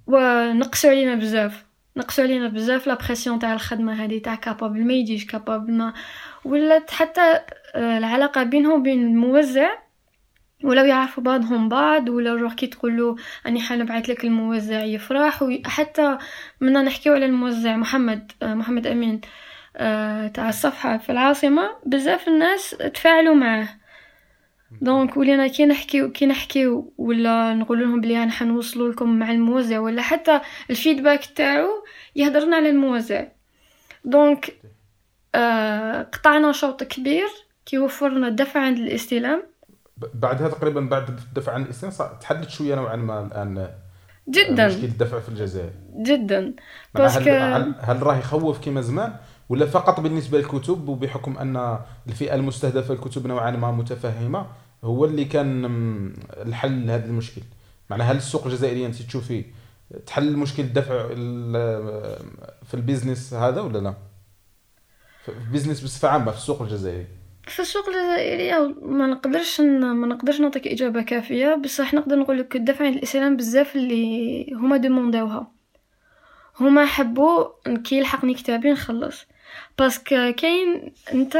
ونقصوا 0.06 0.90
علينا 0.90 1.14
بزاف. 1.14 1.66
نقصوا 1.96 2.24
علينا 2.24 2.48
بزاف 2.48 2.86
la 2.86 2.94
pression 2.94 3.38
تاع 3.38 3.52
الخدمة 3.52 4.04
هذه 4.04 4.18
تاع 4.18 4.34
capable 4.34 4.84
ما 4.86 4.92
يجيش 4.92 5.26
capable 5.26 5.72
ما 5.72 5.92
ولات 6.44 6.90
حتى 6.90 7.20
آه، 7.74 7.98
العلاقة 7.98 8.42
بينهم 8.42 8.80
وبين 8.80 9.02
الموزع 9.06 9.68
ولو 10.64 10.84
يعرفوا 10.84 11.22
بعضهم 11.22 11.68
بعض 11.68 12.08
ولا 12.08 12.34
روح 12.34 12.54
كي 12.54 12.66
تقول 12.66 13.20
أني 13.46 13.60
حنبعث 13.60 14.10
لك 14.10 14.24
الموزع 14.24 14.84
يفرح 14.84 15.42
وحتى 15.42 16.18
منا 16.60 16.82
نحكيو 16.82 17.14
على 17.14 17.26
الموزع 17.26 17.76
محمد 17.76 18.32
آه، 18.42 18.54
محمد 18.54 18.86
أمين 18.86 19.20
آه، 19.76 20.28
تاع 20.28 20.48
الصفحة 20.48 20.98
في 20.98 21.12
العاصمة 21.12 21.70
بزاف 21.86 22.28
الناس 22.28 22.70
تفاعلوا 22.70 23.34
معاه. 23.34 23.68
donc 24.80 25.16
ولينا 25.16 25.46
كي 25.46 25.66
نحكي 25.66 26.08
كي 26.08 26.26
نحكي 26.26 26.82
ولا 26.98 27.54
نقول 27.54 27.80
لهم 27.80 28.00
بلي 28.00 28.22
أنا 28.22 28.30
حنوصلوا 28.30 28.92
لكم 28.92 29.18
مع 29.18 29.30
الموزع 29.30 29.78
ولا 29.78 30.02
حتى 30.02 30.40
ال 30.70 30.76
feedback 30.76 31.24
تاعو 31.36 31.68
يهضرنا 32.16 32.56
على 32.56 32.70
الموزع. 32.70 33.24
دونك 34.04 34.56
آه 35.34 36.02
قطعنا 36.02 36.52
شوط 36.52 36.84
كبير 36.84 37.28
كي 37.66 37.78
وفرنا 37.78 38.28
الدفع 38.28 38.60
عند 38.60 38.78
الاستلام 38.78 39.42
بعدها 39.96 40.48
تقريبا 40.48 40.80
بعد 40.80 41.08
الدفع 41.08 41.52
عن 41.52 41.62
الاستلام 41.62 41.92
تحدد 42.20 42.48
شوية 42.48 42.74
نوعا 42.74 42.96
ما 42.96 43.26
الان 43.26 43.70
جدا. 44.28 44.66
مشكل 44.66 44.84
الدفع 44.84 45.20
في 45.20 45.28
الجزائر. 45.28 45.72
جدا. 45.96 46.54
هل, 46.96 47.28
هل, 47.28 47.74
هل 47.80 48.02
راه 48.02 48.16
يخوف 48.16 48.64
كما 48.64 48.80
زمان 48.80 49.16
ولا 49.48 49.66
فقط 49.66 50.00
بالنسبة 50.00 50.38
للكتب 50.38 50.88
وبحكم 50.88 51.38
أن 51.38 51.78
الفئة 52.06 52.34
المستهدفة 52.34 52.94
الكتب 52.94 53.26
نوعا 53.26 53.50
ما 53.50 53.70
متفهمة 53.70 54.46
هو 54.84 55.04
اللي 55.04 55.24
كان 55.24 55.64
الحل 56.36 56.86
لهذا 56.86 57.04
المشكل 57.04 57.42
معناها 57.90 58.12
هل 58.12 58.16
السوق 58.16 58.46
الجزائري 58.46 58.86
أنت 58.86 59.02
تشوفي 59.02 59.44
تحل 60.06 60.36
مشكل 60.36 60.62
الدفع 60.62 61.08
في 62.64 62.74
ال 62.74 62.81
business 62.81 63.34
هذا 63.34 63.60
ولا 63.60 63.78
لا؟ 63.78 63.94
في 65.24 65.32
ال 65.32 65.37
business 65.37 65.80
بصفة 65.80 66.08
عامة 66.08 66.30
في 66.30 66.36
السوق 66.38 66.62
الجزائري. 66.62 67.06
في 67.46 67.60
السوق 67.60 67.88
الجزائري 67.88 68.74
ما 68.82 69.06
نقدرش 69.06 69.60
ما 69.60 70.06
نقدرش 70.06 70.40
نعطيك 70.40 70.68
إجابة 70.68 71.02
كافية. 71.02 71.54
بصح 71.54 71.94
نقدر 71.94 72.18
نقول 72.18 72.38
لك 72.38 72.56
الدفع 72.56 72.84
عند 72.84 72.96
الاستلام 72.96 73.36
بزاف 73.36 73.76
اللي 73.76 74.52
هما 74.52 74.76
demandaوها. 74.76 75.52
هما 76.60 76.86
حبوا 76.86 77.44
كي 77.84 77.96
يلحقني 77.96 78.34
كتابي 78.34 78.72
نخلص. 78.72 79.26
parce 79.78 80.12
que 80.12 80.32
كاين 80.32 80.92
أنت 81.14 81.36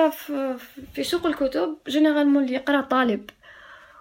في 0.95 1.03
سوق 1.03 1.27
الكتب 1.27 1.77
généralement 1.89 2.43
اللي 2.43 2.55
يقرأ 2.55 2.81
طالب. 2.81 3.31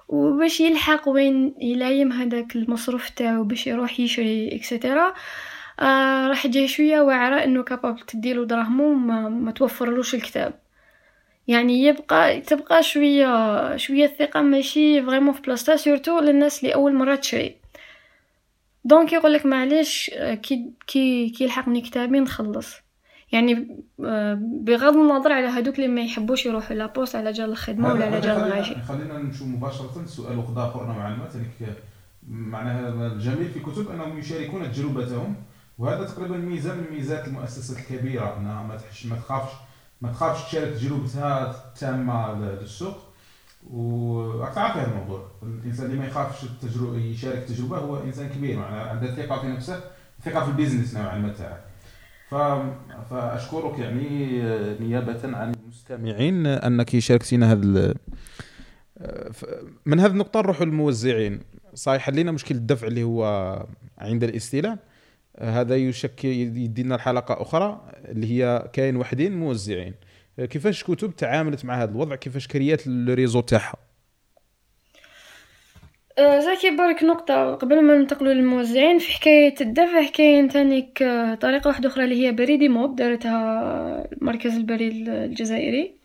وباش 0.08 0.60
يلحق 0.60 1.10
وين 1.10 1.56
يلايم 1.62 2.12
هذاك 2.12 2.56
المصروف 2.56 3.10
تاعو 3.10 3.44
باش 3.44 3.68
يروح 3.68 4.00
يشري 4.00 4.56
et 4.56 4.70
cetera 4.70 5.13
آه 5.80 6.28
راح 6.28 6.46
يجي 6.46 6.68
شوية 6.68 7.02
واعره 7.02 7.44
إنه 7.44 7.63
capable 7.63 7.99
تديلو 8.00 8.44
دراهمو 8.44 8.94
ما, 8.94 9.30
ما 9.30 9.52
توفرلوش 9.52 10.15
الكتاب. 10.15 10.64
يعني 11.47 11.84
يبقى 11.84 12.41
تبقى 12.41 12.84
شوية 12.84 13.77
شوية 13.77 14.05
الثقه 14.05 14.41
ماشي 14.41 15.03
vraiment 15.04 15.34
في 15.34 15.41
بلاصتها 15.41 15.75
surtout 15.75 16.19
للناس 16.19 16.63
اللي 16.63 16.75
أول 16.75 16.95
مرة 16.95 17.15
تشري. 17.15 17.55
donc 18.86 19.13
يقول 19.13 19.34
لك 19.34 19.45
معليش 19.45 20.12
كي 20.41 20.71
كي 20.88 21.29
كي 21.29 21.43
يلحقني 21.43 21.81
كتابي 21.81 22.19
نخلص. 22.19 22.75
يعني 23.31 23.77
آه، 24.05 24.39
بغض 24.41 24.97
النظر 24.97 25.31
على 25.31 25.47
هذوك 25.47 25.75
اللي 25.75 25.88
ما 25.88 26.01
يحبوش 26.01 26.45
يروحوا 26.45 26.75
la 26.75 26.87
poste 26.87 27.15
على 27.15 27.31
جال 27.31 27.49
الخدمة 27.49 27.93
ولا 27.93 28.05
على 28.05 28.19
جال 28.21 28.38
الغاشي 28.38 28.75
خلينا 28.75 29.17
نمشوا 29.17 29.47
مباشرة 29.47 30.05
سؤال 30.05 30.38
وقت 30.38 30.58
اخر 30.58 30.86
معلومات 30.86 31.31
معناها 32.27 33.08
الجميل 33.08 33.49
في 33.49 33.58
الكتب 33.58 33.91
أنهم 33.91 34.19
يشاركون 34.19 34.71
تجربتهم 34.71 35.36
وهذا 35.77 36.05
تقريبا 36.05 36.38
ميزه 36.38 36.75
من 36.75 36.84
ميزات 36.91 37.27
المؤسسات 37.27 37.77
الكبيرة 37.79 38.38
إنها 38.38 38.63
ما 38.63 38.77
تحش 38.77 39.05
ما 39.05 39.15
تخافش 39.15 39.53
ما 40.06 40.12
تخافش 40.12 40.44
تشارك 40.44 40.74
تجربتها 40.74 41.52
التامه 41.52 42.34
للسوق 42.34 42.98
وراك 43.72 44.54
تعرف 44.54 44.78
هذا 44.78 44.91
الموضوع. 44.91 45.28
الإنسان 45.44 45.86
اللي 45.86 45.98
ما 45.98 46.06
يخافش 46.06 46.44
التجربه 46.44 46.98
يشارك 46.98 47.44
تجربة 47.44 47.78
هو 47.78 48.04
إنسان 48.04 48.30
كبير 48.30 48.60
عنده 48.60 49.15
ثقه 49.15 49.41
في 49.41 49.48
نفسه 49.48 49.84
ثقه 50.26 50.44
في 50.44 50.48
البيزنس 50.48 50.96
نوعا 50.96 51.18
ما 51.18 51.34
تاعه. 51.34 51.65
فأشكرك 53.10 53.80
يعني 53.80 54.41
نيابة 54.80 55.38
عن 55.38 55.54
المستمعين 55.54 56.48
أنك 56.48 57.00
شاركتينا 57.00 57.52
هذا 57.52 57.94
من 59.86 60.00
هذه 60.00 60.12
النقطة 60.12 60.39
نروحوا 60.39 60.65
للموزعين. 60.65 61.39
صحيح 61.74 62.02
حلينا 62.02 62.32
مشكل 62.32 62.56
الدفع 62.56 62.88
اللي 62.88 63.04
هو 63.04 63.26
عند 63.98 64.24
الاستلام 64.24 64.80
هذا 65.39 65.76
يشكل 65.76 66.28
يدينا 66.28 66.95
الحلقة 66.95 67.41
أخرى 67.41 67.91
اللي 68.06 68.32
هي 68.32 68.69
كاين 68.74 68.95
وحدين 68.95 69.39
موزعين. 69.39 69.93
كيفاش 70.38 70.84
كتب 70.84 71.15
تعاملت 71.15 71.65
مع 71.65 71.84
هذا 71.84 71.91
الوضع؟ 71.91 72.15
كيفاش 72.15 72.48
كريات 72.48 72.88
الريزو 72.88 73.41
تاعها؟ 73.41 73.76
آه، 76.17 76.39
زكي 76.39 76.78
برك 76.78 77.04
نقطة. 77.04 77.56
قبل 77.56 77.82
ما 77.82 77.98
ننتقلوا 77.98 78.34
للموزعين 78.34 79.00
في 79.00 79.12
حكاية 79.12 79.56
الدفع 79.62 80.10
كاين 80.13 80.50
تانيك 80.50 80.98
طريقة 81.41 81.67
واحدة 81.67 81.89
أخرى 81.89 82.04
اللي 82.04 82.26
هي 82.26 82.32
بريدي 82.32 82.69
موب 82.69 82.95
دارتها 82.95 84.08
مركز 84.21 84.56
البريد 84.56 85.10
الجزائري. 85.10 85.95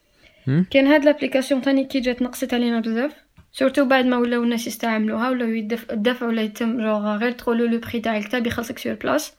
كان 0.70 0.86
هاد 0.86 1.04
l'application 1.04 1.62
تاني 1.62 1.84
كي 1.84 2.00
جات 2.00 2.22
نقصت 2.22 2.54
علينا 2.54 2.80
بزاف. 2.80 3.12
surtout 3.52 3.84
بعد 3.84 4.06
ما 4.06 4.16
ولاو 4.16 4.42
الناس 4.42 4.66
يستعملوها 4.66 5.30
ولاو 5.30 5.48
الدفع 5.90 6.26
ولا 6.26 6.42
يتم 6.42 6.80
جوغ 6.80 7.16
غير 7.16 7.32
تقولوا 7.32 7.66
le 7.66 7.78
prix 7.78 8.00
تاع 8.00 8.16
الكتاب 8.16 8.46
يخلصك 8.46 8.78
sur 8.78 8.94
place 8.94 9.32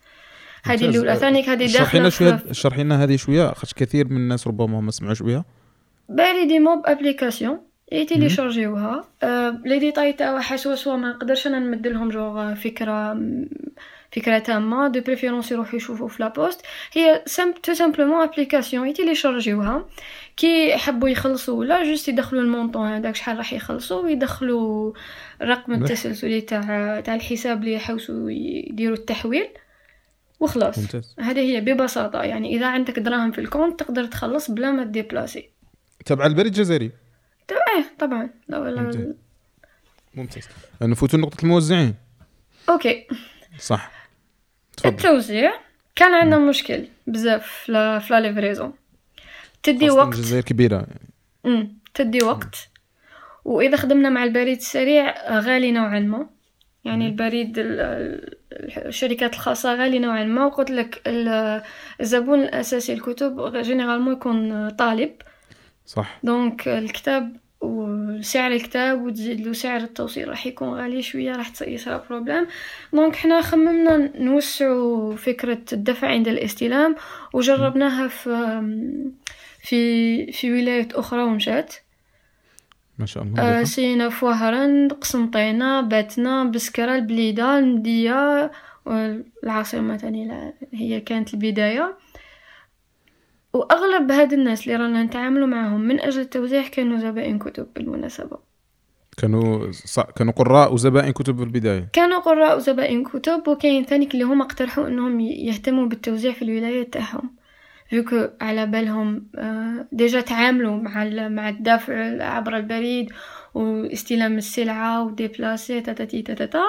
هذه 0.63 0.86
الأولى. 0.86 1.15
ثانيك 1.15 1.50
هذه 1.50 1.58
داخلة 1.58 1.80
شرحينا 1.80 2.10
شوية 2.10 2.43
شرحينا 2.52 3.04
هذه 3.04 3.15
شوية 3.15 3.47
خاطر 3.54 3.74
كثير 3.76 4.08
من 4.08 4.17
الناس 4.17 4.47
ربما 4.47 4.82
ما 4.82 4.91
سمعوش 4.91 5.24
بها. 5.24 5.45
بريدي 6.10 6.60
موب 6.60 6.82
application 6.86 7.60
ي 7.91 8.00
téléchargeيوها 8.00 9.07
les 9.65 9.79
détails 9.79 10.13
تاعها 10.13 10.41
حسوسوا 10.41 10.97
ما 10.97 11.10
نقدرش 11.10 11.47
أنا 11.47 11.60
نمدلهم 11.60 12.10
جوغ 12.10 12.54
فكرة 12.56 13.17
فكرة 14.12 14.39
تامة. 14.39 14.88
de 14.88 15.01
préférence 15.01 15.51
يروحوا 15.52 15.76
يشوفوا 15.76 16.08
في 16.08 16.24
la 16.23 16.34
poste 16.34 16.62
هي 16.93 17.21
سم 17.26 17.52
تو 17.63 17.74
سامبلومون 17.74 18.24
ابليكاسيون 18.24 18.88
يتيليشارجيوها. 18.88 19.86
كي 20.41 20.69
يحبوا 20.69 21.10
يخلصوا 21.10 21.60
ولا 21.60 21.84
juste 21.84 22.07
يدخلوا 22.08 22.41
ال 22.41 22.47
montant 22.47 22.88
هذاك 22.88 23.15
شحال 23.15 23.38
راح 23.38 23.54
يخلصوا 23.54 24.01
ويدخلوا 24.01 24.93
الرقم 25.41 25.73
التسلسلي 25.73 26.41
تاع 26.41 26.99
تاع 26.99 27.15
الحساب 27.15 27.60
اللي 27.60 27.73
يحوسوا 27.73 28.32
يديروا 28.32 28.97
التحويل 28.97 29.47
وخلاص. 30.39 30.95
هذه 31.19 31.39
هي 31.39 31.62
ببساطة 31.62 32.23
يعني 32.23 32.56
إذا 32.56 32.67
عندك 32.67 32.99
دراهم 32.99 33.32
في 33.32 33.41
ال 33.41 33.47
compte 33.47 33.79
تقدر 33.80 34.06
تخلص 34.06 34.51
بلا 34.51 34.71
ما 34.71 34.84
déplacer 34.84 35.49
تبع 36.06 36.25
البريد 36.25 36.45
الجزائري؟ 36.45 36.91
إيه 37.51 37.86
طبعا. 37.99 38.30
لا 38.47 38.91
ممتاز. 40.13 40.47
نفوتوا 40.82 41.19
لنقطة 41.19 41.43
الموزعين. 41.43 41.95
OK. 42.69 43.07
صح. 43.60 43.91
تفضل. 44.77 44.89
التوزيع. 44.89 45.54
كان 45.95 46.13
عندنا 46.13 46.38
مشكل 46.38 46.88
بزاف 47.08 47.45
في 47.45 48.08
la 48.10 48.19
livraison 48.19 48.80
تدي 49.63 49.89
وقت. 49.89 50.15
الجزائر 50.15 50.43
كبيرة. 50.43 50.88
امم 51.45 51.78
تدي 51.93 52.24
وقت. 52.24 52.69
وإذا 53.45 53.78
خدمنا 53.78 54.10
مع 54.10 54.24
البريد 54.24 54.58
السريع 54.58 55.30
غالي 55.39 55.71
نوعا 55.71 56.00
ما. 56.00 56.30
يعني 56.86 57.08
البريد 57.08 57.54
الشركات 58.62 59.34
الخاصة 59.34 59.76
غالي 59.76 60.00
نوعا 60.00 60.24
ما. 60.24 60.45
وقلت 60.45 60.71
لك 60.71 61.02
الزبون 62.02 62.39
الأساسي 62.39 62.93
الكتب 62.93 63.58
généralement 63.62 64.13
يكون 64.13 64.69
طالب. 64.69 65.12
صح. 65.86 66.19
دونك 66.24 66.67
الكتاب 66.67 67.36
وسعر 67.62 68.52
الكتاب 68.52 69.02
وتزيد 69.02 69.41
له 69.41 69.54
سعر 69.54 69.82
التوصيل 69.82 70.30
راح 70.30 70.47
يكون 70.47 70.69
غالي 70.69 71.02
شوية 71.02 71.32
راح 71.32 71.52
يصير 71.62 71.97
problème 71.97 72.47
donc 72.93 73.15
حنا 73.15 73.41
خممنا 73.41 74.12
نوسعوا 74.19 75.15
فكرة 75.15 75.62
الدفع 75.74 76.08
عند 76.08 76.28
الاستلام 76.28 76.95
وجربناها 77.34 78.08
في 78.08 78.30
في 79.62 80.32
في 80.32 80.52
ولايات 80.52 80.93
أخرى 80.93 81.24
ومشات. 81.24 81.76
ما 83.00 83.06
شاء 83.06 83.24
الله 83.24 83.41
آه 83.41 83.63
سيينا 83.63 84.10
في 84.10 84.26
وهران 84.26 84.88
قسنطينة 84.88 85.82
باتنا 85.82 86.43
بسكرة 86.43 86.95
البليدة 86.95 87.60
المدية 87.60 88.52
والعاصمة 88.86 89.97
تاني 89.97 90.54
هي 90.74 91.02
كانت 91.02 91.34
البداية. 91.34 91.97
وأغلب 93.54 94.12
هاد 94.12 94.34
الناس 94.34 94.63
اللي 94.63 94.76
رانا 94.76 95.04
نتعاملوا 95.04 95.47
معاهم 95.47 95.82
من 95.82 96.00
أجل 96.00 96.21
التوزيع 96.21 96.67
كانوا 96.67 96.97
زبائن 96.97 97.39
كتب 97.39 97.67
بالمناسبة. 97.76 98.38
كانوا 99.17 99.71
ص... 99.71 100.00
كانوا 100.00 100.34
قراء 100.34 100.74
وزبائن 100.74 101.12
كتب 101.12 101.38
في 101.38 101.43
البدايه 101.43 101.89
كانوا 101.93 102.19
قراء 102.19 102.58
وزبائن 102.58 103.04
كتب 103.04 103.47
وكاين 103.47 103.86
ثاني 103.86 104.10
اللي 104.13 104.24
هما 104.24 104.43
اقترحوا 104.43 104.88
إنهم 104.88 105.19
يهتموا 105.19 105.86
بالتوزيع 105.86 106.32
في 106.32 106.41
الولايات 106.41 106.93
تاعهم. 106.93 107.40
فيكو 107.91 108.27
على 108.41 108.65
بالهم 108.65 109.27
آه، 109.38 109.88
ديجا 109.91 110.21
تعاملوا 110.21 110.75
مع 110.75 111.04
مع 111.27 111.49
الدفع 111.49 112.23
عبر 112.23 112.58
البريد 112.58 113.12
واستلام 113.54 114.38
السلعة 114.38 115.04
وديبلاسي 115.06 115.82
تاتاتي 115.82 116.21
تاتاتا 116.21 116.63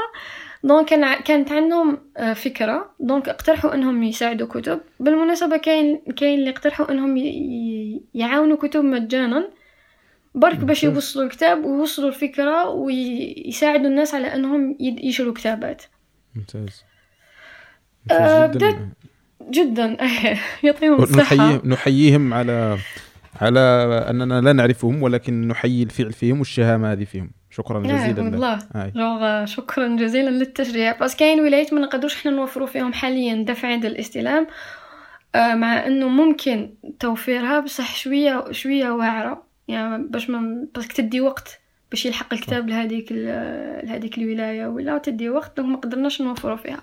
دونك 0.65 0.89
كان 0.89 1.15
كانت 1.23 1.53
عندهم 1.53 1.99
آه، 2.17 2.33
فكرة. 2.33 2.95
دونك 3.01 3.29
اقترحوا 3.29 3.75
إنهم 3.75 4.03
يساعدوا 4.03 4.47
كتب. 4.47 4.81
بالمناسبة 5.01 5.57
كاين 5.57 6.03
كاين 6.17 6.39
اللي 6.39 6.51
اقترحوا 6.51 6.91
إنهم 6.91 7.17
يعاونوا 8.15 8.57
كتب 8.57 8.85
مجانا. 8.85 9.49
برك 10.35 10.59
باش 10.59 10.85
يوصلوا 10.85 11.25
الكتاب 11.25 11.65
ويوصلوا 11.65 12.09
الفكرة 12.09 12.69
ويساعدوا 12.69 13.87
الناس 13.87 14.15
على 14.15 14.35
إنهم 14.35 14.77
يشروا 14.81 15.35
كتابات. 15.35 15.83
ممتاز, 16.35 16.85
ممتاز 18.11 18.57
جدا. 18.57 18.93
جدا. 19.51 19.97
يعطيهم 20.65 21.03
الصحة. 21.03 21.23
نحيي 21.23 21.61
نحييهم 21.65 22.35
على 22.35 22.79
على 23.41 23.61
أننا 24.11 24.41
لا 24.41 24.53
نعرفهم 24.53 25.03
ولكن 25.03 25.49
نحيي 25.49 25.83
الفعل 25.83 26.13
فيهم 26.13 26.39
والشهامة 26.39 26.93
هذه 26.93 27.05
فيهم. 27.05 27.31
شكرا 27.51 27.81
جزيلا 27.81 28.23
والله. 28.23 28.59
جوغ 28.97 29.45
شكرا 29.45 29.97
جزيلا 29.97 30.31
للتشجيع 30.31 30.99
بس 30.99 31.17
كاين 31.17 31.41
ولايات 31.41 31.75
ما 31.75 31.81
نقدروش 31.81 32.15
إحنا 32.17 32.31
نوفروا 32.31 32.67
فيهم 32.67 32.93
حاليا 32.93 33.45
دفع 33.49 33.69
عند 33.69 33.85
الاستلام 33.85 34.47
آه، 35.35 35.55
مع 35.55 35.87
إنه 35.87 36.09
ممكن 36.09 36.75
توفيرها 37.01 37.61
بصح 37.61 37.97
شوية 37.97 38.45
شوية 38.51 38.91
واعره 38.91 39.43
يعني 39.69 40.05
باش 40.09 40.31
ما 40.31 40.67
بس 40.75 40.89
تدي 40.89 41.21
وقت 41.21 41.61
باش 41.93 42.07
يلحق 42.07 42.33
الكتاب 42.35 42.69
لهذيك 42.69 43.13
لهذيك 43.13 44.19
الولاية 44.19 44.67
ولا 44.67 44.99
تدي 44.99 45.29
وقت 45.29 45.57
donc 45.57 45.69
ما 45.69 45.77
قدرناش 45.77 46.23
نوفروا 46.23 46.57
فيها. 46.57 46.81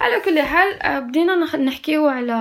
على 0.00 0.20
كل 0.24 0.40
حال 0.42 0.82
آه، 0.82 0.98
بدينا 0.98 1.56
نحكيو 1.56 2.06
على 2.06 2.32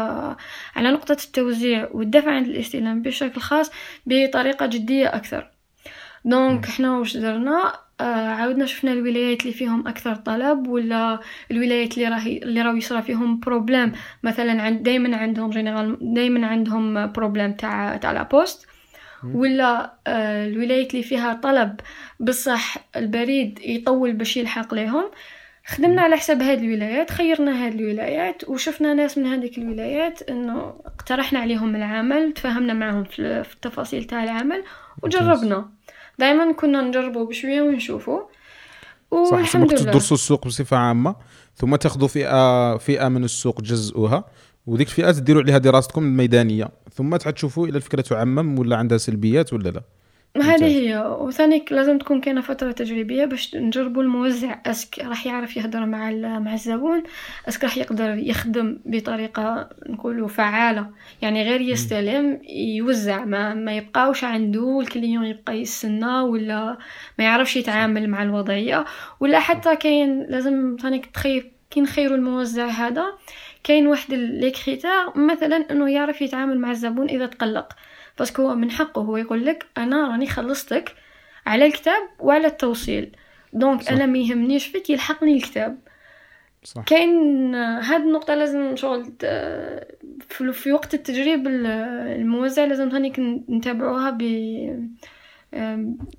على 0.75 0.91
نقطة 0.91 1.17
التوزيع 1.25 1.89
والدفع 1.91 2.31
عند 2.31 2.47
الاستلام 2.47 3.01
بشكل 3.01 3.41
خاص 3.41 3.71
بطريقة 4.05 4.65
جدية 4.65 5.07
أكثر. 5.15 5.51
donc 6.25 6.65
إحنا 6.65 6.97
واش 6.97 7.17
درنا؟ 7.17 7.73
آه 8.01 8.27
عاودنا 8.27 8.65
شفنا 8.65 8.91
الولايات 8.91 9.41
اللي 9.41 9.53
فيهم 9.53 9.87
أكثر 9.87 10.15
طلب 10.15 10.67
ولا 10.67 11.19
الولايات 11.51 11.97
اللي 11.97 12.07
راهي 12.07 12.37
اللي 12.37 12.61
راهو 12.61 12.75
يصرى 12.75 13.01
فيهم 13.01 13.39
problème 13.39 13.91
مثلا 14.23 14.61
عند 14.61 14.83
دائما 14.83 15.17
عندهم 15.17 15.49
général 15.49 15.97
دائما 16.13 16.47
عندهم 16.47 17.11
problème 17.11 17.53
تاع 17.53 17.97
تاع 17.97 18.11
la 18.11 18.23
poste 18.23 18.67
ولا 19.23 19.93
آه 20.07 20.47
الولايات 20.47 20.91
اللي 20.91 21.03
فيها 21.03 21.33
طلب 21.33 21.79
بصح 22.19 22.77
البريد 22.95 23.59
يطول 23.59 24.13
باش 24.13 24.37
يلحق 24.37 24.73
لهم 24.73 25.11
خدمنا 25.65 26.01
على 26.01 26.17
حساب 26.17 26.41
هاد 26.41 26.59
الولايات 26.59 27.11
خيرنا 27.11 27.65
هاد 27.65 27.73
الولايات 27.73 28.49
وشفنا 28.49 28.93
ناس 28.93 29.17
من 29.17 29.25
هذيك 29.25 29.57
الولايات 29.57 30.21
إنه 30.21 30.73
اقترحنا 30.85 31.39
عليهم 31.39 31.75
العمل 31.75 32.33
تفاهمنا 32.33 32.73
معهم 32.73 33.03
في 33.03 33.45
التفاصيل 33.53 34.03
تاع 34.03 34.23
العمل 34.23 34.63
وجربنا. 35.03 35.69
دائما 36.19 36.51
كنا 36.53 36.81
نجربوا 36.81 37.25
بشوية 37.25 37.61
ونشوفوا. 37.61 38.21
والحمد 39.11 39.73
لله 39.73 39.81
تدرسوا 39.81 40.17
السوق 40.17 40.47
بصفة 40.47 40.77
عامة 40.77 41.15
ثم 41.55 41.75
تأخذوا 41.75 42.07
فئة 42.07 42.77
فئة 42.77 43.07
من 43.07 43.23
السوق 43.23 43.61
تجزئوها 43.61 44.25
وديك 44.67 44.87
الفئات 44.87 45.19
ديروا 45.19 45.41
عليها 45.41 45.57
دراستكم 45.57 46.03
الميدانية. 46.03 46.69
ثم 46.93 47.15
تشوفوا 47.15 47.67
إلى 47.67 47.77
الفكرة 47.77 48.01
تعمم 48.01 48.59
ولا 48.59 48.75
عندها 48.75 48.97
سلبيات 48.97 49.53
ولا 49.53 49.69
لا. 49.69 49.81
هذه 50.41 50.65
هي. 50.65 50.97
وثاني 51.19 51.65
لازم 51.71 51.97
تكون 51.97 52.21
كاينة 52.21 52.41
فترة 52.41 52.71
تجريبية 52.71 53.25
باش 53.25 53.55
نجربوا 53.55 54.03
الموزع. 54.03 54.55
أسك 54.65 54.99
راح 54.99 55.25
يعرف 55.25 55.57
يهضر 55.57 55.85
مع 55.85 56.11
مع 56.39 56.53
الزبون. 56.53 57.03
أسك 57.47 57.63
راح 57.63 57.77
يقدر 57.77 58.17
يخدم 58.17 58.77
بطريقة 58.85 59.69
نقولوا 59.89 60.27
فعالة. 60.27 60.89
يعني 61.21 61.43
غير 61.43 61.61
يستلم 61.61 62.41
يوزع. 62.49 63.25
ما 63.25 63.53
ما 63.53 63.77
يبقاوش 63.77 64.23
عنده 64.23 64.79
الكليون 64.79 65.25
يبقى 65.25 65.61
يستنى 65.61 66.19
ولا 66.19 66.77
ما 67.19 67.25
يعرفش 67.25 67.55
يتعامل 67.55 68.09
مع 68.09 68.23
الوضعية. 68.23 68.85
ولا 69.19 69.39
حتى 69.39 69.75
كاين 69.75 70.23
لازم 70.29 70.77
ثاني 70.81 70.99
تخير 71.13 71.51
كي 71.69 71.81
نخيروا 71.81 72.17
الموزع 72.17 72.67
هذا 72.67 73.05
كاين 73.63 73.87
واحد 73.87 74.13
لي 74.13 74.53
مثلا 75.15 75.71
إنه 75.71 75.91
يعرف 75.91 76.21
يتعامل 76.21 76.59
مع 76.59 76.71
الزبون 76.71 77.09
إذا 77.09 77.25
تقلق 77.25 77.73
parce 78.17 78.32
que 78.32 78.41
هو 78.41 78.55
من 78.55 78.71
حقه 78.71 79.01
هو 79.01 79.17
يقول 79.17 79.45
لك 79.45 79.65
أنا 79.77 80.07
راني 80.07 80.27
خلصتك 80.27 80.95
على 81.45 81.65
الكتاب 81.65 82.09
وعلى 82.19 82.47
التوصيل 82.47 83.15
donc 83.53 83.81
صح. 83.81 83.91
أنا 83.91 84.05
ما 84.05 84.17
يهمنيش 84.17 84.67
فيك 84.67 84.89
يلحقني 84.89 85.35
الكتاب 85.35 85.77
صح. 86.63 86.83
كاين 86.83 87.55
هاد 87.55 88.01
النقطة 88.01 88.35
لازم 88.35 88.75
شغل 88.75 89.13
في 90.53 90.71
وقت 90.71 90.93
التجريب 90.93 91.47
الموزع 91.47 92.65
لازم 92.65 92.89
هانيك 92.89 93.19
نتابعوها 93.49 94.09
ب 94.09 94.23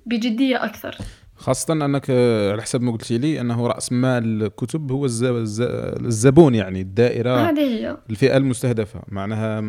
بجدية 0.05 0.65
أكثر 0.65 0.97
خاصة 1.39 1.73
أنك 1.73 2.09
على 2.51 2.61
حسب 2.61 2.81
ما 2.81 2.91
قلتي 2.91 3.17
لي 3.17 3.41
أنه 3.41 3.67
رأس 3.67 3.91
مال 3.91 4.43
الكتب 4.43 4.91
هو 4.91 5.05
الزبون 5.05 6.55
يعني 6.55 6.81
الدائرة 6.81 7.49
هذه 7.49 7.59
هي. 7.59 7.97
الفئة 8.09 8.37
المستهدفة. 8.37 9.01
معناها 9.07 9.63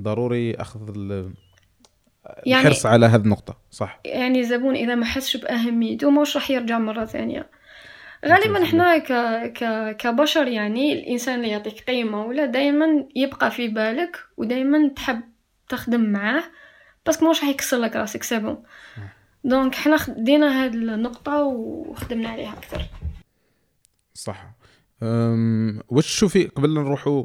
ضروري 0.00 0.54
أخذ 0.54 0.96
يعني 2.46 2.62
الحرص 2.62 2.86
على 2.86 3.06
هذه 3.06 3.20
النقطة. 3.20 3.58
صح. 3.70 4.00
يعني 4.04 4.40
الزبون 4.40 4.74
إذا 4.76 4.94
ما 4.94 5.04
حسش 5.04 5.36
بأهميته 5.36 6.10
مش 6.10 6.36
راح 6.36 6.50
يرجع 6.50 6.78
مرة 6.78 7.04
ثانية. 7.04 7.50
غالبا 8.26 8.62
إحنا 8.62 8.98
ك... 8.98 9.12
ك... 9.52 9.96
كبشر 9.96 10.48
يعني 10.48 10.92
الإنسان 10.92 11.34
اللي 11.34 11.48
يعطيك 11.48 11.84
قيمة 11.86 12.24
ولا 12.26 12.46
دائما 12.46 12.86
يبقى 13.16 13.50
في 13.50 13.68
بالك 13.68 14.16
ودائما 14.36 14.88
تحب 14.88 15.20
تخدم 15.68 16.00
معاه 16.00 16.44
بس 17.06 17.22
مش 17.22 17.40
راح 17.40 17.48
يكسر 17.48 17.76
لك 17.76 17.96
راسك. 17.96 18.22
c'est 18.22 18.47
bon 18.47 18.62
donc 19.46 19.74
إحنا 19.74 19.96
خدينا 19.96 20.64
هاد 20.64 20.74
النقطة 20.74 21.42
وخدمنا 21.42 22.28
عليها 22.28 22.52
أكثر. 22.52 22.82
صح. 24.14 24.50
أم... 25.02 25.80
واش 25.88 26.06
تشوفي 26.06 26.46
قبل 26.46 26.74
نروحوا 26.74 27.24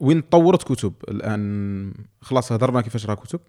وين 0.00 0.20
طورت 0.20 0.62
كتب؟ 0.62 0.94
الآن 1.08 1.94
خلاص 2.20 2.52
هضرنا 2.52 2.80
كيفاش 2.80 3.06
راه 3.06 3.14
كتب. 3.14 3.40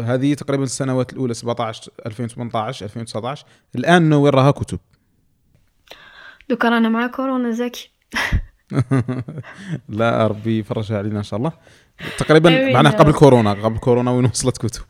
هذه 0.00 0.34
تقريبا 0.34 0.64
السنوات 0.64 1.12
الأولى 1.12 1.34
17 1.34 1.92
2018 2.06 2.84
2019 2.84 3.46
الآن 3.74 4.12
وين 4.12 4.32
راها 4.32 4.50
كتب. 4.50 4.78
دوكا 6.48 6.68
رانا 6.68 6.88
مع 6.88 7.06
كورونا 7.06 7.50
زكي 7.50 7.90
لا 9.88 10.26
ربي 10.26 10.58
يفرجها 10.58 10.98
علينا 10.98 11.18
إن 11.18 11.22
شاء 11.22 11.38
الله. 11.38 11.52
تقريبا 12.18 12.72
معناها 12.72 12.92
قبل 12.92 13.12
كورونا 13.12 13.52
قبل 13.52 13.78
كورونا 13.78 14.10
وين 14.10 14.24
وصلت 14.24 14.58
كتب. 14.58 14.82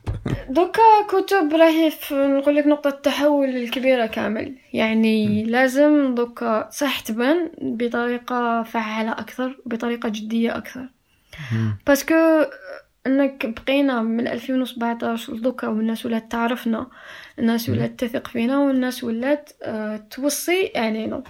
دوكا 0.49 0.83
كتب 1.09 1.53
راهي 1.53 1.93
نقول 2.13 2.57
لك 2.57 2.67
نقطة 2.67 2.89
التحول 2.89 3.49
الكبيرة 3.49 4.07
كامل. 4.07 4.55
يعني. 4.73 5.45
لازم 5.45 6.15
دوكا 6.15 6.71
صح 6.71 7.01
تبان 7.01 7.51
بطريقة 7.63 8.63
فعالة 8.63 9.13
أكثر 9.13 9.61
بطريقة 9.67 10.09
جدية 10.09 10.57
أكثر. 10.57 10.89
parce 11.87 12.23
que 12.23 12.45
إنك 13.07 13.47
بقينا 13.47 14.03
من 14.03 14.29
2017 14.29 15.33
لدوكا 15.35 15.69
والناس 15.69 16.07
ولات 16.07 16.33
تعرفنا 16.33 16.87
الناس 17.39 17.69
ولات 17.69 18.05
تثق 18.05 18.29
فينا 18.29 18.59
والناس 18.59 19.05
ولات 19.05 19.51
آه 19.63 19.97
توصي 19.97 20.73
علينا 20.77 21.23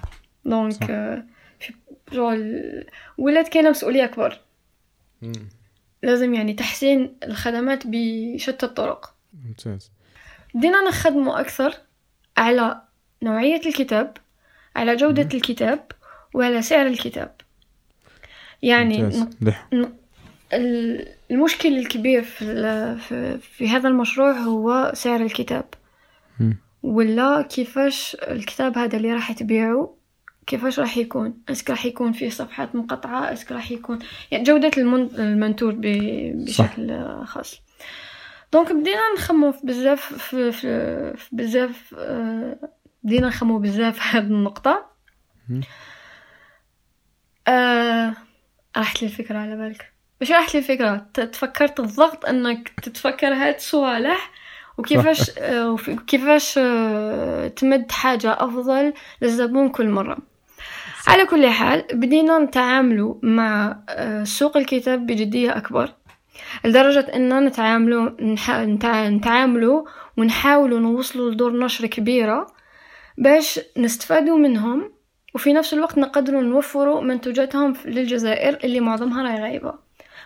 دونك 0.45 0.91
آه 0.91 1.25
ولات 3.19 3.49
كاينة 3.49 3.71
مسؤولية 3.71 4.05
اكبر 4.05 4.41
لازم 6.05 6.35
يعني 6.35 6.55
تحسين 6.55 7.17
الخدمات 7.25 7.83
بشتى 7.87 8.67
الطرق. 8.67 9.15
ممتاز. 9.45 9.91
بدينا 10.55 10.89
نخدمه 10.89 11.41
أكثر 11.41 11.75
على 12.37 12.81
نوعية 13.23 13.61
الكتاب 13.67 14.17
على 14.77 14.97
جودة 14.97 15.23
مم. 15.23 15.31
الكتاب 15.35 15.93
وعلى 16.35 16.63
سعر 16.63 16.87
الكتاب. 16.87 17.35
يعني 18.63 19.03
ن... 19.73 19.93
المشكل 21.31 21.79
الكبير 21.79 22.23
في, 22.23 22.97
في, 23.09 23.39
في 23.39 23.69
هذا 23.69 23.89
المشروع 23.89 24.33
هو 24.33 24.93
سعر 24.95 25.21
الكتاب. 25.21 25.65
مم. 26.41 26.57
ولا 26.83 27.43
كيفاش 27.43 28.17
الكتاب 28.23 28.79
هذا 28.79 28.97
اللي 28.97 29.13
راح 29.13 29.33
تبيعه 29.33 29.94
كيفاش 30.47 30.81
راح 30.81 30.97
يكون؟ 30.97 31.43
est-ce 31.49 31.63
que 31.63 31.71
راح 31.71 31.87
يكون 31.87 32.13
فيه 32.13 32.31
صفحات 32.31 32.75
مقطعة؟ 32.75 33.33
est-ce 33.33 33.46
que 33.46 33.53
راح 33.53 33.71
يكون؟ 33.71 33.99
يعني 34.31 34.45
جودة 34.45 34.71
المنتوج 35.19 35.75
بشكل 35.79 36.89
صح. 36.89 37.25
خاص. 37.25 37.61
donc 38.53 38.73
بدينا 38.73 39.13
نخممو 39.17 39.53
في 39.53 39.67
بزاف 39.67 40.15
في, 40.15 40.53
في, 40.53 41.17
في 41.17 41.37
بزاف 41.37 41.95
آه، 41.99 42.57
بدينا 43.03 43.27
نخممو 43.27 43.59
بزاف 43.59 43.99
في 44.01 44.17
هذه 44.19 44.25
النقطة 44.25 44.87
آه 47.49 48.15
راحت 48.77 49.03
لي 49.03 49.09
الفكرة 49.09 49.39
على 49.39 49.57
بالك. 49.57 49.93
مش 50.21 50.31
راحت 50.31 50.55
لي 50.55 50.61
الفكرة 50.61 51.07
تفكرت 51.15 51.81
الضغط 51.81 52.27
أنك 52.27 52.69
تتفكر 52.83 53.27
هاد 53.27 53.55
الصوالح 53.55 54.31
وكيفاش 54.79 55.39
آه 55.39 55.71
وكيفاش 55.71 56.59
آه 56.59 57.49
تمد 57.49 57.93
حاجة 57.93 58.33
أفضل 58.33 58.93
للزبون 59.23 59.69
كل 59.69 59.89
مرة. 59.89 60.19
على 61.07 61.27
كل 61.27 61.47
حال 61.47 61.85
بدينا 61.93 62.39
نتعاملوا 62.39 63.15
مع 63.23 63.79
آه، 63.89 64.25
سوق 64.25 64.57
الكتاب 64.57 65.07
بجدية 65.07 65.57
أكبر 65.57 65.91
لدرجة 66.65 67.01
أننا 67.15 67.41
نتعاملوا 67.41 68.11
نتعاملوا 69.09 69.85
ونحاولوا 70.17 70.81
نوصلوا 70.81 71.31
لدور 71.31 71.59
نشر 71.59 71.87
كبيرة 71.87 72.47
باش 73.19 73.61
نستفادوا 73.77 74.39
منهم 74.39 74.93
وفي 75.35 75.53
نفس 75.53 75.75
الوقت 75.75 75.99
نقدروا 75.99 76.43
نوفروا 76.43 77.01
منتوجاتهم 77.01 77.75
للجزائر 77.85 78.59
اللي 78.65 78.81
معظمها 78.81 79.23
راهي 79.23 79.43
غايبة. 79.43 79.75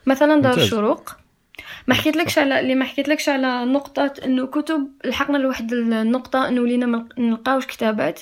مثلا 0.06 0.40
دار 0.42 0.56
الشروق 0.56 1.16
ما 1.86 1.94
حكيت 1.94 2.16
لكش 2.16 2.38
على 2.38 2.60
اللي 2.60 2.74
ما 2.74 2.84
حكيت 2.84 3.08
لكش 3.08 3.28
على 3.28 3.64
نقطة 3.64 4.12
إنه 4.24 4.46
كتب 4.46 4.88
لحقنا 5.04 5.38
لواحد 5.38 5.72
النقطة 5.72 6.48
إنه 6.48 6.60
ولينا 6.60 6.86
ما 6.86 7.08
نلقاوش 7.18 7.66
كتابات. 7.66 8.20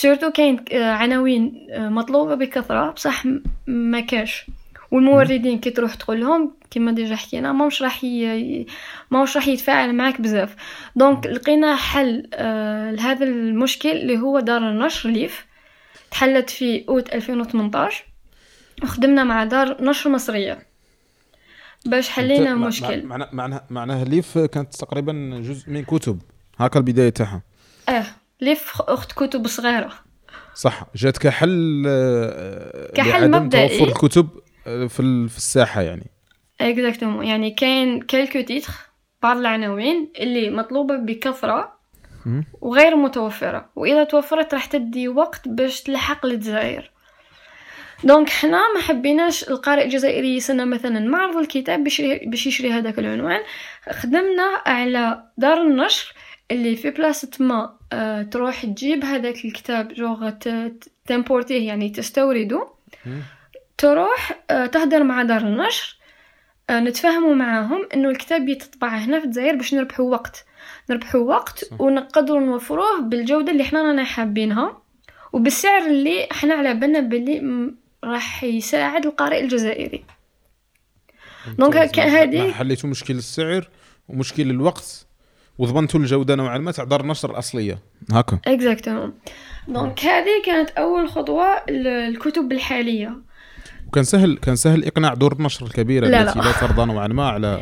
surtout 0.00 0.30
كاين 0.30 0.64
آه، 0.72 0.92
عناوين 0.92 1.66
آه، 1.70 1.88
مطلوبة 1.88 2.34
بكثرة 2.34 2.90
بصح 2.90 3.24
ما 3.66 4.00
كاش. 4.00 4.46
والموردين 4.90 5.58
كي 5.58 5.70
تروح 5.70 5.94
تقول 5.94 6.20
لهم 6.20 6.54
كما 6.70 6.92
déjà 6.92 7.16
حكينا 7.16 7.52
ماهوش 7.52 7.82
راح 7.82 8.04
ي... 8.04 8.66
ماهوش 9.10 9.36
راح 9.36 9.48
يتفاعل 9.48 9.94
معاك 9.94 10.20
بزاف. 10.20 10.56
donc 10.96 11.26
لقينا 11.26 11.76
حل 11.76 12.30
آه 12.34 12.90
لهذا 12.90 13.24
المشكل 13.24 13.90
اللي 13.90 14.18
هو 14.18 14.40
دار 14.40 14.70
النشر 14.70 15.10
ليف 15.10 15.46
تحلت 16.10 16.50
في 16.50 16.84
أوت 16.88 17.14
2018 17.14 18.04
وخدمنا 18.82 19.24
مع 19.24 19.44
دار 19.44 19.82
نشر 19.84 20.10
مصرية. 20.10 20.58
باش 21.86 22.08
حلينا 22.08 22.54
مشكل. 22.54 23.02
معناها 23.06 23.30
معناها 23.32 23.66
معناها 23.70 24.04
ليف 24.04 24.38
كانت 24.38 24.76
تقريبا 24.76 25.40
جزء 25.44 25.70
من 25.70 25.84
كتب. 25.84 26.18
هكا 26.58 26.78
البداية 26.78 27.10
تاعها. 27.10 27.49
ليف 28.40 28.80
أخت 28.80 29.12
كتب 29.12 29.46
صغيرة؟ 29.46 29.92
صح 30.54 30.86
جات 30.96 31.18
كحل 31.18 31.84
آه، 31.88 32.92
كحل 32.94 33.30
مبدئي. 33.30 33.68
توفر 33.68 33.88
الكتب 33.88 34.28
آه، 34.66 34.86
في 34.86 35.28
في 35.28 35.36
الساحة 35.36 35.82
يعني. 35.82 36.10
exactement 36.60 37.26
يعني 37.26 37.50
كاين 37.50 38.00
quelques 38.00 38.40
titres 38.40 38.72
بعض 39.22 39.36
العناوين 39.36 40.12
اللي 40.20 40.50
مطلوبة 40.50 40.96
بكثرة 40.96 41.80
وغير 42.60 42.96
متوفرة. 42.96 43.70
وإذا 43.76 44.04
توفرت 44.04 44.54
راح 44.54 44.66
تدي 44.66 45.08
وقت 45.08 45.48
باش 45.48 45.82
تلحق 45.82 46.26
للجزائر 46.26 46.90
donc 48.04 48.30
حنا 48.30 48.74
ما 48.74 48.80
حبيناش 48.80 49.48
القارئ 49.48 49.84
الجزائري 49.84 50.36
يسنى 50.36 50.64
مثلا 50.64 51.00
معرض 51.00 51.36
الكتاب 51.36 51.84
باش 52.26 52.46
يشري 52.46 52.72
هذاك 52.72 52.98
العنوان. 52.98 53.40
خدمنا 53.90 54.62
على 54.66 55.22
دار 55.38 55.62
النشر 55.62 56.14
اللي 56.50 56.76
في 56.76 56.90
بلاصة 56.90 57.30
ما 57.40 57.79
تروح 58.30 58.66
تجيب 58.66 59.04
هذاك 59.04 59.44
الكتاب 59.44 59.88
juste 59.88 60.30
تمبورتيه 61.06 61.66
يعني 61.66 61.88
تستورده. 61.88 62.68
تروح 63.78 64.42
آه 64.50 64.66
تهدر 64.66 65.04
مع 65.04 65.22
دار 65.22 65.40
النشر 65.40 65.96
آه 66.70 66.80
نتفاهموا 66.80 67.34
معاهم 67.34 67.88
إنه 67.94 68.10
الكتاب 68.10 68.48
يتطبع 68.48 68.88
هنا 68.88 69.20
في 69.20 69.24
الجزائر 69.26 69.56
باش 69.56 69.74
نربحوا 69.74 70.10
وقت. 70.10 70.44
نربحوا 70.90 71.20
وقت 71.20 71.70
ونقدروا 71.78 72.40
نوفروه 72.40 73.00
بالجودة 73.00 73.52
اللي 73.52 73.64
حنا 73.64 73.82
رانا 73.82 74.04
حابينها 74.04 74.82
وبالسعر 75.32 75.86
اللي 75.86 76.28
إحنا 76.32 76.54
على 76.54 76.74
بالنا 76.74 77.00
باللي 77.00 77.70
راح 78.04 78.44
يساعد 78.44 79.06
القارئ 79.06 79.40
الجزائري. 79.40 80.04
دونك 81.58 81.98
هذه 81.98 82.52
حليتوا 82.52 82.90
مشكل 82.90 83.14
السعر 83.14 83.68
ومشكل 84.08 84.50
الوقت؟ 84.50 85.06
وضمنتوا 85.60 86.00
الجودة 86.00 86.34
نوعا 86.34 86.58
ما 86.58 86.72
تاع 86.72 86.84
دار 86.84 87.00
النشر 87.00 87.30
الأصلية. 87.30 87.78
هكا. 88.12 88.38
exactement 88.46 89.12
donc 89.68 90.04
هذه 90.04 90.42
كانت 90.46 90.70
أول 90.70 91.08
خطوة 91.08 91.44
الكتب 91.68 92.52
الحالية. 92.52 93.16
وكان 93.88 94.04
سهل 94.04 94.36
كان 94.36 94.56
سهل 94.56 94.84
إقناع 94.84 95.14
دور 95.14 95.32
النشر 95.32 95.66
الكبيرة 95.66 96.06
لا 96.06 96.22
التي 96.22 96.38
لا, 96.38 96.44
لا 96.44 96.52
ترضى 96.52 96.84
نوعا 96.84 97.06
ما 97.06 97.28
على 97.28 97.60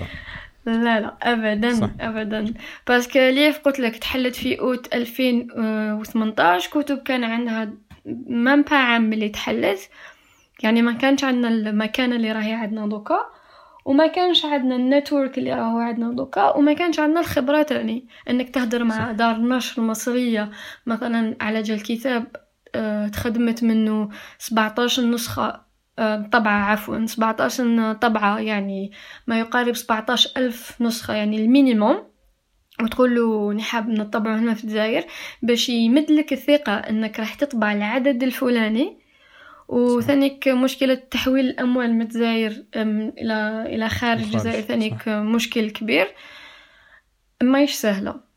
لا 0.66 1.00
لا. 1.00 1.16
ابدا 1.22 1.74
صح. 1.74 1.90
ابدا. 2.00 2.54
parce 2.88 3.07
que 3.07 3.18
ليف 3.18 3.58
قلت 3.58 3.80
لك 3.80 3.96
تحلت 3.96 4.36
في 4.36 4.60
أوت 4.60 4.94
2018 4.94 6.70
كتب 6.70 6.98
كان 6.98 7.24
عندها 7.24 7.70
même 8.28 8.62
pas 8.62 8.76
عام 8.76 9.12
اللي 9.12 9.28
تحلت. 9.28 9.90
يعني 10.62 10.82
ما 10.82 10.92
كانش 10.92 11.24
عندنا 11.24 11.48
المكان 11.48 12.12
اللي 12.12 12.32
راهي 12.32 12.52
عندنا 12.52 12.86
دوكا. 12.86 13.37
وما 13.88 14.06
كانش 14.06 14.44
عندنا 14.44 14.76
ال 14.76 14.84
network 14.84 15.38
اللي 15.38 15.54
راهو 15.54 15.78
عندنا 15.78 16.12
دوكا 16.12 16.56
وما 16.56 16.72
كانش 16.72 16.98
عندنا 17.00 17.20
الخبرة 17.20 17.62
تاني 17.62 18.08
إنك 18.30 18.50
تهدر 18.50 18.84
مع 18.84 19.12
دار 19.12 19.40
نشر 19.40 19.82
مصرية 19.82 20.50
مثلا 20.86 21.36
على 21.40 21.62
جال 21.62 21.82
كتاب 21.82 22.36
آه 22.74 23.08
تخدمت 23.08 23.64
منه 23.64 24.08
17 24.38 25.02
نسخة 25.02 25.60
آه 25.98 26.28
طبعة 26.32 26.70
عفوا 26.70 27.06
17 27.06 27.92
طبعة 27.92 28.38
يعني 28.38 28.92
ما 29.26 29.38
يقارب 29.38 29.76
17 29.76 30.30
ألف 30.36 30.82
نسخة 30.82 31.14
يعني 31.14 31.36
المينيموم. 31.44 32.02
وتقول 32.82 33.14
له 33.14 33.52
نحب 33.52 33.88
نطبعه 33.88 34.38
هنا 34.38 34.54
في 34.54 34.64
الجزائر 34.64 35.04
باش 35.42 35.68
يمدلك 35.68 36.32
الثقة 36.32 36.72
إنك 36.74 37.20
راح 37.20 37.34
تطبع 37.34 37.72
العدد 37.72 38.22
الفلاني 38.22 39.07
وثانيك 39.68 40.48
مشكلة 40.48 40.94
تحويل 40.94 41.46
الأموال 41.46 41.94
من 41.94 42.02
الجزائر 42.02 42.64
إلى 42.76 43.64
إلى 43.66 43.88
خارج 43.88 44.22
الجزائر. 44.22 44.60
ثانيك 44.62 45.08
مشكل 45.08 45.70
كبير. 45.70 46.06
ماهيش 47.42 47.72
سهلة. 47.72 48.28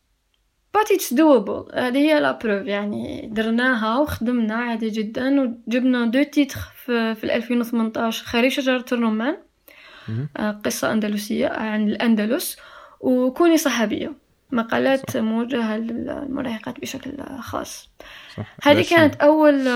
But 0.77 0.87
it's 0.95 1.13
doable. 1.13 1.75
هذه 1.77 1.97
هي 1.97 2.19
la 2.19 2.31
preuve 2.31 2.67
يعني 2.67 3.29
درناها 3.33 3.97
وخدمنا 3.97 4.55
عادي 4.55 4.89
جدا 4.89 5.41
وجبنا 5.41 6.05
deux 6.05 6.23
titres 6.23 6.59
في, 6.85 7.15
في 7.15 7.35
2018 7.35 8.25
خريج 8.25 8.51
شجرة 8.51 8.85
الرمان. 8.91 9.37
آه، 10.37 10.51
قصة 10.51 10.93
أندلسية 10.93 11.47
عن 11.47 11.87
الأندلس. 11.87 12.57
وكوني 12.99 13.57
صحابية. 13.57 14.13
مقالات 14.51 15.17
موجهة 15.17 15.77
للمراهقات 15.77 16.79
بشكل 16.79 17.11
خاص. 17.39 17.89
هذه 18.63 18.85
كانت 18.89 19.15
أول 19.15 19.67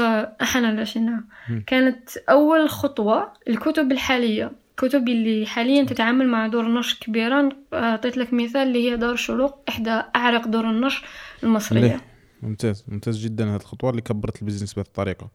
أحنا 0.41 0.67
لاشينا 0.67 1.23
كانت 1.67 2.17
أول 2.17 2.69
خطوة 2.69 3.33
الكتب 3.47 3.91
الحالية. 3.91 4.51
الكتب 4.71 5.09
اللي 5.09 5.45
حاليا 5.45 5.83
تتعامل 5.83 6.27
مع 6.27 6.47
دور 6.47 6.79
نشر 6.79 6.97
كبيرة 7.01 7.49
أعطيت 7.73 8.17
لك 8.17 8.33
مثال 8.33 8.67
اللي 8.67 8.91
هي 8.91 8.97
دار 8.97 9.15
شروق 9.15 9.59
إحدى 9.69 10.01
أعرق 10.15 10.47
دور 10.47 10.69
النشر 10.69 11.05
المصرية. 11.43 12.01
ممتاز 12.41 12.85
ممتاز 12.87 13.17
جدا 13.17 13.49
هذه 13.49 13.55
الخطوة 13.55 13.89
اللي 13.89 14.01
كبرت 14.01 14.41
البيزنس 14.41 14.73
بهذه 14.73 14.85
الطريقة. 14.85 15.29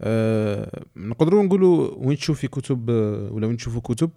أه 0.00 0.82
نقدروا 0.96 1.42
نقولوا 1.42 1.90
وين 1.96 2.16
تشوفي 2.16 2.48
كتب 2.48 2.88
ولا 3.30 3.46
وين 3.46 3.56
تشوفوا 3.56 3.80
كتب 3.80 4.10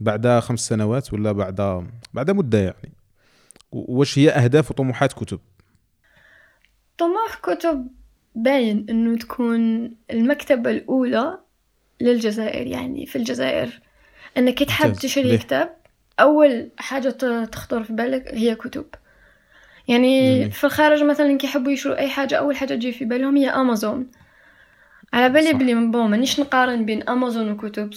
بعد 0.00 0.28
خمس 0.28 0.68
سنوات 0.68 1.12
ولا 1.12 1.32
بعد 1.32 1.86
بعد 2.14 2.30
مدة 2.30 2.58
يعني؟ 2.58 2.92
واش 3.72 4.18
هي 4.18 4.30
أهداف 4.30 4.70
وطموحات 4.70 5.12
كتب؟ 5.12 5.40
طموح 6.98 7.34
كتب 7.42 7.88
باين 8.34 8.86
إنه 8.90 9.16
تكون 9.16 9.90
المكتبة 10.10 10.70
الأولى 10.70 11.38
للجزائر 12.00 12.66
يعني 12.66 13.06
في 13.06 13.16
الجزائر. 13.16 13.80
إنك 14.38 14.62
تحب 14.62 14.92
تشتري 14.92 15.38
كتاب 15.38 15.76
أول 16.20 16.70
حاجة 16.76 17.08
تخطر 17.52 17.84
في 17.84 17.92
بالك 17.92 18.34
هي 18.34 18.54
كتب. 18.54 18.84
يعني 19.88 20.38
جميل. 20.38 20.50
في 20.50 20.64
الخارج 20.64 21.02
مثلا 21.02 21.38
كي 21.38 21.46
يحبوا 21.46 21.72
يشروا 21.72 21.98
أي 21.98 22.08
حاجة 22.08 22.34
أول 22.34 22.56
حاجة 22.56 22.74
تجي 22.74 22.92
في 22.92 23.04
بالهم 23.04 23.36
هي 23.36 23.50
أمازون. 23.50 24.10
على 25.12 25.28
بالي 25.28 25.52
بلي 25.52 25.74
bon 25.74 26.10
مانيش 26.10 26.40
نقارن 26.40 26.84
بين 26.84 27.08
أمازون 27.08 27.50
وكتب 27.50 27.90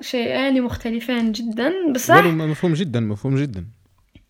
شيئان 0.00 0.62
مختلفان 0.62 1.32
جدا 1.32 1.92
بصح؟ 1.92 2.24
مفهوم 2.24 2.72
جدا 2.74 3.00
مفهوم 3.00 3.36
جدا. 3.36 3.66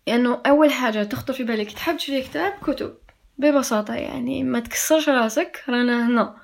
لأنه 0.07 0.41
أول 0.45 0.71
حاجة 0.71 1.03
تخطر 1.03 1.33
في 1.33 1.43
بالك 1.43 1.71
تحب 1.71 1.97
تشري 1.97 2.21
كتاب 2.21 2.53
كتب. 2.63 2.93
ببساطة 3.37 3.93
يعني 3.93 4.43
ما 4.43 4.59
تكسرش 4.59 5.09
راسك 5.09 5.63
رانا 5.69 6.07
هنا. 6.07 6.35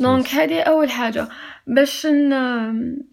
donc 0.00 0.28
هذه 0.28 0.60
أول 0.60 0.90
حاجة. 0.90 1.28
باش 1.66 2.06
ن... 2.06 2.30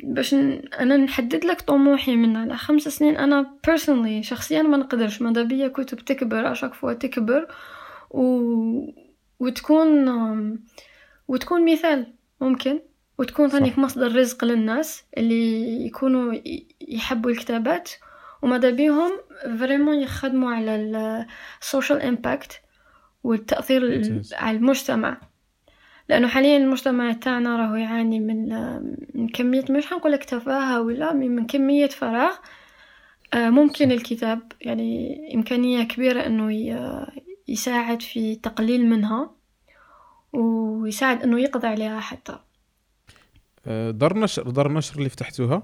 باش 0.04 0.34
ن... 0.34 0.62
أنا 0.80 0.98
نحدد 0.98 1.46
لك 1.46 1.62
طموحي 1.62 2.16
من 2.16 2.38
على 2.38 2.58
خمس 2.58 2.82
سنين. 2.82 3.18
أنا 3.18 3.54
personally 3.68 4.22
شخصيا 4.22 4.62
ما 4.62 4.78
نقدرش. 4.78 5.22
ماذا 5.22 5.44
بيا؟ 5.44 5.68
كتب 5.68 6.00
تكبر 6.00 6.52
à 6.52 6.55
chaque 6.55 6.74
fois 6.74 6.94
تكبر. 6.94 7.48
و... 8.10 8.24
وتكون 9.40 10.10
وتكون 11.28 11.72
مثال. 11.72 12.14
ممكن. 12.42 12.80
وتكون 13.18 13.50
ثانيك 13.50 13.78
مصدر 13.80 14.16
رزق 14.16 14.46
للناس 14.46 15.04
اللي 15.18 15.86
يكونوا 15.86 16.34
يحبوا 16.82 17.32
الكتابات. 17.32 17.92
وماذا 18.42 18.70
بيهم؟ 18.70 19.12
vraiment 19.60 19.96
يخدموا 19.96 20.52
على 20.52 21.26
ال 21.62 21.67
social 21.67 22.02
impact 22.02 22.62
والتأثير 23.24 24.22
على 24.34 24.58
المجتمع. 24.58 25.18
لأنه 26.10 26.28
حاليا 26.28 26.58
المجتمع 26.58 27.14
تاعنا 27.14 27.58
راهو 27.58 27.76
يعاني 27.76 28.20
من 28.20 28.50
من 29.16 29.28
كمية 29.30 29.66
مش 29.70 29.86
حنقول 29.86 30.12
لك 30.12 30.24
تفاهة 30.24 30.82
ولا 30.82 31.14
من 31.14 31.46
كمية 31.46 31.88
فراغ 31.90 32.36
آه، 33.34 33.50
ممكن 33.50 33.92
الكتاب 33.92 34.40
يعني 34.62 35.22
إمكانية 35.36 35.84
كبيرة 35.84 36.26
إنه 36.26 36.52
يساعد 37.48 38.02
في 38.02 38.36
تقليل 38.36 38.86
منها 38.86 39.32
ويساعد 40.34 41.24
إنه 41.24 41.40
يقضي 41.40 41.68
عليها 41.68 42.00
حتى. 42.00 42.40
آه، 43.66 43.92
دار 43.92 44.18
نشر 44.18 44.50
دار 44.50 44.72
نشر 44.72 44.98
اللي 44.98 45.10
فتحتوها. 45.10 45.64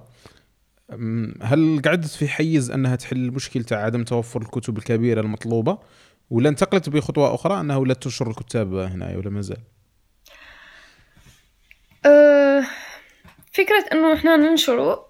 هل 1.41 1.81
قعدت 1.85 2.07
في 2.07 2.27
حيز 2.27 2.71
إنها 2.71 2.95
تحل 2.95 3.31
مشكلة 3.31 3.65
عدم 3.71 4.03
توفر 4.03 4.41
الكتب 4.41 4.77
الكبيرة 4.77 5.21
المطلوبة؟ 5.21 5.77
ولا 6.29 6.49
انتقلت 6.49 6.89
بخطوة 6.89 7.35
أخرى 7.35 7.59
أنه 7.59 7.85
لا 7.85 7.93
تنشر 7.93 8.29
الكتاب 8.29 8.73
هنا 8.73 9.17
ولا 9.17 9.29
مازال 9.29 9.57
أه 12.05 12.63
فكرة 13.53 13.85
إنه 13.93 14.13
إحنا 14.13 14.37
ننشره 14.37 15.07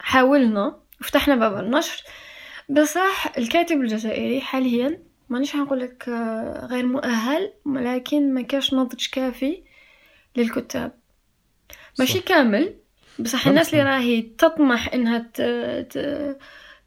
حاولنا 0.00 0.80
وفتحنا 1.00 1.36
باب 1.36 1.64
النشر. 1.64 2.04
بصح 2.68 3.32
الكاتب 3.38 3.80
الجزائري 3.80 4.40
حاليا 4.40 5.02
مانيش 5.28 5.52
حنقول 5.52 5.80
لك 5.80 6.08
آه، 6.08 6.66
غير 6.66 6.86
مؤهل 6.86 7.52
ولكن 7.66 8.34
ما 8.34 8.42
كاش 8.42 8.74
نضج 8.74 9.06
كافي 9.12 9.62
للكتاب. 10.36 10.98
ماشي 11.98 12.20
كامل. 12.20 12.76
بصح 13.18 13.46
الناس 13.46 13.74
اللي 13.74 13.84
راهي 13.84 14.22
تطمح 14.22 14.94
إنها 14.94 15.18
ت... 15.34 15.42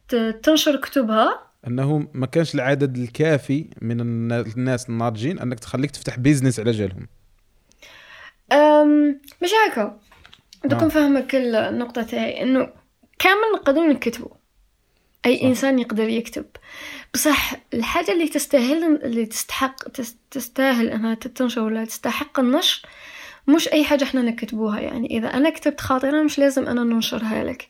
ت... 0.07 0.15
تنشر 0.43 0.75
كتبها 0.75 1.50
أنه 1.67 2.07
ما 2.13 2.25
كانش 2.25 2.55
العدد 2.55 2.97
الكافي 2.97 3.65
من 3.81 4.01
الناس 4.01 4.89
الناضجين 4.89 5.39
أنك 5.39 5.59
تخليك 5.59 5.91
تفتح 5.91 6.19
بيزنس 6.19 6.59
على 6.59 6.71
جالهم. 6.71 7.07
مش 9.41 9.49
هكا. 9.67 9.99
دوك 10.65 10.83
نفهمك 10.83 11.35
النقطة 11.35 12.03
تاعي 12.03 12.41
إنه 12.41 12.69
كامل 13.19 13.41
نقدروا 13.55 13.93
نكتبوا 13.93 14.29
أي 15.25 15.37
صح. 15.37 15.43
إنسان 15.43 15.79
يقدر 15.79 16.09
يكتب. 16.09 16.45
بصح 17.13 17.53
الحاجة 17.73 18.11
اللي 18.11 18.27
تستاهل 18.27 19.01
اللي 19.03 19.25
تستحق 19.25 19.75
تستاهل 20.31 20.89
إنها 20.89 21.13
تنشر 21.13 21.61
ولا 21.61 21.85
تستحق 21.85 22.39
النشر 22.39 22.81
مش 23.47 23.67
أي 23.67 23.83
حاجة 23.83 24.03
إحنا 24.03 24.21
نكتبوها 24.21 24.79
يعني. 24.79 25.17
إذا 25.17 25.27
أنا 25.27 25.49
كتبت 25.49 25.81
خاطرة 25.81 26.23
مش 26.23 26.39
لازم 26.39 26.67
أنا 26.67 26.83
ننشرها 26.83 27.43
لك. 27.43 27.67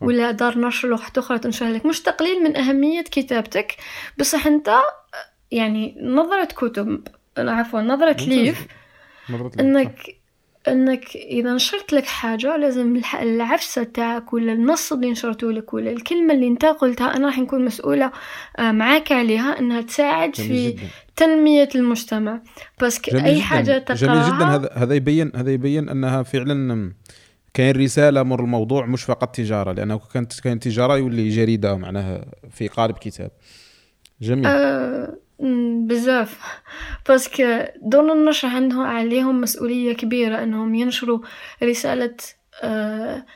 ولا 0.00 0.30
دار 0.30 0.58
نشر 0.58 0.88
لوحة 0.88 1.12
أخرى 1.18 1.38
تنشرها 1.38 1.72
لك. 1.72 1.86
مش 1.86 2.00
تقليل 2.00 2.44
من 2.44 2.56
أهمية 2.56 3.02
كتابتك. 3.02 3.76
بصح 4.18 4.46
أنت 4.46 4.70
يعني 5.50 5.96
نظرة 6.02 6.44
كتب 6.44 7.08
عفوا 7.38 7.80
نظرة 7.80 8.24
ليف. 8.24 8.66
إنك 9.60 10.18
إنك 10.68 11.16
إذا 11.16 11.54
نشرت 11.54 11.92
لك 11.92 12.06
حاجة 12.06 12.56
لازم 12.56 13.00
العفسه 13.22 13.82
تاعك 13.82 14.32
ولا 14.32 14.52
النص 14.52 14.92
اللي 14.92 15.10
نشرته 15.10 15.52
لك 15.52 15.74
ولا 15.74 15.90
الكلمة 15.90 16.34
اللي 16.34 16.48
أنت 16.48 16.64
قلتها 16.64 17.16
أنا 17.16 17.26
راح 17.26 17.38
نكون 17.38 17.64
مسؤولة 17.64 18.12
آه، 18.58 18.72
معاك 18.72 19.12
عليها 19.12 19.58
إنها 19.58 19.80
تساعد 19.80 20.36
في 20.36 20.70
جداً. 20.70 20.82
تنمية 21.16 21.68
المجتمع. 21.74 22.40
بس 22.82 23.00
أي 23.14 23.42
حاجة 23.42 23.78
تقرأها 23.78 24.14
جميل 24.14 24.36
جدا. 24.36 24.46
هذا 24.46 24.70
هذا 24.74 24.94
يبين 24.94 25.32
هذا 25.36 25.50
يبين 25.50 25.88
أنها 25.88 26.22
فعلا 26.22 26.92
كاين 27.58 27.76
رسالة 27.76 28.22
مر 28.22 28.40
الموضوع 28.40 28.86
مش 28.86 29.04
فقط 29.04 29.34
تجارة 29.34 29.72
لأنه 29.72 30.00
كانت 30.14 30.40
كاين 30.40 30.58
تجارة 30.58 30.96
يولي 30.96 31.28
جريدة 31.28 31.76
معناها 31.76 32.24
في 32.50 32.68
قالب 32.68 32.98
كتاب. 32.98 33.30
جميل. 34.20 34.46
أه 34.46 35.16
بزاف. 35.86 36.60
باسكو 37.08 37.64
دون 37.82 38.10
النشر 38.10 38.48
عندهم 38.48 38.86
عليهم 38.86 39.40
مسؤولية 39.40 39.92
كبيرة 39.92 40.42
أنهم 40.42 40.74
ينشروا 40.74 41.18
رسالة 41.62 42.16
آه 42.62 43.26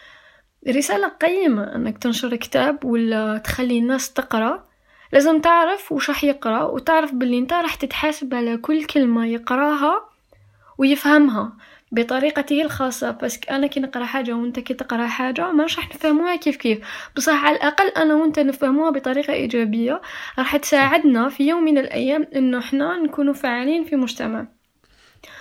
رسالة 0.69 1.09
قيمة 1.09 1.75
أنك 1.75 1.99
تنشر 1.99 2.37
كتاب 2.37 2.85
ولا 2.85 3.39
تخلي 3.39 3.79
الناس 3.79 4.13
تقرأ. 4.13 4.65
لازم 5.13 5.41
تعرف 5.41 5.93
وش 5.93 6.09
راح 6.11 6.25
يقرأ 6.25 6.63
وتعرف 6.63 7.15
باللي 7.15 7.39
أنت 7.39 7.53
راح 7.53 7.75
تتحاسب 7.75 8.35
على 8.35 8.57
كل 8.57 8.85
كلمة 8.85 9.27
يقرأها 9.27 10.09
ويفهمها. 10.79 11.53
بطريقته 11.93 12.63
الخاصة 12.63 13.11
بس 13.11 13.41
أنا 13.51 13.67
كي 13.67 13.81
نقرأ 13.81 14.05
حاجة 14.05 14.33
وأنت 14.33 14.61
كي 14.61 14.75
تقرأ 14.75 15.07
حاجة 15.07 15.53
ما 15.53 15.63
راح 15.63 15.95
نفهموها 15.95 16.37
كيف 16.37 16.57
كيف. 16.57 16.79
بصح 17.17 17.45
على 17.45 17.57
الأقل 17.57 17.89
أنا 17.89 18.15
وأنت 18.15 18.39
نفهموها 18.39 18.91
بطريقة 18.91 19.33
إيجابية 19.33 20.01
راح 20.39 20.57
تساعدنا 20.57 21.29
في 21.29 21.49
يوم 21.49 21.65
من 21.65 21.79
الأيام 21.79 22.27
إنه 22.37 22.59
إحنا 22.59 22.97
نكونوا 22.97 23.35
فعالين 23.35 23.85
في 23.85 23.97
مجتمع. 23.97 24.47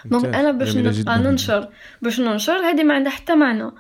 donc 0.06 0.36
أنا 0.36 0.52
باش 0.52 0.78
نبقى 0.78 1.20
ننشر 1.20 1.70
باش 2.02 2.20
ننشر 2.20 2.58
هذه 2.58 2.84
ما 2.84 2.94
عندها 2.94 3.12
حتى 3.12 3.36
معنى. 3.36 3.72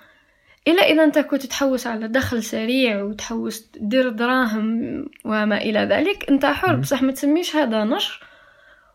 إلا 0.68 0.82
إذا 0.82 1.04
أنت 1.04 1.20
كنت 1.20 1.46
تحوس 1.46 1.88
على 1.88 2.08
دخل 2.08 2.44
سريع 2.44 3.04
وتحوس 3.04 3.72
تدير 3.72 4.10
دراهم 4.10 5.06
وما 5.26 5.58
إلى 5.58 5.80
ذلك 5.80 6.30
أنت 6.30 6.46
حر. 6.46 6.76
بصح 6.76 7.02
ما 7.02 7.12
تسميش 7.12 7.56
هذا 7.56 7.84
نشر 7.84 8.32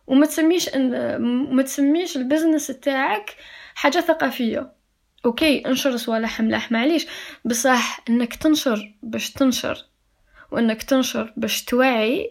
وما 0.07 0.27
تسميش 0.27 0.69
ان 0.69 1.17
ما 1.55 1.63
تسميش 1.63 2.17
ال 2.17 2.22
business 2.22 2.67
تاعك 2.67 3.37
حاجة 3.77 4.01
ثقافية. 4.01 4.73
OK 5.25 5.67
انشر 5.67 5.97
صوالح 5.97 6.41
ملاح 6.41 6.73
معليش. 6.73 7.07
بصح 7.45 8.01
إنك 8.09 8.35
تنشر 8.35 8.95
باش 9.03 9.31
تنشر 9.31 9.85
وإنك 10.51 10.83
تنشر 10.83 11.33
باش 11.37 11.65
توعي 11.65 12.31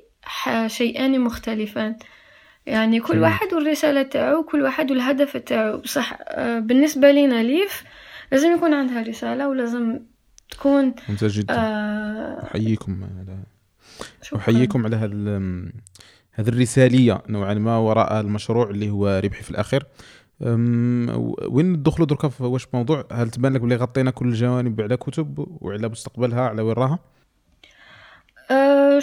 شيئان 0.68 1.20
مختلفان. 1.20 1.98
يعني 2.66 3.00
كل 3.00 3.20
واحد 3.20 3.54
والرسالة 3.54 4.04
تاعو 4.04 4.44
كل 4.44 4.62
واحد 4.62 4.92
والهدف 4.92 5.38
تاعو. 5.38 5.78
بصح 5.78 6.18
آه، 6.22 6.60
بالنسبة 6.60 7.12
لينا 7.12 7.44
ليف 7.44 7.84
لازم 8.32 8.54
يكون 8.54 8.74
عندها 8.74 9.02
رسالة 9.02 9.50
ولازم 9.50 10.00
تكون 10.50 10.96
ممتاز 11.10 11.40
جدا. 11.40 11.54
آه 11.54 12.44
أحييكم 12.44 13.04
على 13.04 13.38
أحييكم 14.36 14.86
على 14.86 14.96
هذا 14.96 15.16
هذه 16.32 16.50
الرسالية 16.50 17.24
نوعا 17.30 17.54
ما 17.54 17.78
وراء 17.78 18.20
المشروع 18.20 18.70
اللي 18.70 18.90
هو 18.90 19.22
ربحي 19.24 19.44
في 19.44 19.52
الأخير. 19.52 19.84
وين 20.42 21.74
ندخلوا 21.74 22.08
دركا 22.08 22.30
في 22.30 22.44
واش 22.44 22.68
موضوع؟ 22.74 23.08
هل 23.12 23.30
تبان 23.30 23.54
لك 23.54 23.62
بلي 23.62 23.76
غطينا 23.76 24.12
كل 24.12 24.28
الجوانب 24.28 24.82
على 24.82 24.98
كتب 24.98 25.46
وعلى 25.62 25.90
مستقبلها 25.90 26.42
على 26.42 26.62
وين 26.62 26.74
راها؟ 26.74 27.00
أه 28.52 29.00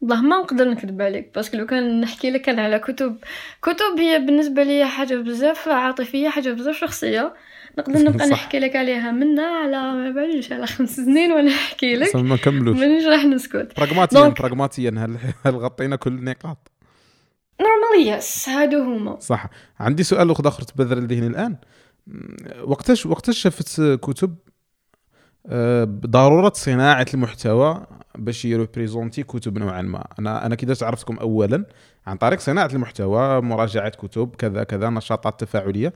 والله 0.00 0.22
ما 0.22 0.36
نقدر 0.38 0.70
نكذب 0.70 1.02
عليك 1.02 1.30
parce 1.34 1.48
que 1.48 1.56
لو 1.56 1.66
كان 1.66 2.00
نحكي 2.00 2.30
لك 2.30 2.48
أنا 2.48 2.62
على 2.62 2.78
كتب 2.78 3.16
كتب 3.62 3.98
هي 3.98 4.18
بالنسبة 4.18 4.62
لي 4.62 4.84
حاجة 4.84 5.14
بزاف 5.14 5.68
عاطفية 5.68 6.28
حاجة 6.28 6.52
بزاف 6.52 6.76
شخصية. 6.76 7.34
نقدر 7.78 7.98
نبقى 8.10 8.28
نحكي 8.28 8.58
لك 8.58 8.76
عليها 8.76 9.12
منا 9.12 9.42
على 9.42 9.76
ما 9.76 10.10
بعرفش 10.10 10.52
على 10.52 10.66
خمس 10.66 10.96
سنين 10.96 11.32
وأنا 11.32 11.48
نحكي 11.48 11.96
لك. 11.96 12.16
ما 12.16 12.34
نكملوش. 12.34 12.76
مانيش 12.78 13.04
راح 13.06 13.24
نسكت. 13.24 13.72
pragmatiquement 13.76 14.28
pragmatiquement 14.28 14.90
هل 15.44 15.56
غطينا 15.56 15.96
كل 15.96 16.12
النقاط؟ 16.12 16.75
normalement 17.60 18.16
yes 18.16 18.48
هادو 18.48 18.82
هما. 18.82 19.20
صح. 19.20 19.46
عندي 19.80 20.02
سؤال 20.02 20.30
أخر 20.30 20.62
تبادر 20.62 20.98
لذهني 20.98 21.26
الآن. 21.26 21.56
وقتاش 22.64 23.06
وقتاش 23.06 23.38
شفت 23.38 23.80
كتب 24.02 24.36
آه، 25.48 25.84
ضرورة 25.84 26.52
صناعة 26.54 27.06
المحتوى 27.14 27.86
باش 28.14 28.44
يreprésenter 28.44 29.22
كتب 29.22 29.58
نوعا 29.58 29.82
ما؟ 29.82 30.06
أنا 30.18 30.46
أنا 30.46 30.54
كيفاش 30.54 30.82
عرفتكم 30.82 31.18
اولا 31.18 31.64
عن 32.06 32.16
طريق 32.16 32.38
صناعة 32.38 32.70
المحتوى 32.72 33.40
مراجعة 33.40 33.88
كتب 33.88 34.34
كذا 34.36 34.64
كذا 34.64 34.90
نشاطات 34.90 35.40
تفاعلية. 35.40 35.92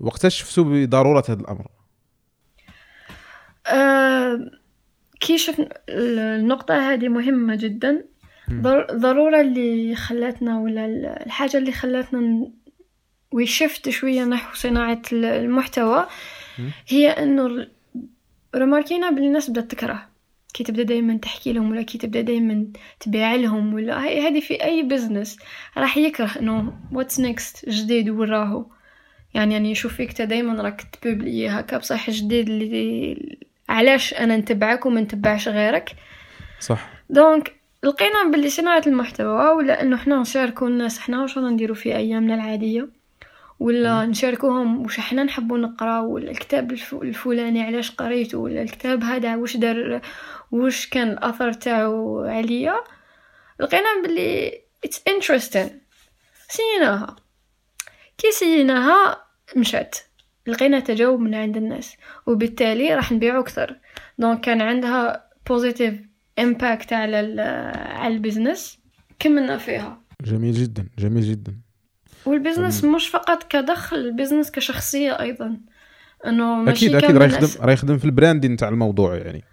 وقتاش 0.00 0.40
شفتوا 0.40 0.64
بضرورة 0.64 1.24
هذا 1.28 1.40
الأمر؟ 1.40 1.66
أه 3.66 4.50
كي 5.20 5.38
شفنا 5.38 5.68
النقطة 5.88 6.92
هذه 6.92 7.08
مهمة 7.08 7.54
جدا. 7.54 8.04
ضرورة 8.92 9.40
اللي 9.40 9.94
خلاتنا 9.94 10.58
ولا 10.58 10.86
الحاجة 11.26 11.56
اللي 11.56 11.72
خلاتنا 11.72 12.50
ويشفت 13.32 13.88
شوية 13.88 14.24
نحو 14.24 14.54
صناعة 14.54 15.02
المحتوى 15.12 16.06
هي 16.88 17.08
إنه 17.08 17.66
رماركينا 18.56 19.10
باللي 19.10 19.26
الناس 19.26 19.50
بدأت 19.50 19.70
تكره. 19.70 20.08
كي 20.54 20.64
تبدأ 20.64 20.82
دائما 20.82 21.16
تحكي 21.16 21.52
لهم 21.52 21.70
ولا 21.70 21.82
كي 21.82 21.98
تبدأ 21.98 22.20
دائما 22.20 22.66
تبيع 23.00 23.34
لهم 23.34 23.74
ولا 23.74 23.98
هذه 23.98 24.40
في 24.40 24.64
أي 24.64 24.82
بزنس 24.82 25.38
راح 25.76 25.96
يكره 25.96 26.30
إنه 26.40 26.72
واتس 26.92 27.20
نيكست 27.20 27.68
جديد 27.68 28.10
وراهو. 28.10 28.66
يعني 29.34 29.54
يعني 29.54 29.70
يشوف 29.70 29.94
فيك 29.94 30.22
دائما 30.22 30.62
راك 30.62 30.82
تpublier 30.82 31.48
هكا 31.48 31.78
بصح 31.78 32.10
جديد 32.10 32.48
اللي 32.48 33.38
علاش 33.68 34.14
أنا 34.14 34.36
نتبعك 34.36 34.86
وما 34.86 35.00
نتبعش 35.00 35.48
غيرك؟ 35.48 35.96
صح. 36.60 36.90
donc 37.10 37.61
لقينا 37.82 38.30
باللي 38.30 38.50
صناعة 38.50 38.82
المحتوى 38.86 39.50
ولا 39.50 39.82
إنه 39.82 39.96
حنا 39.96 40.20
نشاركو 40.20 40.66
الناس 40.66 40.98
حنا 40.98 41.22
واش 41.22 41.38
نديرو 41.38 41.74
في 41.74 41.96
أيامنا 41.96 42.34
العادية؟ 42.34 42.88
ولا 43.60 44.06
نشاركوهم 44.06 44.82
واش 44.82 45.00
حنا 45.00 45.22
نحبو 45.24 45.56
نقراو 45.56 46.14
ولا 46.14 46.30
الكتاب 46.30 46.72
الفلاني 46.92 47.62
علاش 47.62 47.90
قريته 47.90 48.38
ولا 48.38 48.62
الكتاب 48.62 49.02
هذا 49.04 49.36
واش 49.36 49.56
دار 49.56 50.00
واش 50.52 50.86
كان 50.86 51.10
الأثر 51.10 51.52
تاعو 51.52 52.24
عليا؟ 52.24 52.74
لقينا 53.60 54.02
باللي 54.02 54.60
it's 54.84 55.02
interesting 55.08 55.80
essayيناها 56.48 57.16
كي 58.18 58.30
essayيناها 58.30 59.24
مشات. 59.56 59.96
لقينا 60.46 60.80
تجاوب 60.80 61.20
من 61.20 61.34
عند 61.34 61.56
الناس 61.56 61.96
وبالتالي 62.26 62.94
راح 62.94 63.12
نبيعو 63.12 63.40
أكثر. 63.40 63.76
donc 64.18 64.40
كان 64.40 64.62
عندها 64.62 65.30
positive 65.46 66.11
impact 66.38 66.92
على 66.92 67.42
على 67.76 68.14
ال 68.14 68.21
business 68.21 68.78
كملنا 69.18 69.58
فيها. 69.58 70.00
جميل 70.24 70.54
جدا 70.54 70.86
جميل 70.98 71.22
جدا. 71.22 71.56
وال 72.26 72.38
business 72.38 72.84
مش 72.84 73.08
فقط 73.08 73.42
كدخل 73.42 73.96
ال 73.96 74.02
business 74.02 74.50
كشخصية 74.50 75.20
أيضا. 75.20 75.56
إنه 76.26 76.54
ماشي 76.54 76.86
أكيد 76.86 76.94
أكيد. 76.94 77.16
راه 77.16 77.26
يخدم 77.26 77.64
راه 77.64 77.72
يخدم 77.72 77.98
في 77.98 78.04
ال 78.04 78.10
branding 78.10 78.56
تاع 78.56 78.68
الموضوع 78.68 79.16
يعني. 79.16 79.44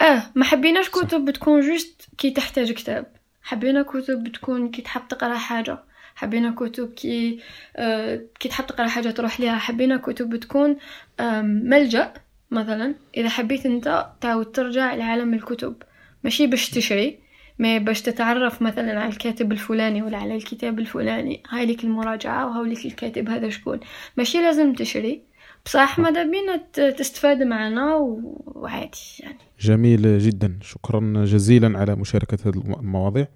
آه 0.00 0.22
ما 0.34 0.44
حبيناش. 0.44 0.90
كتب 0.90 1.24
بتكون 1.24 1.60
juste 1.60 2.08
كي 2.18 2.30
تحتاج 2.30 2.72
كتاب. 2.72 3.06
حبينا 3.42 3.82
كتب 3.82 4.24
بتكون 4.24 4.70
كي 4.70 4.82
تحب 4.82 5.08
تقرأ 5.08 5.34
حاجة. 5.34 5.78
حبينا 6.14 6.50
كتب 6.50 6.92
كي 6.92 7.40
آه 7.76 8.20
كي 8.40 8.48
تحب 8.48 8.66
تقرأ 8.66 8.88
حاجة 8.88 9.10
تروح 9.10 9.40
ليها. 9.40 9.58
حبينا 9.58 9.96
كتب 9.96 10.30
بتكون 10.30 10.76
آم، 11.20 11.44
ملجأ 11.44 12.12
مثلا. 12.50 12.94
إذا 13.16 13.28
حبيت 13.28 13.66
أنت 13.66 14.06
تعود 14.20 14.52
ترجع 14.52 14.94
لعالم 14.94 15.34
الكتب. 15.34 15.82
ماشي 16.24 16.46
باش 16.46 16.70
تشري 16.70 17.18
ما 17.58 17.78
باش 17.78 18.02
تتعرف 18.02 18.62
مثلا 18.62 19.00
على 19.00 19.08
الكاتب 19.08 19.52
الفلاني 19.52 20.02
ولا 20.02 20.18
على 20.18 20.36
الكتاب 20.36 20.78
الفلاني 20.78 21.42
هاي 21.50 21.66
لك 21.66 21.84
المراجعة 21.84 22.46
وهاي 22.46 22.72
لك 22.72 22.86
الكاتب 22.86 23.28
هذا 23.28 23.48
شكون. 23.48 23.80
ماشي 24.16 24.38
لازم 24.38 24.72
تشري. 24.74 25.22
بصح 25.64 25.98
ماذا 25.98 26.22
بينا 26.22 26.56
تستفاد 26.90 27.42
معنا 27.42 27.94
وعادي 27.94 28.98
يعني. 29.20 29.38
جميل 29.60 30.18
جدا. 30.18 30.58
شكرا 30.62 31.24
جزيلا 31.24 31.78
على 31.78 31.96
مشاركة 31.96 32.38
هذه 32.46 32.54
الم- 32.54 32.80
المواضيع. 32.80 33.28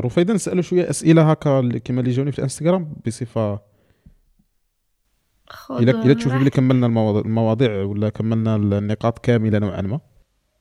رفيدا 0.00 0.34
نسالوا 0.34 0.62
شوية 0.62 0.90
أسئلة 0.90 1.30
هكا 1.30 1.78
كما 1.84 2.00
اللي 2.00 2.10
جاوني 2.10 2.32
في 2.32 2.38
الإنستغرام 2.38 2.96
الا 5.70 6.02
إلا 6.02 6.14
تشوفي 6.14 6.38
بلي. 6.38 6.50
كملنا 6.50 6.86
المواضيع, 7.20 7.82
ولا 7.82 8.08
كملنا 8.08 8.56
النقاط 8.56 9.18
كاملة 9.18 9.58
نوعا 9.58 9.80
ما. 9.82 10.00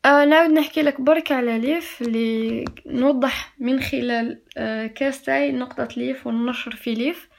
آه 0.06 0.26
نعاود 0.26 0.50
نحكي 0.52 0.82
لك 0.82 1.02
برك 1.02 1.32
على 1.32 1.60
ليف 1.60 2.02
اللي 2.02 2.66
نوضح 2.86 3.54
من 3.60 3.80
خلال 3.80 4.42
آه 4.58 4.88
كاس 4.88 5.22
تاعي 5.22 5.52
نقطة 5.52 5.88
ليف 5.98 6.28
والنشر 6.28 6.72
في 6.76 6.94
ليف. 6.94 7.30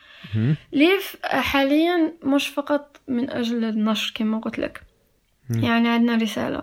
ليف 0.72 1.16
حاليا 1.24 2.12
مش 2.22 2.48
فقط 2.48 3.00
من 3.08 3.30
أجل 3.30 3.64
النشر 3.64 4.12
كما 4.14 4.38
قلت 4.38 4.58
لك. 4.58 4.82
يعني 5.50 5.88
عندنا 5.88 6.16
رسالة. 6.16 6.62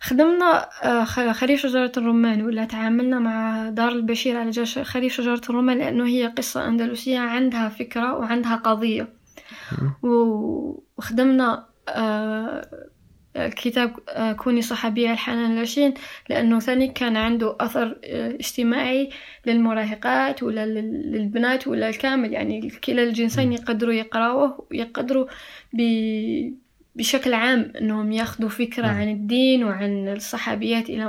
خدمنا 0.00 0.68
آه، 0.84 1.04
خريف 1.32 1.60
شجرة 1.60 1.92
الرمان 1.96 2.42
ولا 2.42 2.64
تعاملنا 2.64 3.18
مع 3.18 3.68
دار 3.68 3.92
البشير 3.92 4.36
على 4.36 4.52
خريف 4.82 5.12
شجرة 5.12 5.40
الرمان 5.50 5.78
لأنه 5.78 6.06
هي 6.06 6.26
قصة 6.26 6.68
أندلسية 6.68 7.18
عندها 7.18 7.68
فكرة 7.68 8.14
وعندها 8.18 8.56
قضية. 8.56 9.08
وخدمنا 10.02 11.66
آه، 11.88 12.68
كتاب 13.36 13.96
آه، 14.08 14.32
كوني 14.32 14.62
صحابية 14.62 15.12
الحنان 15.12 15.56
لاشين 15.56 15.94
لأنه 16.30 16.58
ثاني 16.60 16.88
كان 16.88 17.16
عنده 17.16 17.56
أثر 17.60 17.98
آه، 18.04 18.30
اجتماعي 18.30 19.10
للمراهقات 19.46 20.42
ولا 20.42 20.66
لل- 20.66 21.12
للبنات 21.12 21.68
ولا 21.68 21.88
الكامل 21.88 22.32
يعني 22.32 22.70
كلا 22.70 23.02
الجنسين 23.02 23.52
يقدروا 23.52 23.92
يقراوه 23.94 24.66
ويقدروا 24.70 25.26
بشكل 26.96 27.34
عام 27.34 27.72
أنهم 27.80 28.12
ياخذوا 28.12 28.48
فكرة 28.48 28.86
نعم. 28.86 28.96
عن 29.00 29.08
الدين 29.12 29.64
وعن 29.64 30.08
الصحابيات 30.08 30.90
إلى 30.90 31.06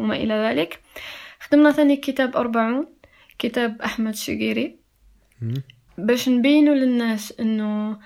وما- 0.00 0.16
إلى 0.16 0.34
ذلك 0.34 0.80
خدمنا 1.40 1.72
ثاني 1.72 1.96
كتاب 1.96 2.36
أربعون 2.36 2.86
كتاب 3.38 3.82
أحمد 3.82 4.14
شقيري. 4.14 4.76
باش 5.98 6.28
نبينوا 6.28 6.74
للناس 6.74 7.34
آه، 7.40 7.98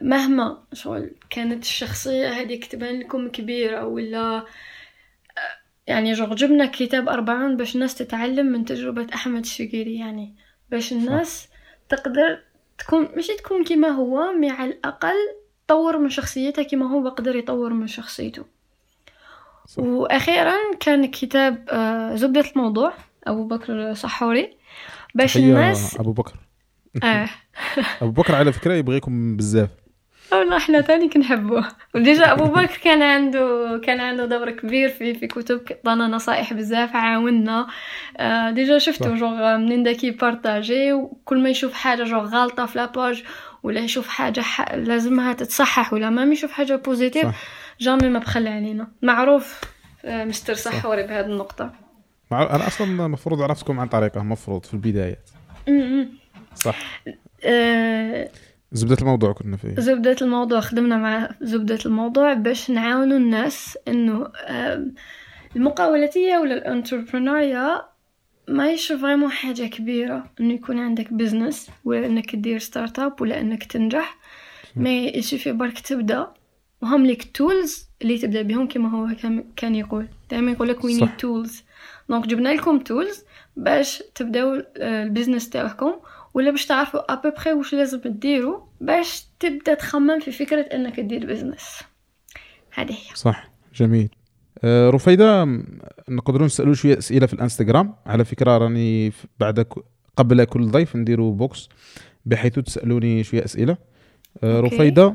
مهما 0.00 0.62
شغل 0.72 1.10
كانت 1.30 1.62
الشخصية 1.62 2.28
هذيك 2.28 2.64
تبان 2.66 3.00
لكم 3.00 3.28
كبيرة 3.28 3.86
ولا 3.86 4.44
يعني 5.86 6.12
جو 6.12 6.26
جبنا 6.26 6.66
كتاب 6.66 7.08
أربعون 7.08 7.56
باش 7.56 7.74
الناس 7.74 7.94
تتعلم 7.94 8.46
من 8.46 8.64
تجربة 8.64 9.06
أحمد 9.14 9.40
الشقيري 9.40 9.98
يعني 9.98 10.34
باش 10.70 10.92
الناس 10.92 11.48
تقدر 11.88 12.40
تكون 12.78 13.08
ماشي 13.16 13.34
تكون 13.36 13.64
كما 13.64 13.88
هو 13.88 14.32
مع 14.32 14.52
على 14.52 14.70
الأقل 14.70 15.16
تطور 15.66 15.98
من 15.98 16.08
شخصيتها 16.08 16.62
كما 16.62 16.90
هو 16.90 17.08
قدر 17.08 17.36
يطور 17.36 17.72
من 17.72 17.86
شخصيته. 17.86 18.44
صح. 19.66 19.82
وأخيرا 19.82 20.54
كان 20.80 21.06
كتاب 21.10 21.68
آه، 21.68 22.14
زبدة 22.14 22.44
الموضوع 22.56 22.92
أبو 23.26 23.44
بكر 23.44 23.94
صحوري 23.94 24.56
باش 25.14 25.36
الناس 25.36 26.00
أبو 26.00 26.12
بكر. 26.12 26.49
آه. 27.04 27.28
أبو 28.02 28.10
بكر 28.10 28.34
على 28.34 28.52
فكرة 28.52 28.74
يبغيكم 28.74 29.36
بزاف. 29.36 29.68
والله 30.32 30.56
إحنا 30.56 30.80
تاني 30.80 31.08
كنحبوه. 31.08 31.68
وديجا 31.94 32.32
أبو 32.32 32.44
بكر 32.44 32.76
كان 32.84 33.02
عنده 33.02 33.80
كان 33.84 34.00
عنده 34.00 34.26
دور 34.26 34.50
كبير 34.50 34.88
في 34.88 35.14
في 35.14 35.26
كتب 35.26 35.60
عطانا 35.70 36.08
نصائح 36.08 36.52
بزاف 36.52 36.96
عاوننا. 36.96 37.66
آه 38.16 38.50
ديجا 38.50 38.78
شفتو. 38.78 39.14
جوغ 39.14 39.56
منين 39.56 39.82
داك 39.82 40.04
يبارطاجي 40.04 40.92
وكل 40.92 41.42
ما 41.42 41.48
يشوف 41.48 41.72
حاجة 41.72 42.04
جوغ 42.04 42.24
غالطة 42.24 42.66
في 42.66 42.78
لاباج 42.78 43.24
ولا 43.62 43.80
يشوف 43.80 44.08
حاجة 44.08 44.40
ح... 44.40 44.74
لازمها 44.74 45.32
تتصحح 45.32 45.92
ولا 45.92 46.10
ما 46.10 46.22
يشوف 46.22 46.52
حاجة 46.52 46.76
بوزيتيف. 46.76 47.26
جامي 47.80 48.08
ما 48.08 48.18
بخل 48.18 48.46
علينا. 48.48 48.88
معروف 49.02 49.60
آه 50.04 50.24
مستر 50.24 50.54
صحوري 50.54 51.02
بهذه 51.02 51.26
النقطة. 51.26 51.72
مع... 52.30 52.42
أنا 52.42 52.66
أصلا 52.66 52.86
المفروض 53.06 53.42
عرفتكم 53.42 53.80
عن 53.80 53.88
طريقه 53.88 54.22
مفروض 54.22 54.64
في 54.64 54.74
البدايات. 54.74 55.30
م- 55.68 55.72
م. 55.72 56.19
صح. 56.60 57.02
آه 57.44 58.30
زبدة 58.72 58.96
الموضوع 59.00 59.32
كنا 59.32 59.56
فيه. 59.56 59.74
زبدة 59.78 60.16
الموضوع 60.22 60.60
خدمنا 60.60 60.96
مع 60.96 61.30
زبدة 61.40 61.78
الموضوع 61.86 62.32
باش 62.32 62.70
نعاونوا 62.70 63.16
الناس 63.16 63.78
إنه 63.88 64.28
آم، 64.46 64.94
المقاولاتية 65.56 66.36
ولا 66.38 66.54
الانتربرونيا 66.54 67.82
ماهيش 68.48 68.92
فريمون 68.92 69.30
حاجة 69.30 69.62
كبيرة 69.66 70.30
إنه 70.40 70.54
يكون 70.54 70.78
عندك 70.78 71.12
بزنس 71.12 71.70
ولا 71.84 72.06
إنك 72.06 72.30
تدير 72.30 72.58
ستارت 72.58 72.98
اب 72.98 73.20
ولا 73.20 73.40
إنك 73.40 73.64
تنجح. 73.64 74.18
ما 74.76 74.90
يسوفي 74.90 75.52
برك 75.52 75.78
تبدأ 75.80 76.26
وهم 76.82 77.06
ليك 77.06 77.36
تولز 77.36 77.88
اللي 78.02 78.18
تبدأ 78.18 78.42
بهم 78.42 78.68
كما 78.68 78.88
هو 78.90 79.08
كان- 79.56 79.74
يقول. 79.74 80.08
دائما 80.30 80.52
يقول 80.52 80.68
لك 80.68 80.84
وي 80.84 80.94
صح. 80.94 81.00
نيد 81.00 81.16
تولز 81.16 81.62
دونك 82.08 82.26
جبنا 82.26 82.48
لكم 82.48 82.78
تولز 82.78 83.24
باش 83.56 84.02
تبداو 84.14 84.62
آه، 84.76 85.02
البزنس 85.02 85.50
تاعكم 85.50 85.92
ولا 86.34 86.50
باش 86.50 86.66
تعرفوا 86.66 87.12
ابوبخي 87.12 87.52
واش 87.52 87.74
لازم 87.74 88.00
تديروا 88.00 88.60
باش 88.80 89.24
تبدا 89.40 89.74
تخمم 89.74 90.20
في 90.20 90.32
فكرة 90.32 90.60
إنك 90.60 90.96
تدير 90.96 91.26
بزنس 91.26 91.80
هذه 92.74 92.92
هي. 92.92 93.14
صح 93.14 93.50
جميل. 93.74 94.08
آه، 94.64 94.90
رفيدة 94.90 95.44
م- 95.44 95.78
نقدروا 96.08 96.46
نسألوا 96.46 96.74
شوية 96.74 96.98
أسئلة 96.98 97.26
في 97.26 97.32
الانستغرام. 97.34 97.94
على 98.06 98.24
فكرة 98.24 98.58
راني 98.58 99.12
بعد 99.40 99.66
قبل 100.16 100.44
كل 100.44 100.66
ضيف 100.70 100.96
نديروا 100.96 101.32
بوكس 101.34 101.68
بحيث 102.26 102.58
تسألوني 102.58 103.24
شوية 103.24 103.44
أسئلة. 103.44 103.76
آه،. 104.44 104.60
رفيدة 104.60 105.14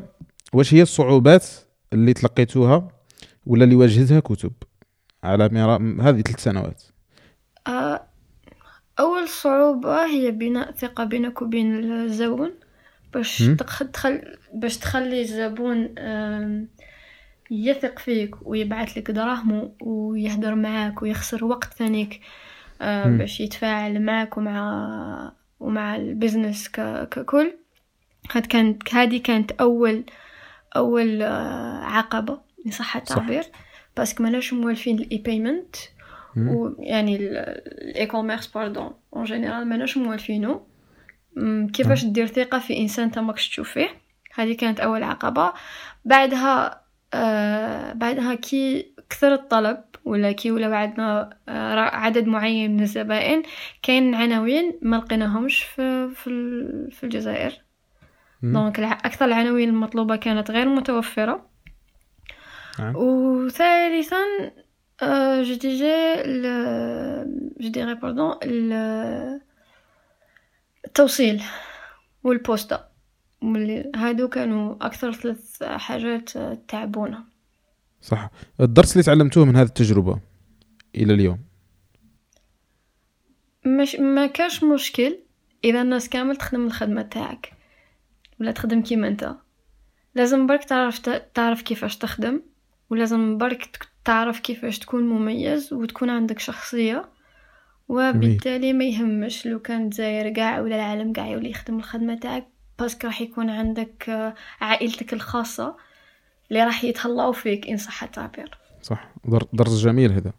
واش 0.53 0.73
هي 0.73 0.81
الصعوبات 0.81 1.45
اللي 1.93 2.13
تلقيتوها 2.13 2.87
ولا 3.45 3.63
اللي 3.63 3.75
واجهتها 3.75 4.19
كتب؟ 4.19 4.51
على 5.23 5.49
مرا... 5.49 5.77
م- 5.77 6.01
هذه 6.01 6.21
ثلاث 6.21 6.39
سنوات. 6.43 6.83
آه، 7.67 8.03
أول 8.99 9.29
صعوبة 9.29 10.05
هي 10.05 10.31
بناء 10.31 10.71
ثقة 10.71 11.03
بينك 11.03 11.41
وبين 11.41 11.91
الزبون 11.93 12.51
باش 13.13 13.41
مم. 13.41 13.55
تخ- 13.55 13.83
تخل... 13.93 14.37
باش 14.53 14.77
تخلي 14.77 15.21
الزبون 15.21 15.95
يثق 17.51 17.99
فيك 17.99 18.35
ويبعث 18.47 18.97
لك 18.97 19.11
دراهمه 19.11 19.71
ويهدر 19.81 20.55
معاك 20.55 21.01
ويخسر 21.01 21.45
وقت 21.45 21.73
ثانيك 21.73 22.21
آه،. 22.81 23.05
باش 23.17 23.39
يتفاعل 23.39 24.01
معك 24.01 24.37
ومع 24.37 25.31
ومع 25.59 25.95
ال 25.95 26.03
business 26.03 26.67
ك... 26.69 27.09
ككل 27.09 27.53
هاد 28.31 28.45
كانت 28.45 28.93
هذه 28.93 29.21
كانت 29.21 29.51
اول 29.51 30.03
أول 30.75 31.21
آه، 31.21 31.83
عقبة 31.83 32.41
ان 32.65 32.71
صح 32.71 32.95
التعبير 32.95 33.43
parce 33.97 34.14
que 34.14 34.23
ماناش 34.23 34.53
موالفين 34.53 34.99
ال 34.99 35.17
e-payment 35.17 35.75
مم. 35.75 35.94
ويعني 36.37 37.15
ال 37.15 38.05
e-commerce 38.05 38.47
pardon 38.47 38.91
en 39.15 39.23
général 39.23 39.67
ماناش 39.67 39.97
موالفينو 39.97 40.67
كيفاش 41.73 42.05
دير 42.05 42.27
ثقة 42.27 42.59
في 42.59 42.77
إنسان 42.77 43.05
انت 43.05 43.19
ماكش 43.19 43.49
تشوف 43.49 43.71
فيه 43.71 43.89
هذه 44.35 44.57
كانت 44.57 44.79
أول 44.79 45.03
عقبة 45.03 45.53
بعدها 46.05 46.81
آه 47.13 47.93
بعدها 47.93 48.35
كي 48.35 48.93
كثر 49.09 49.33
الطلب 49.33 49.83
ولا 50.05 50.31
كي 50.31 50.51
ولا 50.51 50.77
عندنا 50.77 51.37
آه 51.49 51.79
عدد 51.79 52.25
معين 52.25 52.73
من 52.73 52.83
الزبائن 52.83 53.43
كاين 53.83 54.15
عناوين 54.15 54.79
ما 54.81 54.95
لقيناهمش 54.95 55.63
في 55.63 56.09
في, 56.15 56.29
في 56.91 57.03
الجزائر. 57.03 57.65
donc 58.43 58.79
أكثر 58.79 59.25
العناوين 59.25 59.69
المطلوبة 59.69 60.15
كانت 60.15 60.51
غير 60.51 60.69
متوفرة 60.69 61.49
نعم. 62.79 62.95
وثالثا 65.01 65.39
آه 65.39 65.43
je 65.43 65.53
dirais 65.55 66.15
je 67.59 67.69
dirais 67.69 67.95
pardon 67.95 68.35
ال- 68.43 69.41
التوصيل 70.85 71.43
والبوسطة 72.23 72.87
واللي 73.41 73.91
هادو 73.95 74.27
كانوا 74.27 74.75
أكثر 74.85 75.13
ثلاث 75.13 75.63
حاجات 75.63 76.29
تعبونا. 76.67 77.23
صح. 78.01 78.29
الدرس 78.61 78.91
اللي 78.91 79.03
تعلمتوه 79.03 79.45
من 79.45 79.55
هذه 79.55 79.67
التجربة 79.67 80.19
إلى 80.95 81.13
اليوم؟ 81.13 81.39
مش 83.65 83.95
ما 83.95 84.27
كاش 84.27 84.63
مشكل. 84.63 85.19
إذا 85.63 85.81
الناس 85.81 86.09
كامل 86.09 86.35
تخدم 86.35 86.65
الخدمة 86.65 87.01
تاعك. 87.01 87.53
ولا 88.39 88.51
تخدم 88.51 88.81
كيما 88.81 89.07
أنت. 89.07 89.35
لازم 90.15 90.47
برك 90.47 90.63
تعرف 90.63 90.99
تعرف 91.33 91.61
كيفاش 91.61 91.97
تخدم. 91.97 92.41
ولازم 92.89 93.37
برك 93.37 93.87
تعرف 94.05 94.39
كيفاش 94.39 94.79
تكون 94.79 95.03
مميز 95.03 95.73
وتكون 95.73 96.09
عندك 96.09 96.39
شخصية 96.39 97.09
وبالتالي 97.89 98.73
ما 98.73 98.85
يهمش 98.85 99.45
لو 99.45 99.59
كان 99.59 99.89
داير 99.89 100.33
كاع 100.33 100.59
ولا 100.59 100.75
العالم 100.75 101.13
كاع 101.13 101.27
يولي 101.27 101.49
يخدم 101.49 101.77
الخدمة 101.77 102.15
تاعك 102.15 102.47
باسكو 102.79 103.07
راح 103.07 103.21
يكون 103.21 103.49
عندك 103.49 104.09
آه، 104.09 104.33
عائلتك 104.61 105.13
الخاصة 105.13 105.75
اللي 106.49 106.63
راح 106.63 106.83
يتهلاو 106.83 107.31
فيك 107.31 107.67
إن 107.67 107.77
صح 107.77 108.03
التعبير. 108.03 108.57
صح 108.81 109.13
درس 109.53 109.79
جميل 109.79 110.11
هذا. 110.11 110.33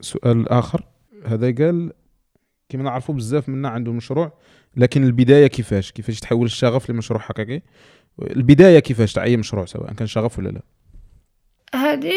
سؤال 0.00 0.48
آخر. 0.48 0.84
هذا 1.26 1.46
قال 1.46 1.92
كما 2.68 2.82
نعرفوا 2.82 3.14
بزاف 3.14 3.48
منا 3.48 3.68
عنده 3.68 3.92
مشروع 3.92 4.32
لكن 4.76 5.04
البداية 5.04 5.46
كيفاش؟ 5.46 5.92
كيفاش 5.92 6.20
تحول 6.20 6.46
الشغف 6.46 6.90
لمشروع 6.90 7.20
حقيقي؟ 7.20 7.62
البداية 8.22 8.78
كيفاش؟ 8.78 9.12
تاع 9.12 9.22
أي 9.22 9.36
مشروع 9.36 9.64
سواء 9.64 9.92
كان 9.92 10.06
شغف 10.06 10.38
ولا 10.38 10.48
لا؟ 10.48 10.62
هذه 11.74 12.14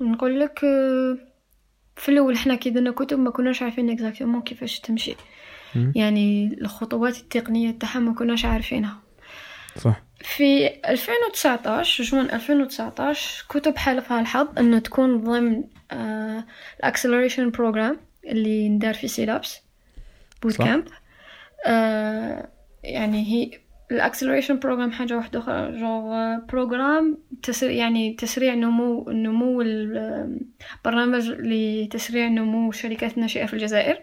نقول 0.00 0.40
لك 0.40 0.58
في 1.96 2.08
الأول 2.08 2.38
حنا 2.38 2.54
كي 2.54 2.70
درنا 2.70 2.90
كتب 2.90 3.18
ما 3.18 3.30
كناش 3.30 3.62
عارفين 3.62 3.90
exactement 3.90 4.42
كيفاش 4.42 4.80
تمشي. 4.80 5.16
يعني 5.94 6.56
الخطوات 6.60 7.16
التقنية 7.18 7.70
تاعها 7.70 7.98
ما 7.98 8.14
كناش 8.14 8.44
عارفينها. 8.44 8.98
صح. 9.76 10.02
في 10.20 10.66
2019 10.66 12.04
جون 12.04 12.30
2019 12.30 13.46
كتب 13.48 13.76
حالفها 13.76 14.20
الحظ 14.20 14.58
إنه 14.58 14.78
تكون 14.78 15.20
ضمن 15.20 15.64
ال 16.80 16.85
acceleration 16.85 17.50
program 17.50 18.00
اللي 18.24 18.68
ندار 18.68 18.94
في 18.94 19.08
Sylabs 19.08 19.60
boot 20.42 20.56
camp 20.56 20.88
آه 21.66 22.48
يعني 22.84 23.24
هي 23.26 23.58
ال 23.94 23.99
acceleration 23.99 24.58
program 24.58 24.92
حاجة 24.92 25.16
واحدة 25.16 25.38
أخرى 25.38 25.80
جو 25.80 26.14
program 26.48 27.18
تسريع 27.42 27.72
يعني 27.72 28.12
تسريع 28.12 28.54
نمو 28.54 29.10
نمو 29.10 29.62
البرنامج 29.62 31.30
لتسريع 31.30 32.28
نمو 32.28 32.70
الشركات 32.70 33.16
الناشئه 33.16 33.46
في 33.46 33.54
الجزائر. 33.54 34.02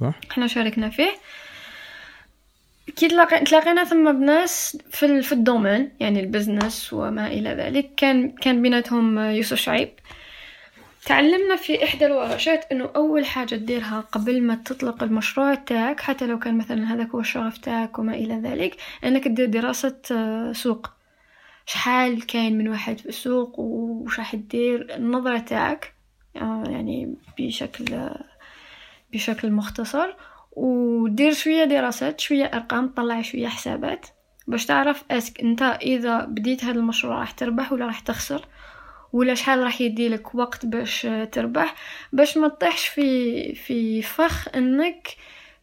صح. 0.00 0.14
إحنا 0.30 0.46
شاركنا 0.46 0.90
فيه. 0.90 1.10
كي 2.96 3.08
تلاقينا 3.44 3.84
ثم 3.84 4.12
بناس 4.12 4.78
في 4.90 5.22
في 5.22 5.32
ال 5.32 5.39
domaine 5.39 5.92
يعني 6.00 6.20
ال 6.20 6.28
business 6.28 6.92
وما 6.92 7.26
إلى 7.26 7.50
ذلك. 7.50 7.90
كان 7.96 8.30
كان 8.30 8.62
بيناتهم 8.62 9.18
يوسف 9.18 9.56
شعيب. 9.56 9.88
تعلمنا 11.06 11.56
في 11.56 11.84
إحدى 11.84 12.06
الورشات 12.06 12.72
إنه 12.72 12.90
أول 12.96 13.26
حاجة 13.26 13.54
تديرها 13.54 14.00
قبل 14.00 14.42
ما 14.42 14.54
تطلق 14.54 15.02
المشروع 15.02 15.54
تاعك 15.54 16.00
حتى 16.00 16.26
لو 16.26 16.38
كان 16.38 16.58
مثلا 16.58 16.94
هذاك 16.94 17.08
هو 17.08 17.20
الشغف 17.20 17.58
تاعك 17.58 17.98
وما 17.98 18.14
إلى 18.14 18.34
ذلك 18.34 18.76
إنك 19.04 19.24
تدير 19.24 19.46
دراسة 19.46 19.96
آه، 20.12 20.52
سوق. 20.52 20.90
شحال 21.66 22.26
كاين 22.26 22.58
من 22.58 22.68
واحد 22.68 22.98
في 22.98 23.08
السوق 23.08 23.58
وش 23.58 24.18
راح 24.18 24.36
تدير 24.36 24.94
النظرة 24.96 25.38
تاعك 25.38 25.94
آه، 26.36 26.64
يعني 26.66 27.14
بشكل 27.38 28.10
بشكل 29.12 29.52
مختصر 29.52 30.14
ودير 30.52 31.32
شوية 31.32 31.64
دراسات 31.64 32.20
شوية 32.20 32.44
أرقام 32.44 32.88
طلع 32.88 33.22
شوية 33.22 33.48
حسابات 33.48 34.06
باش 34.46 34.66
تعرف 34.66 35.04
أسك 35.10 35.40
أنت 35.40 35.62
إذا 35.62 36.24
بديت 36.24 36.64
هذا 36.64 36.78
المشروع 36.78 37.18
راح 37.18 37.30
تربح 37.30 37.72
ولا 37.72 37.86
راح 37.86 38.00
تخسر. 38.00 38.46
ولا 39.12 39.34
شحال 39.34 39.58
راح 39.58 39.80
يديلك 39.80 40.34
وقت 40.34 40.66
باش 40.66 41.06
تربح 41.32 41.74
باش 42.12 42.36
ما 42.36 42.48
تطيحش 42.48 42.86
في 42.86 43.54
في 43.54 44.02
فخ 44.02 44.48
إنك 44.56 45.08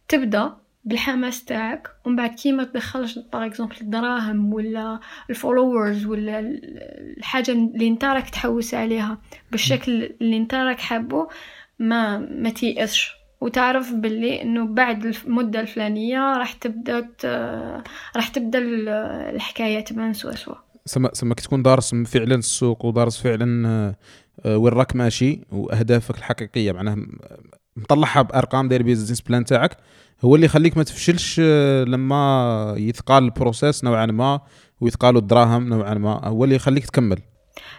تبدأ 0.08 0.54
بالحماس 0.86 1.46
تاعك. 1.46 1.88
ومن 2.06 2.16
بعد 2.16 2.30
كي 2.36 2.52
ما 2.52 2.64
تدخلش 2.64 3.20
par 3.20 3.46
exemple 3.46 3.76
الدراهم 3.82 4.54
ولا 4.54 5.00
ال 5.30 5.37
followers 5.37 6.06
ولا 6.06 6.40
الحاجة 7.18 7.52
اللي 7.52 7.88
أنت 7.88 8.06
راك 8.06 8.30
تحوس 8.30 8.74
عليها 8.74 9.18
بالشكل 9.52 10.04
اللي 10.22 10.38
أنت 10.38 10.54
راك 10.56 10.80
حابه 10.80 11.28
ما 11.80 12.18
ما 12.18 12.50
تيأسش. 12.50 13.12
وتعرف 13.42 13.94
باللي 13.94 14.42
إنه 14.42 14.66
بعد 14.68 15.06
المده 15.06 15.60
الفلانية 15.60 16.38
راح 16.38 16.54
تبدأ 16.54 17.10
راح 18.16 18.28
تبدأ 18.28 18.60
الحكاية 19.30 19.80
تبان 19.80 20.14
سوا 20.14 20.32
سوا. 20.32 20.56
سما 20.86 21.10
سما 21.14 21.34
تكون 21.34 21.64
دارس 21.64 21.96
فعلا 21.96 22.36
السوق 22.36 22.86
ودارس 22.86 23.18
فعلا 23.18 23.68
آه، 24.46 24.58
وين 24.58 24.74
راك 24.74 24.96
ماشي 24.96 25.42
وأهدافك 25.52 26.18
الحقيقية. 26.18 26.72
معناها 26.72 26.98
مطلعها 27.76 28.22
بأرقام 28.22 28.68
داير 28.68 28.84
business 28.84 29.22
plan 29.22 29.46
تاعك. 29.46 29.78
هو 30.22 30.36
اللي 30.36 30.46
يخليك 30.46 30.78
ما 30.78 30.84
تفشلش 30.84 31.42
آه، 31.44 31.84
لما 31.84 32.76
يثقال 32.78 33.24
ال 33.24 33.31
process 33.31 33.84
نوعا 33.84 34.06
ما 34.06 34.42
ويثقالوا 34.82 35.22
الدراهم 35.22 35.70
نوعا 35.70 35.94
ما 35.94 36.28
هو 36.28 36.44
اللي 36.44 36.56
يخليك 36.56 36.86
تكمل. 36.86 37.20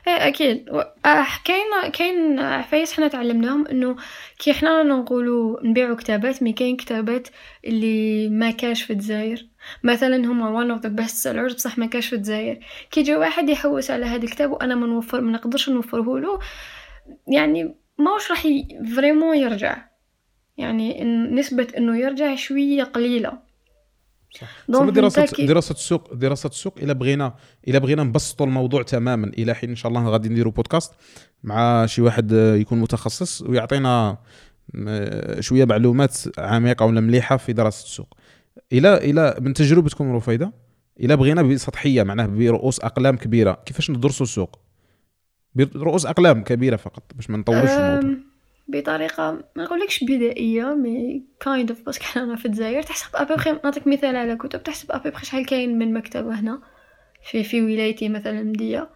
إيه 0.09 0.29
أكيد. 0.29 0.69
آه، 1.05 1.27
كاين 1.45 1.93
كاين 1.93 2.39
عفايس 2.39 2.93
حنا 2.93 3.09
تعلمناهم 3.09 3.67
إنه 3.67 3.97
كي 4.39 4.53
حنا 4.53 4.83
نقولوا 4.83 5.67
نبيعوا 5.67 5.97
كتابات 5.97 6.43
mais 6.43 6.53
كاين 6.53 6.77
كتابات 6.77 7.29
اللي 7.65 8.29
ما 8.29 8.51
كاش 8.51 8.83
في 8.83 8.93
الجزائر. 8.93 9.47
مثلا 9.83 10.17
هما 10.17 10.65
one 10.65 10.79
of 10.79 10.83
the 10.83 10.91
best 10.91 11.23
sellers 11.25 11.55
بصح 11.55 11.79
ما 11.79 11.87
كاش 11.87 12.07
في 12.07 12.17
الجزائر. 12.17 12.59
كي 12.91 13.03
جا 13.03 13.19
واحد 13.19 13.49
يحوس 13.49 13.91
على 13.91 14.07
هذا 14.07 14.25
الكتاب 14.25 14.51
وأنا 14.51 14.75
ما 14.75 14.87
نوفر 14.87 15.21
ما 15.21 15.33
نقدرش 15.33 15.69
نوفره 15.69 16.19
له 16.19 16.39
يعني 17.29 17.75
ماوش 17.99 18.31
راح 18.31 18.47
vraiment 18.97 19.37
يرجع. 19.37 19.77
يعني 20.57 21.05
نسبة 21.31 21.67
إنه 21.77 21.99
يرجع 21.99 22.35
شوية 22.35 22.83
قليلة. 22.83 23.39
صح. 24.41 24.49
دراسه 24.69 25.47
دراسة 25.47 25.73
السوق 25.73 26.15
دراسة 26.15 26.49
السوق 26.49 26.79
الا 26.79 26.93
بغينا 26.93 27.35
الا 27.69 27.79
بغينا 27.79 28.03
نبسطوا 28.03 28.47
الموضوع 28.47 28.83
تماما. 28.83 29.27
إلى 29.27 29.55
حين 29.55 29.71
إن 29.71 29.77
شاء 29.77 29.89
الله 29.89 30.09
غادي 30.09 30.29
نديروا 30.29 30.53
بودكاست 30.53 30.93
مع 31.45 31.87
شي 31.87 32.03
واحد 32.03 32.33
يكون 32.33 32.81
متخصص 32.81 33.43
ويعطينا 33.43 34.19
شوية 35.41 35.65
معلومات 35.65 36.19
عميقة 36.39 36.87
ولا 36.87 37.01
مليحة 37.01 37.37
في 37.37 37.53
دراسة 37.53 37.85
السوق. 37.85 38.17
إلى 38.73 38.97
إلى 38.97 39.37
من 39.41 39.55
تجربتكم 39.55 40.17
رفيدة؟ 40.17 40.53
إلى 41.01 41.17
بغينا 41.17 41.43
بسطحية 41.43 42.03
معناه 42.03 42.27
برؤوس 42.27 42.81
أقلام 42.81 43.17
كبيرة. 43.17 43.63
كيفاش 43.67 43.91
ندرسوا 43.91 44.27
السوق؟ 44.27 44.59
برؤوس 45.55 46.07
أقلام 46.07 46.43
كبيرة 46.43 46.77
فقط 46.77 47.03
باش 47.15 47.31
ما 47.31 47.37
الموضوع. 47.37 48.01
بطريقة 48.69 49.33
ما 49.57 49.65
نقولكش 49.65 50.05
بدائية 50.05 50.75
mais 50.75 51.25
kind 51.41 51.71
of 51.71 51.83
parce 51.83 52.06
que 52.06 52.21
أنا 52.21 52.37
في 52.37 52.47
الجزائر 52.47 52.83
تحسب 52.83 53.09
ابوبخي 53.15 53.53
نعطيك 53.65 53.87
مثال 53.87 54.17
على 54.17 54.37
كتب 54.37 54.63
تحسب 54.63 54.93
ابوبخي 54.93 55.27
شحال 55.27 55.47
كاين 55.47 55.79
من 55.79 55.95
مكتبه 55.95 56.41
هنا 56.41 56.63
في 57.31 57.45
في 57.45 57.63
ولايتي 57.63 58.09
مثلا 58.09 58.43
مديه 58.43 58.91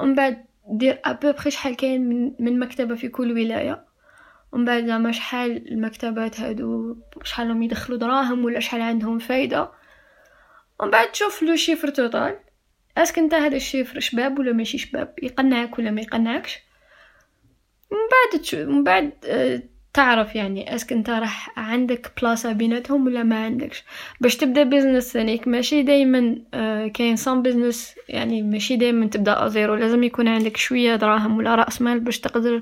ومن 0.00 0.14
بعد 0.14 0.44
دير 0.70 1.00
ابوبخي 1.04 1.50
شحال 1.50 1.76
كاين 1.76 2.08
من, 2.08 2.32
من 2.40 2.58
مكتبة 2.58 2.94
في 2.94 3.08
كل 3.08 3.32
ولاية. 3.32 3.84
ومن 4.52 4.64
بعد 4.64 4.86
زعما 4.86 5.12
شحال 5.12 5.72
المكتبات 5.72 6.40
هادو 6.40 6.96
شحال 7.22 7.50
هم 7.50 7.62
يدخلوا 7.62 7.98
دراهم 7.98 8.44
ولا 8.44 8.60
شحال 8.60 8.80
عندهم 8.80 9.18
فايدة. 9.18 9.70
ومن 10.80 10.90
بعد 10.90 11.12
تشوف 11.12 11.42
le 11.42 11.56
chiffre 11.56 11.88
total. 11.88 12.38
est-ce 12.96 13.11
que 13.11 13.18
أنت 13.18 13.34
هذا 13.34 13.56
ال 13.56 13.62
chiffre 13.62 14.00
شباب 14.00 14.38
ولا 14.38 14.52
ماشي 14.52 14.78
شباب؟ 14.78 15.14
يقنعك 15.22 15.78
ولا 15.78 15.90
ما 15.90 16.00
يقنعكش؟ 16.00 16.58
من 17.90 17.98
بعد 18.12 18.68
من 18.68 18.84
بعد 18.84 19.12
آه، 19.24 19.62
تعرف 19.94 20.34
يعني 20.34 20.74
est-ce 20.74 20.86
que 20.86 20.92
انت 20.92 21.10
راح 21.10 21.58
عندك 21.58 22.12
بلاصة 22.20 22.52
بيناتهم 22.52 23.06
ولا 23.06 23.22
ما 23.22 23.44
عندكش؟ 23.44 23.84
باش 24.20 24.36
تبدأ 24.36 24.62
business 24.62 25.12
ثانيك 25.12 25.48
ماشي 25.48 25.82
دائما 25.82 26.36
آه، 26.54 26.88
كاين 26.88 27.16
some 27.16 27.42
business 27.42 27.94
يعني 28.08 28.42
ماشي 28.42 28.76
دائما 28.76 29.06
تبدأ 29.06 29.48
زيرو 29.48 29.74
لازم 29.74 30.02
يكون 30.02 30.28
عندك 30.28 30.56
شوية 30.56 30.96
دراهم 30.96 31.36
ولا 31.36 31.54
رأس 31.54 31.82
مال 31.82 32.00
باش 32.00 32.20
تقدر 32.20 32.60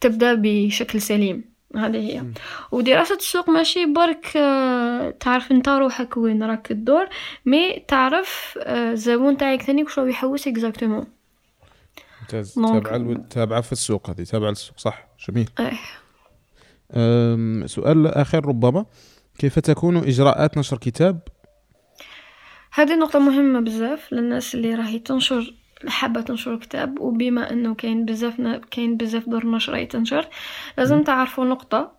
تبدأ 0.00 0.34
بشكل 0.38 1.00
سليم. 1.00 1.44
هذه 1.76 1.96
هي. 1.96 2.24
ودراسة 2.72 3.14
السوق 3.14 3.50
ماشي 3.50 3.86
برك 3.86 4.36
آه، 4.36 5.10
تعرف 5.10 5.52
انت 5.52 5.68
روحك 5.68 6.16
وين 6.16 6.42
راك 6.42 6.66
تدور 6.66 7.08
mais 7.46 7.84
تعرف 7.88 8.58
الزبون 8.62 9.36
تاعك 9.36 9.62
ثاني 9.62 9.82
وش 9.82 9.98
يحوس 9.98 10.48
exactement 10.48 11.06
ممتاز. 12.20 12.54
تابعة 12.54 13.26
تابعة 13.30 13.60
في 13.60 13.72
السوق 13.72 14.10
هذه. 14.10 14.22
تابعة 14.22 14.48
للسوق 14.48 14.78
صح؟ 14.78 15.06
جميل. 15.28 15.48
إيه. 15.60 15.78
سؤال 17.66 18.06
آخر 18.06 18.46
ربما. 18.46 18.86
كيف 19.38 19.58
تكون 19.58 19.96
إجراءات 19.96 20.58
نشر 20.58 20.78
كتاب؟ 20.78 21.20
هذه 22.72 22.96
نقطة 22.96 23.18
مهمة 23.18 23.60
بزاف 23.60 24.12
للناس 24.12 24.54
اللي 24.54 24.74
راهي 24.74 24.98
تنشر 24.98 25.54
حابة 25.86 26.20
تنشر 26.20 26.56
كتاب 26.56 27.00
وبما 27.00 27.50
أنه 27.50 27.74
كاين 27.74 28.04
بزاف 28.04 28.40
كاين 28.70 28.96
بزاف 28.96 29.28
دور 29.28 29.46
نشر 29.46 29.72
راهي 29.72 29.86
تنشر 29.86 30.26
لازم 30.78 31.02
تعرفوا 31.02 31.44
نقطة 31.44 31.92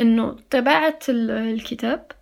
أنه 0.00 0.36
طباعة 0.50 0.98
الكتاب 1.08 2.12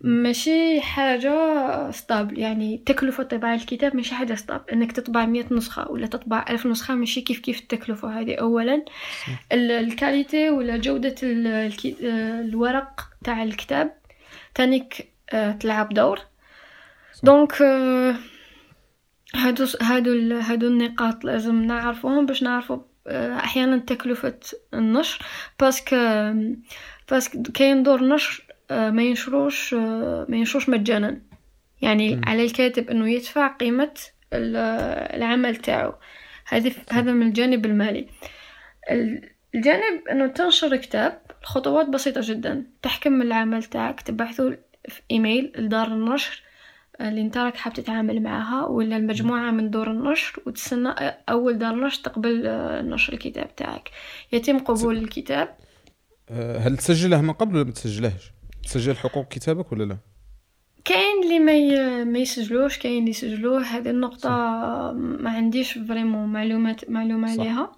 ماشي 0.00 0.80
حاجة 0.80 1.90
stable 1.90 2.38
يعني 2.38 2.78
تكلفة 2.86 3.22
طباعة 3.22 3.54
الكتاب 3.54 3.96
ماشي 3.96 4.14
حاجة 4.14 4.34
stable 4.34 4.70
إنك 4.72 4.92
تطبع 4.92 5.26
مية 5.26 5.46
نسخة 5.50 5.90
ولا 5.90 6.06
تطبع 6.06 6.44
ألف 6.50 6.66
نسخة 6.66 6.94
ماشي 6.94 7.20
كيف 7.20 7.38
كيف 7.38 7.60
التكلفة 7.60 8.20
هذه. 8.20 8.34
اولا 8.34 8.84
ال 9.52 9.64
qualité 9.64 10.50
ولا 10.50 10.76
جودة 10.76 11.14
الورق 11.22 13.00
تاع 13.24 13.42
الكتاب. 13.42 13.96
تانيك 14.54 15.08
آه، 15.30 15.52
تلعب 15.52 15.94
دور. 15.94 16.20
donc 17.22 17.62
آه، 17.62 18.14
هادو 19.34 19.66
هادو 19.82 20.38
هادو 20.38 20.66
النقاط 20.66 21.24
لازم 21.24 21.62
نعرفوهم 21.62 22.26
باش 22.26 22.42
نعرفو 22.42 22.80
آه، 23.06 23.36
أحيانا 23.36 23.78
تكلفة 23.78 24.38
النشر. 24.74 25.24
parce 25.60 25.82
que 25.82 25.96
parce 27.10 27.30
que 27.30 27.42
كاين 27.42 27.82
دور 27.82 28.04
نشر 28.04 28.45
ما 28.70 29.02
ينشروش 29.02 29.74
ما 29.74 30.36
ينشروش 30.36 30.68
مجانا. 30.68 31.20
يعني 31.82 32.16
م. 32.16 32.20
على 32.24 32.44
الكاتب 32.44 32.90
إنه 32.90 33.10
يدفع 33.10 33.46
قيمة 33.46 33.94
العمل 34.32 35.56
تاعو. 35.56 35.92
هذه 36.48 36.72
هذا 36.90 37.12
من 37.12 37.26
الجانب 37.26 37.66
المالي. 37.66 38.08
الجانب 39.54 40.08
إنه 40.10 40.26
تنشر 40.26 40.76
كتاب 40.76 41.20
الخطوات 41.42 41.88
بسيطة 41.88 42.20
جدا. 42.24 42.66
تحكم 42.82 43.22
العمل 43.22 43.64
تاعك 43.64 44.00
تبعثه 44.00 44.56
في 44.88 45.00
إيميل 45.10 45.52
لدار 45.58 45.86
النشر 45.86 46.42
اللي 47.00 47.20
أنت 47.20 47.38
راك 47.38 47.56
حاب 47.56 47.72
تتعامل 47.72 48.22
معها 48.22 48.66
ولا 48.66 48.96
المجموعة 48.96 49.50
من 49.50 49.70
دور 49.70 49.90
النشر 49.90 50.42
وتستنى 50.46 50.88
أول 51.28 51.58
دار 51.58 51.74
نشر 51.74 52.02
تقبل 52.02 52.42
آه، 52.46 52.82
نشر 52.82 53.12
الكتاب 53.12 53.56
تاعك. 53.56 53.90
يتم 54.32 54.58
قبول 54.58 54.96
الكتاب. 54.96 55.56
آه، 56.30 56.58
هل 56.58 56.76
تسجله 56.76 57.20
من 57.20 57.32
قبل 57.32 57.56
ولا 57.56 57.64
ما 57.64 57.72
تسجلهش؟ 57.72 58.32
تسجل 58.66 58.96
حقوق 58.96 59.28
كتابك 59.28 59.72
ولا 59.72 59.84
لا؟ 59.84 59.96
كاين 60.84 61.22
اللي 61.22 61.38
ما 61.38 62.04
ما 62.04 62.18
يسجلوش 62.18 62.78
كاين 62.78 62.98
اللي 62.98 63.10
يسجلوه. 63.10 63.62
هذه 63.62 63.90
النقطة 63.90 64.18
صح. 64.18 64.92
ما 64.94 65.30
عنديش 65.30 65.72
فريمون 65.72 66.32
معلومات 66.32 66.90
معلومة 66.90 67.30
عليها. 67.30 67.72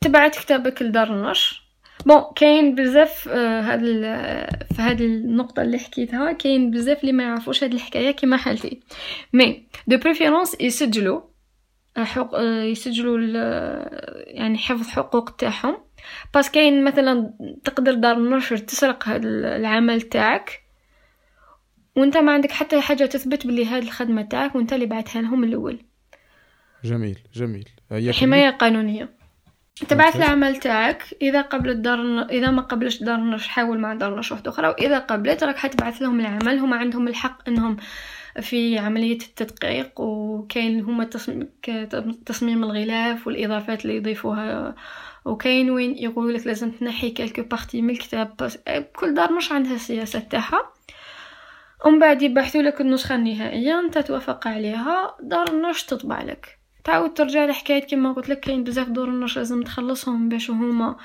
تبعت 0.00 0.38
كتابك 0.38 0.82
لدار 0.82 1.14
النشر. 1.14 1.62
bon 2.06 2.22
كاين 2.36 2.74
بزاف 2.74 3.28
آه، 3.28 3.60
هاد 3.60 3.80
في 4.74 4.82
هاد 4.82 5.00
النقطة 5.00 5.62
اللي 5.62 5.78
حكيتها 5.78 6.32
كاين 6.32 6.70
بزاف 6.70 7.00
اللي 7.00 7.12
ما 7.12 7.22
يعرفوش 7.22 7.64
هاد 7.64 7.72
الحكاية 7.74 8.10
كيما 8.10 8.36
حالتي. 8.36 8.80
mais 9.32 9.66
de 9.86 9.96
préférence 9.98 10.56
يسجلوا 10.60 11.20
حق 11.96 12.30
يسجلوا 12.64 13.18
يعني 14.26 14.58
حفظ 14.58 14.88
حقوق 14.88 15.30
تاعهم. 15.30 15.76
parce 16.34 16.44
que 16.44 16.50
كاين 16.50 16.84
مثلا 16.84 17.34
تقدر 17.64 17.94
دار 17.94 18.16
النشر 18.16 18.56
تسرق 18.56 19.08
هاد 19.08 19.24
العمل 19.24 20.02
تاعك 20.02 20.62
وانت 21.96 22.16
ما 22.16 22.32
عندك 22.32 22.50
حتى 22.50 22.80
حاجة 22.80 23.04
تثبت 23.04 23.46
باللي 23.46 23.66
هاد 23.66 23.82
الخدمة 23.82 24.22
تاعك 24.22 24.54
وانت 24.54 24.72
اللي 24.72 24.86
بعتها 24.86 25.22
لهم 25.22 25.44
الأول. 25.44 25.82
جميل 26.84 27.18
جميل. 27.34 27.68
حماية 28.12 28.50
قانونية. 28.50 29.22
تبعث 29.88 30.16
العمل 30.16 30.56
تاعك 30.56 31.04
إذا 31.22 31.40
قبلت 31.40 31.76
دار 31.76 32.26
إذا 32.30 32.50
ما 32.50 32.62
قبلش 32.62 33.02
دار 33.02 33.18
النشر 33.18 33.48
حاول 33.48 33.78
مع 33.78 33.94
دار 33.94 34.14
النشر 34.14 34.34
واحدة 34.34 34.50
أخرى 34.50 34.68
وإذا 34.68 34.98
قبلت 34.98 35.44
راك 35.44 35.56
حتبعث 35.56 36.02
لهم 36.02 36.20
العمل 36.20 36.58
هما 36.58 36.76
عندهم 36.76 37.08
الحق 37.08 37.48
إنهم 37.48 37.76
في 38.40 38.78
عملية 38.78 39.18
التدقيق 39.18 40.00
وكاين 40.00 40.80
هما 40.80 41.04
تصميم 42.26 42.64
الغلاف 42.64 43.26
والإضافات 43.26 43.84
اللي 43.84 43.96
يضيفوها. 43.96 44.74
وكاين 45.24 45.70
وين 45.70 45.96
يقول 45.98 46.34
لك 46.34 46.46
لازم 46.46 46.70
تنحي 46.70 47.10
quelque 47.10 47.42
partie 47.42 47.82
من 47.82 47.90
الكتاب 47.90 48.36
بس 48.40 48.58
كل 48.96 49.14
دار 49.14 49.32
مش 49.32 49.52
عندها 49.52 49.74
السياسة 49.74 50.18
تاعها. 50.18 50.72
ومن 51.86 51.98
بعد 51.98 52.22
يبحثوا 52.22 52.62
لك 52.62 52.80
النسخة 52.80 53.14
النهائية 53.14 53.80
أنت 53.80 53.98
توافق 53.98 54.48
عليها 54.48 55.16
دار 55.22 55.48
النشر 55.52 55.88
تطبع 55.88 56.22
لك. 56.22 56.58
تعاود 56.84 57.14
ترجع 57.14 57.44
لحكاية 57.44 57.86
كما 57.86 58.12
قلت 58.12 58.28
لك 58.28 58.40
كاين 58.40 58.64
بزاف 58.64 58.88
دور 58.88 59.08
النشر 59.08 59.40
لازم 59.40 59.62
تخلصهم 59.62 60.28
باش 60.28 60.50
هما 60.50 60.96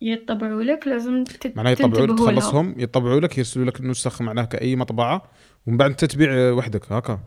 يطبعوا 0.00 0.62
لك 0.62 0.88
لازم 0.88 1.24
معناها 1.56 1.72
يطبعوا 1.72 2.06
لك 2.06 2.18
تخلصهم 2.18 2.74
يطبعوا 2.78 3.20
لك 3.20 3.38
يرسلوا 3.38 3.66
لك 3.66 3.80
النسخ 3.80 4.22
معناها 4.22 4.44
كأي 4.44 4.76
مطبعة. 4.76 5.30
ومن 5.68 5.76
بعد 5.76 5.90
انت 5.90 6.04
تبيع 6.04 6.52
وحدك 6.52 6.92
هكا. 6.92 7.18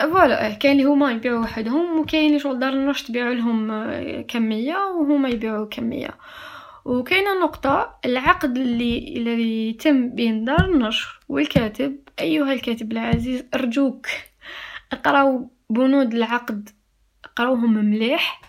فوالا 0.00 0.46
إيه، 0.46 0.58
كاين 0.58 0.72
اللي 0.72 0.84
هما 0.84 1.12
يبيعوا 1.12 1.40
وحدهم 1.40 2.00
وكاين 2.00 2.28
اللي 2.28 2.38
شغل 2.38 2.58
دار 2.58 2.72
النشر 2.72 3.06
تبيع 3.06 3.28
لهم 3.28 3.70
آه، 3.70 4.22
كمية 4.22 4.76
وهما 4.76 5.28
يبيعوا 5.28 5.66
كمية. 5.66 6.10
وكاينة 6.84 7.40
نقطة 7.42 7.98
العقد 8.04 8.58
اللي 8.58 9.14
الذي 9.16 9.68
يتم 9.68 10.10
بين 10.10 10.44
دار 10.44 10.64
النشر 10.64 11.20
والكاتب 11.28 11.96
أيها 12.20 12.52
الكاتب 12.52 12.92
العزيز 12.92 13.44
أرجوك 13.54 14.06
اقراو 14.92 15.50
بنود 15.70 16.14
العقد 16.14 16.68
اقرأوهم 17.24 17.84
مليح. 17.84 18.40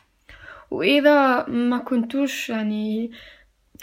وإذا 0.72 1.46
ما 1.50 1.78
كنتوش 1.78 2.50
يعني 2.50 3.12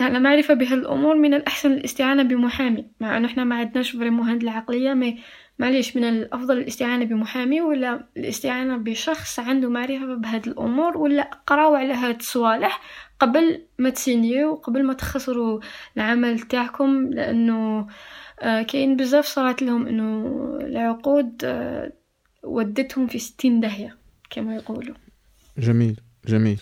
على 0.01 0.19
معرفة 0.19 0.55
بهالأمور 0.55 1.15
من 1.17 1.35
الأحسن 1.35 1.73
الاستعانة 1.73 2.23
بمحامي. 2.23 2.87
مع 3.01 3.17
أنه 3.17 3.29
إحنا 3.29 3.45
ما 3.45 3.57
عندناش 3.57 3.91
فريمون 3.91 4.29
هاد 4.29 4.43
العقلية 4.43 4.95
ما 4.95 5.15
معليش 5.61 5.97
من 5.97 6.05
الأفضل 6.05 6.59
الاستعانة 6.59 7.05
بمحامي 7.05 7.61
ولا 7.61 8.05
الاستعانة 8.17 8.77
بشخص 8.77 9.39
عنده 9.39 9.69
معرفة 9.69 10.15
بهاد 10.15 10.49
الأمور 10.49 10.97
ولا 10.97 11.31
قراو 11.47 11.75
على 11.75 11.95
هاد 11.95 12.17
الصوالح 12.19 12.83
قبل 13.21 13.63
ما 13.79 13.91
تسينيو 13.91 14.53
وقبل 14.53 14.85
ما 14.85 14.95
تخسروا 14.95 15.61
العمل 15.97 16.41
تاعكم؟ 16.41 17.11
لأنه 17.13 17.87
آه 18.41 18.63
كاين 18.63 18.97
بزاف 18.97 19.27
صارت 19.27 19.63
لهم 19.63 19.87
أنه 19.87 20.27
العقود 20.61 21.45
آه 21.45 21.93
ودتهم 22.45 23.07
في 23.07 23.19
ستين 23.19 23.61
داهية 23.61 23.97
كما 24.31 24.55
يقولوا. 24.57 24.95
جميل 25.59 26.01
جميل. 26.27 26.61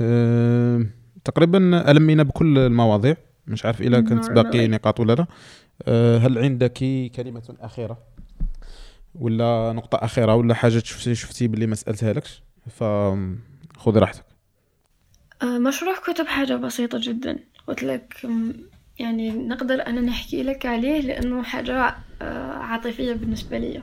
أه 0.00 0.86
تقريبا 1.24 1.90
ألمينا 1.90 2.22
بكل 2.22 2.58
المواضيع. 2.58 3.16
مش 3.46 3.64
عارف 3.66 3.82
إذا 3.82 4.00
كانت 4.00 4.24
نعم، 4.24 4.34
باقي 4.34 4.58
نعم. 4.58 4.74
نقاط 4.74 5.00
ولا 5.00 5.12
لا. 5.12 5.26
هل 6.18 6.38
عندك 6.38 6.78
كلمة 7.16 7.56
أخيرة؟ 7.60 7.98
ولا 9.14 9.72
نقطة 9.72 9.96
أخيرة 9.96 10.34
ولا 10.34 10.54
حاجة 10.54 10.78
شفتي 10.78 11.14
شفتي 11.14 11.48
باللي 11.48 11.66
ما 11.66 11.74
سألتها 11.74 12.12
لكش 12.12 12.42
فخذي 12.70 14.00
راحتك. 14.00 14.24
أه 15.42 15.58
مشروع 15.58 15.94
كتب 16.06 16.26
حاجة 16.26 16.54
بسيطة 16.54 16.98
جدا. 17.02 17.38
قلت 17.66 17.82
لك 17.82 18.28
يعني 18.98 19.30
نقدر 19.30 19.86
أنا 19.86 20.00
نحكي 20.00 20.42
لك 20.42 20.66
عليه 20.66 21.00
لأنه 21.00 21.42
حاجة 21.42 21.96
آه، 22.22 22.52
عاطفية 22.52 23.12
بالنسبة 23.12 23.58
لي. 23.58 23.82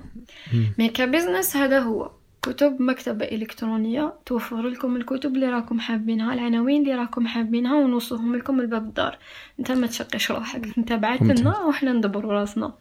مي 0.78 0.90
كبزنس 0.90 1.56
هذا 1.56 1.80
هو. 1.80 2.12
كتب 2.42 2.82
مكتبة 2.82 3.26
إلكترونية 3.26 4.14
توفر 4.26 4.62
لكم 4.62 4.96
الكتب 4.96 5.36
اللي 5.36 5.50
راكم 5.50 5.80
حابينها 5.80 6.34
العناوين 6.34 6.82
اللي 6.82 6.96
راكم 6.96 7.28
حابينها 7.28 7.76
ونوصلهم 7.76 8.36
لكم 8.36 8.62
لباب 8.62 8.84
الدار. 8.84 9.18
انت 9.60 9.72
ما 9.72 9.88
تشقيش 9.88 10.32
روحك 10.32 10.78
انت 10.78 10.94
بعث 10.94 11.22
لنا 11.22 11.60
وحنا 11.60 11.94
ندبر 11.94 12.26
راسنا. 12.26 12.74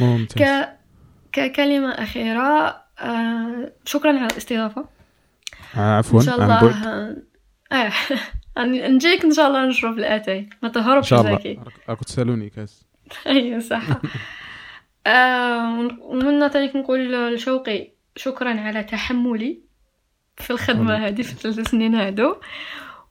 ممتاز. 0.00 0.42
ك... 0.42 0.68
ككلمة 1.32 1.90
أخيرة 1.90 2.82
آه 3.00 3.72
شكرا 3.84 4.18
على 4.18 4.26
الاستضافة. 4.26 4.84
آه 5.76 5.98
عفوا 5.98 6.20
إن 6.20 6.26
شاء 6.26 6.34
الله 6.34 7.16
آه. 7.72 7.92
نجيك 8.88 9.24
إن 9.24 9.32
شاء 9.32 9.48
الله 9.48 9.66
نشرب 9.66 9.98
الأتاي. 9.98 10.48
ما 10.62 10.68
تهربش 10.68 11.14
الله. 11.14 11.56
راكم 11.88 12.02
تسألوني 12.02 12.50
كاس. 12.50 12.86
أيوة 13.26 13.58
صح. 13.58 13.82
آه 15.06 15.88
ومن 16.00 16.50
تاني 16.50 16.72
نقول 16.74 17.34
لشوقي 17.34 17.92
شكرا 18.16 18.60
على 18.60 18.84
تحملي 18.84 19.60
في 20.36 20.50
الخدمة 20.50 21.06
هذه 21.06 21.22
في 21.22 21.32
الثلاث 21.32 21.68
سنين 21.68 21.94
هادو. 21.94 22.36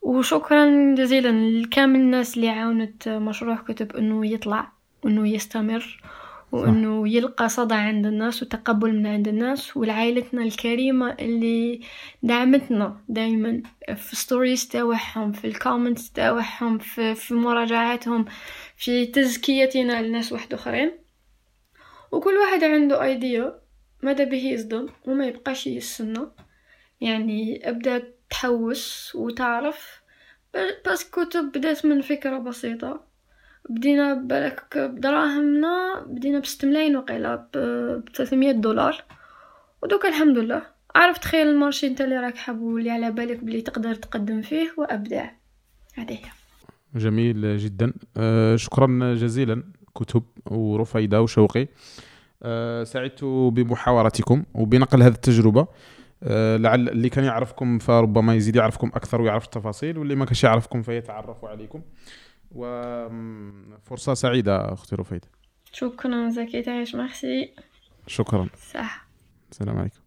وشكرا 0.01 0.95
جزيلا 0.95 1.31
لكامل 1.61 1.99
الناس 1.99 2.35
اللي 2.35 2.49
عاونت 2.49 3.09
مشروع 3.09 3.55
كتب 3.55 3.95
إنه 3.95 4.27
يطلع 4.27 4.71
وانه 5.03 5.27
يستمر 5.27 6.01
وإنه 6.51 7.09
يلقى 7.09 7.49
صدى 7.49 7.75
عند 7.75 8.05
الناس 8.05 8.43
وتقبل 8.43 8.93
من 8.95 9.07
عند 9.07 9.27
الناس. 9.27 9.77
ولعائلتنا 9.77 10.43
الكريمة 10.43 11.11
اللي 11.19 11.81
دعمتنا 12.23 12.97
دايما 13.09 13.61
في 13.95 14.15
stories 14.15 14.67
تاوعهم 14.67 15.31
في 15.31 15.47
ال 15.47 15.54
comments 15.54 16.11
تاوعهم 16.11 16.77
في, 16.77 17.15
في 17.15 17.33
مراجعاتهم 17.33 18.25
في 18.77 19.05
تزكيتنا 19.05 20.01
لناس 20.01 20.31
واحد 20.31 20.53
اخرين 20.53 20.91
وكل 22.11 22.33
واحد 22.33 22.63
عنده 22.63 23.03
idea 23.03 23.60
ماذا 24.03 24.23
به 24.23 24.43
يبدا 24.43 24.89
وما 25.05 25.27
يبقاش 25.27 25.67
يستنى؟ 25.67 26.27
يعني 27.01 27.69
أبدأ 27.69 28.03
تحوس 28.29 29.15
وتعرف 29.15 30.01
كتب 31.11 31.51
بدأت 31.51 31.85
من 31.85 32.01
فكرة 32.01 32.37
بسيطة. 32.37 33.03
بدينا 33.69 34.13
بالك 34.13 34.77
بدراهمنا 34.77 36.05
بدينا 36.07 36.39
بست 36.39 36.65
ملايين 36.65 36.95
وقيلة 36.95 37.35
ب 37.35 37.51
300 38.13 38.51
دولار. 38.51 39.03
ودوك 39.83 40.05
الحمد 40.05 40.37
لله. 40.37 40.61
عرف 40.95 41.17
تخيل 41.17 41.47
المارشي 41.47 41.87
انت 41.87 42.01
اللي 42.01 42.17
راك 42.17 42.37
حاب 42.37 42.61
واللي 42.61 42.89
على 42.89 43.11
بالك 43.11 43.43
بلي 43.43 43.61
تقدر 43.61 43.95
تقدم 43.95 44.41
فيه 44.41 44.73
وأبدع. 44.77 45.29
هذه 45.93 46.13
هي. 46.13 46.29
جميل 46.95 47.57
جدا. 47.57 47.93
آه، 48.17 48.55
شكرا 48.55 49.13
جزيلا 49.13 49.63
كتب 49.95 50.23
ورفيدة 50.45 51.21
وشوقي. 51.21 51.67
آه، 52.43 52.83
سعدت 52.83 53.23
بمحاورتكم 53.23 54.43
وبنقل 54.53 55.03
هذه 55.03 55.13
التجربة. 55.13 55.67
آه، 56.23 56.57
لعل 56.57 56.89
اللي 56.89 57.09
كان 57.09 57.23
يعرفكم 57.23 57.79
فربما 57.79 58.35
يزيد 58.35 58.55
يعرفكم 58.55 58.87
أكثر 58.87 59.21
ويعرف 59.21 59.45
التفاصيل 59.45 59.97
واللي 59.97 60.15
ما 60.15 60.25
كانش 60.25 60.43
يعرفكم 60.43 60.81
فيتعرف 60.81 61.45
عليكم. 61.45 61.81
وفرصه 62.51 64.13
سعيدة 64.13 64.73
أختي 64.73 64.95
رفيدة. 64.95 65.27
شكرا 65.71 66.29
زكي 66.29 66.61
تعيش 66.61 66.95
مرسي 66.95 67.53
شكرا. 68.07 68.47
صح. 68.73 69.07
السلام 69.51 69.77
عليكم. 69.77 70.01